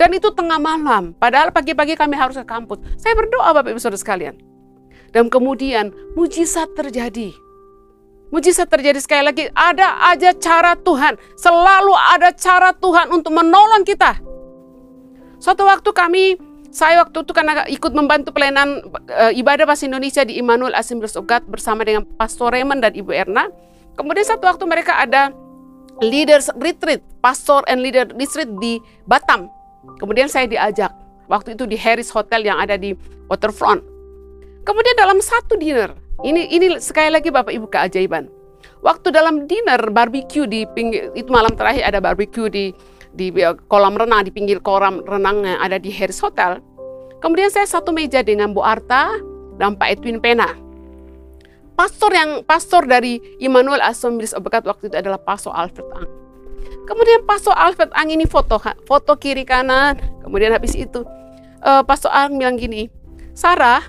Dan 0.00 0.14
itu 0.16 0.32
tengah 0.32 0.56
malam. 0.56 1.12
Padahal 1.12 1.52
pagi-pagi 1.52 1.98
kami 1.98 2.16
harus 2.16 2.40
ke 2.40 2.46
kampus. 2.46 2.80
Saya 2.96 3.12
berdoa 3.18 3.52
Bapak 3.52 3.76
Ibu 3.76 3.82
Saudara 3.82 4.00
sekalian. 4.00 4.40
Dan 5.12 5.28
kemudian 5.28 5.90
mujizat 6.14 6.72
terjadi. 6.72 7.34
Mujizat 8.30 8.70
terjadi 8.70 9.02
sekali 9.02 9.26
lagi. 9.26 9.44
Ada 9.52 10.14
aja 10.14 10.30
cara 10.38 10.72
Tuhan. 10.78 11.20
Selalu 11.36 11.92
ada 12.16 12.30
cara 12.32 12.70
Tuhan 12.72 13.10
untuk 13.10 13.34
menolong 13.34 13.82
kita. 13.82 14.22
Suatu 15.42 15.66
waktu 15.66 15.90
kami, 15.90 16.24
saya 16.68 17.02
waktu 17.02 17.24
itu 17.24 17.32
karena 17.34 17.66
ikut 17.66 17.92
membantu 17.96 18.30
pelayanan 18.30 18.84
e, 19.08 19.40
ibadah 19.40 19.66
bahasa 19.66 19.88
Indonesia 19.88 20.22
di 20.22 20.38
Immanuel 20.38 20.76
of 20.76 21.24
God 21.26 21.42
bersama 21.48 21.82
dengan 21.82 22.06
Pastor 22.16 22.54
Raymond 22.54 22.86
dan 22.86 22.92
Ibu 22.94 23.10
Erna. 23.10 23.50
Kemudian 23.98 24.22
satu 24.22 24.46
waktu 24.46 24.62
mereka 24.68 24.94
ada 24.94 25.34
leaders 26.02 26.50
retreat, 26.58 27.02
pastor 27.22 27.62
and 27.66 27.82
leader 27.82 28.06
retreat 28.14 28.50
di 28.62 28.78
Batam. 29.06 29.50
Kemudian 29.98 30.30
saya 30.30 30.46
diajak 30.46 30.90
waktu 31.30 31.54
itu 31.54 31.64
di 31.66 31.76
Harris 31.78 32.10
Hotel 32.10 32.46
yang 32.46 32.58
ada 32.58 32.78
di 32.78 32.94
waterfront. 33.30 33.82
Kemudian 34.62 34.96
dalam 34.98 35.18
satu 35.22 35.56
dinner, 35.56 35.96
ini 36.22 36.50
ini 36.52 36.76
sekali 36.78 37.08
lagi 37.08 37.32
Bapak 37.32 37.54
Ibu 37.54 37.66
keajaiban. 37.72 38.28
Waktu 38.82 39.10
dalam 39.10 39.50
dinner 39.50 39.80
barbecue 39.90 40.46
di 40.46 40.62
pinggir 40.76 41.10
itu 41.18 41.30
malam 41.30 41.54
terakhir 41.58 41.82
ada 41.82 41.98
barbecue 41.98 42.46
di 42.46 42.64
di 43.16 43.34
kolam 43.66 43.98
renang 43.98 44.28
di 44.28 44.30
pinggir 44.30 44.62
kolam 44.62 45.02
renang 45.02 45.42
yang 45.42 45.58
ada 45.58 45.80
di 45.80 45.90
Harris 45.90 46.22
Hotel. 46.22 46.62
Kemudian 47.18 47.50
saya 47.50 47.66
satu 47.66 47.90
meja 47.90 48.22
dengan 48.22 48.54
Bu 48.54 48.62
Arta 48.62 49.10
dan 49.58 49.74
Pak 49.74 49.98
Edwin 49.98 50.22
Pena 50.22 50.67
pastor 51.78 52.10
yang 52.10 52.42
pastor 52.42 52.90
dari 52.90 53.22
Immanuel 53.38 53.78
Assemblies 53.78 54.34
of 54.34 54.42
God 54.42 54.66
waktu 54.66 54.90
itu 54.90 54.98
adalah 54.98 55.22
Pastor 55.22 55.54
Alfred 55.54 55.86
Ang. 55.94 56.10
Kemudian 56.90 57.22
Pastor 57.22 57.54
Alfred 57.54 57.94
Ang 57.94 58.10
ini 58.10 58.26
foto 58.26 58.58
foto 58.82 59.14
kiri 59.14 59.46
kanan. 59.46 59.94
Kemudian 60.26 60.50
habis 60.50 60.74
itu 60.74 61.06
uh, 61.62 61.86
Pastor 61.86 62.10
Ang 62.10 62.42
bilang 62.42 62.58
gini, 62.58 62.90
Sarah 63.30 63.86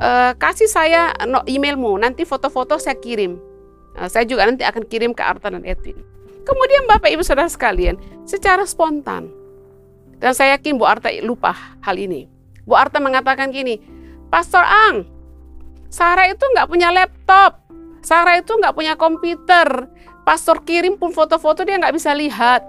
uh, 0.00 0.32
kasih 0.40 0.64
saya 0.64 1.12
emailmu, 1.44 2.00
nanti 2.00 2.24
foto-foto 2.24 2.80
saya 2.80 2.96
kirim. 2.96 3.36
Uh, 3.92 4.08
saya 4.08 4.24
juga 4.24 4.48
nanti 4.48 4.64
akan 4.64 4.88
kirim 4.88 5.12
ke 5.12 5.20
Arta 5.20 5.52
dan 5.52 5.60
Edwin. 5.68 6.00
Kemudian 6.46 6.88
Bapak 6.88 7.10
Ibu 7.12 7.20
Saudara 7.26 7.50
sekalian, 7.50 7.98
secara 8.22 8.62
spontan, 8.64 9.28
dan 10.22 10.30
saya 10.30 10.54
yakin 10.54 10.78
Bu 10.78 10.86
Arta 10.86 11.10
lupa 11.20 11.52
hal 11.82 11.98
ini. 11.98 12.30
Bu 12.62 12.78
Arta 12.78 13.02
mengatakan 13.02 13.50
gini, 13.50 13.82
Pastor 14.30 14.62
Ang, 14.62 15.15
Sarah 15.96 16.28
itu 16.28 16.44
nggak 16.44 16.68
punya 16.68 16.92
laptop. 16.92 17.64
Sarah 18.04 18.36
itu 18.36 18.52
nggak 18.52 18.76
punya 18.76 19.00
komputer. 19.00 19.88
Pastor 20.28 20.60
kirim 20.60 21.00
pun 21.00 21.08
foto-foto 21.16 21.64
dia 21.64 21.80
nggak 21.80 21.96
bisa 21.96 22.12
lihat. 22.12 22.60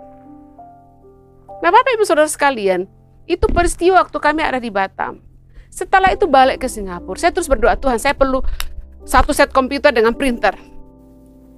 Nah 1.60 1.68
Bapak 1.68 2.00
Ibu 2.00 2.08
Saudara 2.08 2.32
sekalian, 2.32 2.88
itu 3.28 3.44
peristiwa 3.52 4.00
waktu 4.00 4.16
kami 4.24 4.48
ada 4.48 4.64
di 4.64 4.72
Batam. 4.72 5.20
Setelah 5.68 6.16
itu 6.16 6.24
balik 6.24 6.64
ke 6.64 6.72
Singapura. 6.72 7.20
Saya 7.20 7.36
terus 7.36 7.52
berdoa, 7.52 7.76
Tuhan 7.76 8.00
saya 8.00 8.16
perlu 8.16 8.40
satu 9.04 9.36
set 9.36 9.52
komputer 9.52 9.92
dengan 9.92 10.16
printer. 10.16 10.56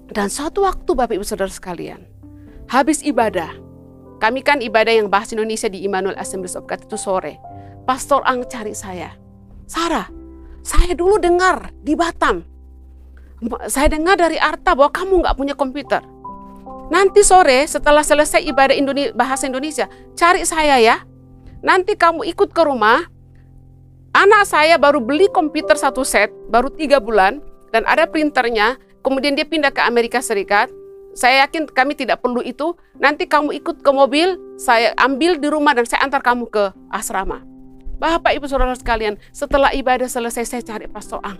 Dan 0.09 0.26
suatu 0.34 0.65
waktu 0.65 0.89
Bapak 0.97 1.22
Ibu 1.22 1.26
Saudara 1.28 1.53
sekalian, 1.53 2.01
habis 2.65 3.05
ibadah, 3.05 3.53
kami 4.17 4.41
kan 4.41 4.65
ibadah 4.65 4.97
yang 4.97 5.05
bahasa 5.05 5.38
Indonesia 5.38 5.70
di 5.70 5.86
Immanuel 5.86 6.17
Assemblies 6.17 6.57
of 6.57 6.65
God 6.65 6.82
itu 6.82 6.97
sore. 6.97 7.38
Pastor 7.86 8.26
Ang 8.26 8.49
cari 8.49 8.74
saya. 8.74 9.13
Sarah, 9.70 10.09
saya 10.62 10.93
dulu 10.93 11.18
dengar 11.18 11.72
di 11.82 11.95
Batam, 11.95 12.43
saya 13.72 13.88
dengar 13.88 14.20
dari 14.20 14.36
Arta 14.36 14.76
bahwa 14.76 14.91
kamu 14.91 15.14
nggak 15.24 15.38
punya 15.39 15.55
komputer. 15.55 16.03
Nanti 16.89 17.22
sore 17.22 17.70
setelah 17.70 18.01
selesai 18.01 18.41
ibadah 18.49 18.74
Indonesia, 18.74 19.14
bahasa 19.14 19.45
Indonesia, 19.45 19.86
cari 20.18 20.43
saya 20.43 20.82
ya. 20.82 21.05
Nanti 21.62 21.93
kamu 21.95 22.26
ikut 22.34 22.49
ke 22.51 22.62
rumah. 22.66 23.05
Anak 24.10 24.49
saya 24.49 24.76
baru 24.82 24.97
beli 24.97 25.30
komputer 25.30 25.78
satu 25.78 26.01
set, 26.01 26.34
baru 26.49 26.74
tiga 26.74 26.97
bulan, 26.97 27.45
dan 27.70 27.86
ada 27.86 28.10
printernya. 28.10 28.76
Kemudian 29.05 29.38
dia 29.38 29.45
pindah 29.45 29.70
ke 29.70 29.86
Amerika 29.86 30.20
Serikat. 30.20 30.68
Saya 31.14 31.45
yakin 31.45 31.70
kami 31.70 31.93
tidak 31.93 32.26
perlu 32.26 32.41
itu. 32.41 32.74
Nanti 32.97 33.30
kamu 33.30 33.53
ikut 33.62 33.86
ke 33.86 33.91
mobil, 33.93 34.36
saya 34.57 34.91
ambil 34.97 35.38
di 35.38 35.47
rumah 35.47 35.78
dan 35.78 35.86
saya 35.86 36.03
antar 36.03 36.26
kamu 36.26 36.49
ke 36.49 36.74
asrama. 36.89 37.45
Bapak 38.00 38.32
Ibu 38.32 38.47
Saudara 38.47 38.72
sekalian, 38.80 39.20
setelah 39.36 39.76
ibadah 39.76 40.08
selesai 40.08 40.47
saya 40.47 40.64
cari 40.64 40.88
Pastor 40.88 41.20
Ang. 41.20 41.36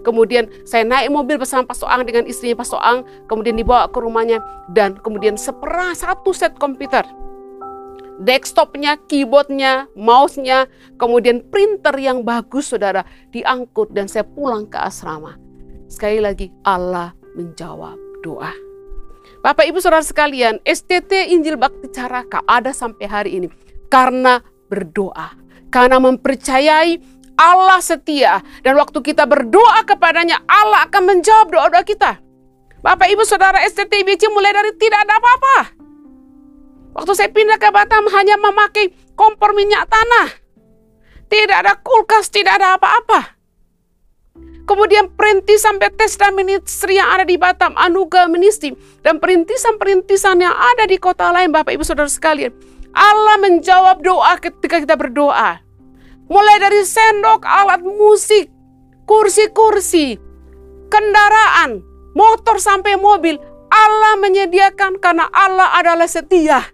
Kemudian 0.00 0.48
saya 0.64 0.88
naik 0.88 1.12
mobil 1.12 1.36
bersama 1.36 1.68
Pastor 1.68 1.92
Ang 1.92 2.08
dengan 2.08 2.24
istrinya 2.24 2.56
Pastor 2.56 2.80
Ang, 2.80 3.04
kemudian 3.28 3.60
dibawa 3.60 3.92
ke 3.92 4.00
rumahnya 4.00 4.40
dan 4.72 4.96
kemudian 4.96 5.36
seperah 5.36 5.92
satu 5.92 6.32
set 6.32 6.56
komputer. 6.56 7.04
Desktopnya, 8.18 8.96
keyboardnya, 9.06 9.86
mouse-nya, 9.94 10.66
kemudian 10.96 11.44
printer 11.52 11.94
yang 12.00 12.24
bagus 12.24 12.72
saudara 12.72 13.04
diangkut 13.30 13.92
dan 13.92 14.08
saya 14.10 14.24
pulang 14.26 14.66
ke 14.66 14.80
asrama. 14.80 15.36
Sekali 15.92 16.24
lagi 16.24 16.50
Allah 16.64 17.14
menjawab 17.36 17.94
doa. 18.24 18.50
Bapak 19.38 19.70
Ibu 19.70 19.78
Saudara 19.78 20.02
sekalian, 20.02 20.58
STT 20.66 21.30
Injil 21.30 21.54
Bakti 21.54 21.94
Caraka 21.94 22.42
ada 22.48 22.74
sampai 22.74 23.06
hari 23.06 23.30
ini 23.38 23.46
karena 23.86 24.42
berdoa 24.66 25.37
karena 25.68 26.00
mempercayai 26.00 27.00
Allah 27.38 27.78
setia 27.78 28.42
dan 28.66 28.74
waktu 28.74 28.98
kita 28.98 29.22
berdoa 29.22 29.86
kepadanya 29.86 30.42
Allah 30.50 30.90
akan 30.90 31.02
menjawab 31.06 31.54
doa-doa 31.54 31.86
kita. 31.86 32.18
Bapak 32.82 33.10
Ibu 33.10 33.22
Saudara 33.26 33.62
STTBC 33.62 34.30
mulai 34.30 34.54
dari 34.54 34.74
tidak 34.74 35.06
ada 35.06 35.18
apa-apa. 35.18 35.56
Waktu 36.98 37.12
saya 37.14 37.30
pindah 37.30 37.62
ke 37.62 37.70
Batam 37.70 38.10
hanya 38.10 38.34
memakai 38.38 38.90
kompor 39.14 39.54
minyak 39.54 39.86
tanah. 39.86 40.34
Tidak 41.28 41.58
ada 41.62 41.78
kulkas, 41.78 42.32
tidak 42.32 42.58
ada 42.58 42.74
apa-apa. 42.74 43.38
Kemudian 44.68 45.08
perintisan 45.16 45.80
Bethesda 45.80 46.28
Ministry 46.28 47.00
yang 47.00 47.08
ada 47.08 47.24
di 47.24 47.40
Batam, 47.40 47.72
Anugerah 47.72 48.28
Ministry, 48.28 48.76
dan 49.00 49.16
perintisan-perintisan 49.16 50.44
yang 50.44 50.52
ada 50.52 50.84
di 50.84 51.00
kota 51.00 51.32
lain, 51.32 51.48
Bapak 51.48 51.72
Ibu 51.72 51.84
Saudara 51.88 52.10
sekalian. 52.10 52.52
Allah 52.98 53.38
menjawab 53.38 54.02
doa 54.02 54.34
ketika 54.42 54.82
kita 54.82 54.98
berdoa. 54.98 55.62
Mulai 56.26 56.56
dari 56.58 56.82
sendok, 56.82 57.46
alat 57.46 57.80
musik, 57.86 58.50
kursi-kursi, 59.06 60.18
kendaraan, 60.90 61.80
motor 62.18 62.58
sampai 62.58 62.98
mobil, 62.98 63.38
Allah 63.70 64.18
menyediakan 64.18 64.98
karena 64.98 65.30
Allah 65.30 65.78
adalah 65.78 66.10
setia. 66.10 66.66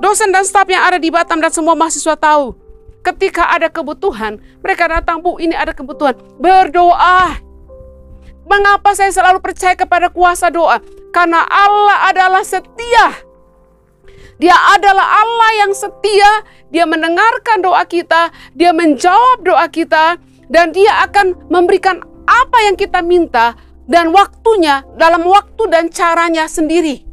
Dosen 0.00 0.34
dan 0.34 0.42
staf 0.42 0.66
yang 0.66 0.82
ada 0.82 0.98
di 0.98 1.12
Batam 1.12 1.38
dan 1.38 1.52
semua 1.54 1.78
mahasiswa 1.78 2.18
tahu, 2.18 2.58
ketika 3.06 3.46
ada 3.52 3.70
kebutuhan, 3.70 4.40
mereka 4.64 4.90
datang, 4.90 5.22
Bu, 5.22 5.38
ini 5.38 5.54
ada 5.54 5.70
kebutuhan. 5.70 6.18
Berdoa. 6.40 7.38
Mengapa 8.44 8.92
saya 8.96 9.12
selalu 9.14 9.38
percaya 9.38 9.78
kepada 9.78 10.10
kuasa 10.10 10.50
doa? 10.50 10.82
Karena 11.14 11.46
Allah 11.46 12.10
adalah 12.10 12.42
setia. 12.42 13.33
Dia 14.38 14.54
adalah 14.74 15.22
Allah 15.22 15.50
yang 15.66 15.72
setia, 15.72 16.42
dia 16.74 16.84
mendengarkan 16.84 17.62
doa 17.62 17.86
kita, 17.86 18.34
dia 18.58 18.74
menjawab 18.74 19.46
doa 19.46 19.66
kita, 19.70 20.18
dan 20.50 20.74
dia 20.74 21.06
akan 21.06 21.48
memberikan 21.48 22.02
apa 22.26 22.58
yang 22.66 22.74
kita 22.74 23.04
minta 23.04 23.54
dan 23.84 24.10
waktunya 24.10 24.82
dalam 24.96 25.22
waktu 25.28 25.62
dan 25.70 25.92
caranya 25.92 26.48
sendiri. 26.48 27.04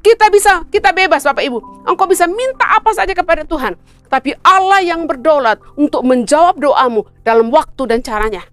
Kita 0.00 0.30
bisa, 0.30 0.62
kita 0.70 0.94
bebas 0.94 1.26
Bapak 1.26 1.42
Ibu. 1.42 1.82
Engkau 1.82 2.06
bisa 2.06 2.30
minta 2.30 2.78
apa 2.78 2.94
saja 2.94 3.10
kepada 3.10 3.42
Tuhan. 3.42 3.74
Tapi 4.06 4.38
Allah 4.46 4.78
yang 4.78 5.02
berdaulat 5.10 5.58
untuk 5.74 6.06
menjawab 6.06 6.62
doamu 6.62 7.02
dalam 7.26 7.50
waktu 7.50 7.90
dan 7.90 7.98
caranya. 8.06 8.46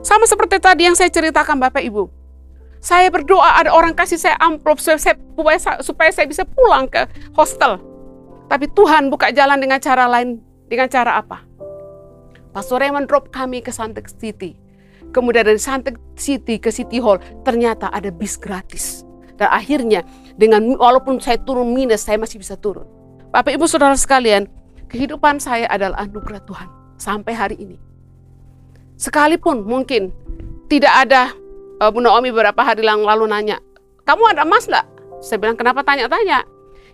Sama 0.00 0.24
seperti 0.24 0.56
tadi 0.64 0.88
yang 0.88 0.96
saya 0.96 1.12
ceritakan 1.12 1.60
Bapak 1.60 1.84
Ibu. 1.84 2.23
Saya 2.84 3.08
berdoa 3.08 3.64
ada 3.64 3.72
orang 3.72 3.96
kasih 3.96 4.20
saya 4.20 4.36
amplop 4.44 4.76
supaya 4.76 5.56
saya, 5.56 5.80
supaya 5.80 6.12
saya 6.12 6.28
bisa 6.28 6.44
pulang 6.44 6.84
ke 6.84 7.08
hostel. 7.32 7.80
Tapi 8.52 8.68
Tuhan 8.76 9.08
buka 9.08 9.32
jalan 9.32 9.56
dengan 9.56 9.80
cara 9.80 10.04
lain. 10.04 10.44
Dengan 10.68 10.92
cara 10.92 11.16
apa? 11.16 11.40
Pastor 12.52 12.84
Raymond 12.84 13.08
drop 13.08 13.32
kami 13.32 13.64
ke 13.64 13.72
Santek 13.72 14.04
City. 14.12 14.60
Kemudian 15.16 15.48
dari 15.48 15.56
Santek 15.56 15.96
City 16.20 16.60
ke 16.60 16.68
City 16.68 17.00
Hall 17.00 17.16
ternyata 17.40 17.88
ada 17.88 18.12
bis 18.12 18.36
gratis. 18.36 19.00
Dan 19.40 19.48
akhirnya 19.48 20.04
dengan 20.36 20.76
walaupun 20.76 21.24
saya 21.24 21.40
turun 21.40 21.72
minus, 21.72 22.04
saya 22.04 22.20
masih 22.20 22.36
bisa 22.36 22.52
turun. 22.60 22.84
Bapak 23.32 23.56
Ibu 23.56 23.64
Saudara 23.64 23.96
sekalian, 23.96 24.44
kehidupan 24.92 25.40
saya 25.40 25.64
adalah 25.72 26.04
anugerah 26.04 26.44
Tuhan 26.44 26.68
sampai 27.00 27.32
hari 27.32 27.56
ini. 27.56 27.80
Sekalipun 29.00 29.64
mungkin 29.64 30.12
tidak 30.68 30.92
ada 31.08 31.32
uh, 31.84 31.92
Bu 31.92 32.00
Naomi 32.00 32.32
beberapa 32.32 32.64
hari 32.64 32.80
yang 32.80 33.04
lalu 33.04 33.28
nanya, 33.28 33.60
kamu 34.08 34.32
ada 34.32 34.48
emas 34.48 34.64
nggak? 34.64 34.86
Saya 35.20 35.36
bilang 35.40 35.56
kenapa 35.56 35.84
tanya-tanya? 35.84 36.44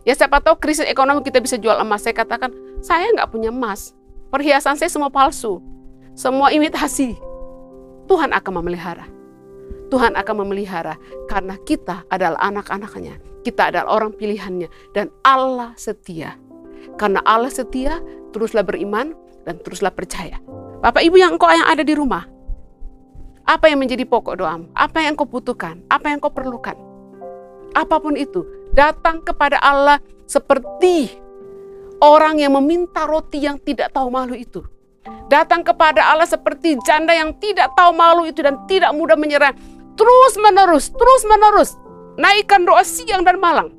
Ya 0.02 0.14
siapa 0.16 0.42
tahu 0.42 0.58
krisis 0.58 0.86
ekonomi 0.88 1.22
kita 1.22 1.38
bisa 1.38 1.60
jual 1.60 1.76
emas. 1.78 2.02
Saya 2.02 2.16
katakan 2.16 2.50
saya 2.82 3.10
nggak 3.14 3.30
punya 3.30 3.54
emas. 3.54 3.94
Perhiasan 4.30 4.78
saya 4.78 4.88
semua 4.90 5.10
palsu, 5.10 5.58
semua 6.14 6.54
imitasi. 6.54 7.18
Tuhan 8.06 8.34
akan 8.34 8.52
memelihara. 8.62 9.06
Tuhan 9.90 10.14
akan 10.14 10.46
memelihara 10.46 10.94
karena 11.26 11.58
kita 11.66 12.06
adalah 12.10 12.38
anak-anaknya. 12.46 13.18
Kita 13.42 13.74
adalah 13.74 13.90
orang 13.90 14.14
pilihannya 14.14 14.70
dan 14.94 15.10
Allah 15.26 15.74
setia. 15.74 16.38
Karena 16.94 17.18
Allah 17.26 17.50
setia, 17.50 17.98
teruslah 18.30 18.62
beriman 18.62 19.18
dan 19.42 19.58
teruslah 19.58 19.90
percaya. 19.90 20.38
Bapak 20.80 21.02
Ibu 21.02 21.18
yang 21.18 21.34
engkau 21.34 21.50
yang 21.50 21.66
ada 21.66 21.82
di 21.82 21.92
rumah, 21.92 22.24
apa 23.50 23.66
yang 23.66 23.82
menjadi 23.82 24.06
pokok 24.06 24.38
doamu? 24.38 24.70
Apa 24.78 25.02
yang 25.02 25.18
kau 25.18 25.26
butuhkan? 25.26 25.82
Apa 25.90 26.14
yang 26.14 26.22
kau 26.22 26.30
perlukan? 26.30 26.78
Apa 27.74 27.98
pun 27.98 28.14
itu, 28.14 28.46
datang 28.70 29.26
kepada 29.26 29.58
Allah 29.58 29.98
seperti 30.30 31.10
orang 31.98 32.38
yang 32.38 32.54
meminta 32.54 33.10
roti 33.10 33.42
yang 33.42 33.58
tidak 33.58 33.90
tahu 33.90 34.06
malu 34.06 34.38
itu. 34.38 34.62
Datang 35.26 35.66
kepada 35.66 36.14
Allah 36.14 36.30
seperti 36.30 36.78
janda 36.86 37.10
yang 37.10 37.34
tidak 37.42 37.74
tahu 37.74 37.90
malu 37.90 38.22
itu 38.26 38.38
dan 38.38 38.54
tidak 38.70 38.94
mudah 38.94 39.18
menyerah 39.18 39.54
terus 39.98 40.34
menerus, 40.38 40.90
terus 40.94 41.22
menerus, 41.26 41.70
naikkan 42.16 42.62
doa 42.64 42.80
siang 42.86 43.26
dan 43.26 43.36
malam, 43.36 43.74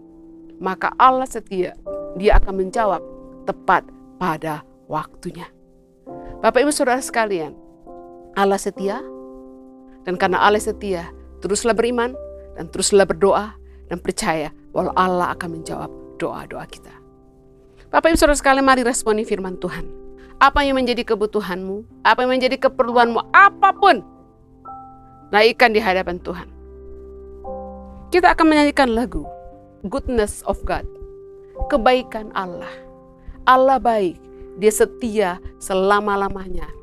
maka 0.62 0.94
Allah 1.00 1.26
setia, 1.26 1.74
dia 2.14 2.38
akan 2.38 2.62
menjawab 2.62 3.02
tepat 3.50 3.88
pada 4.22 4.62
waktunya. 4.86 5.50
Bapak 6.46 6.62
ibu 6.62 6.70
saudara 6.70 7.02
sekalian, 7.02 7.58
Allah 8.38 8.62
setia, 8.62 9.02
dan 10.06 10.18
karena 10.18 10.41
Allah 10.41 10.62
setia, 10.62 11.10
teruslah 11.41 11.78
beriman, 11.78 12.18
dan 12.58 12.70
teruslah 12.70 13.06
berdoa, 13.06 13.54
dan 13.89 13.97
percaya 14.02 14.49
bahwa 14.74 14.95
Allah 14.97 15.34
akan 15.36 15.62
menjawab 15.62 15.91
doa-doa 16.18 16.66
kita. 16.70 16.93
Bapak 17.91 18.16
ibu 18.16 18.18
saudara 18.18 18.39
sekalian, 18.39 18.64
mari 18.64 18.88
responi 18.88 19.28
firman 19.28 19.60
Tuhan. 19.60 19.84
Apa 20.41 20.66
yang 20.66 20.80
menjadi 20.80 21.06
kebutuhanmu, 21.06 22.02
apa 22.02 22.26
yang 22.26 22.32
menjadi 22.34 22.58
keperluanmu, 22.58 23.20
apa 23.36 23.70
pun 23.78 24.02
naikkan 25.30 25.76
di 25.76 25.84
hadapan 25.84 26.18
Tuhan. 26.24 26.49
Kita 28.10 28.34
akan 28.34 28.45
menyanyikan 28.47 28.91
lagu 28.91 29.24
Goodness 29.86 30.45
of 30.45 30.62
God. 30.66 30.86
Kebaikan 31.70 32.30
Allah. 32.34 32.70
Allah 33.49 33.78
baik, 33.82 34.18
dia 34.62 34.74
setia 34.74 35.41
selama-lamanya 35.58 36.81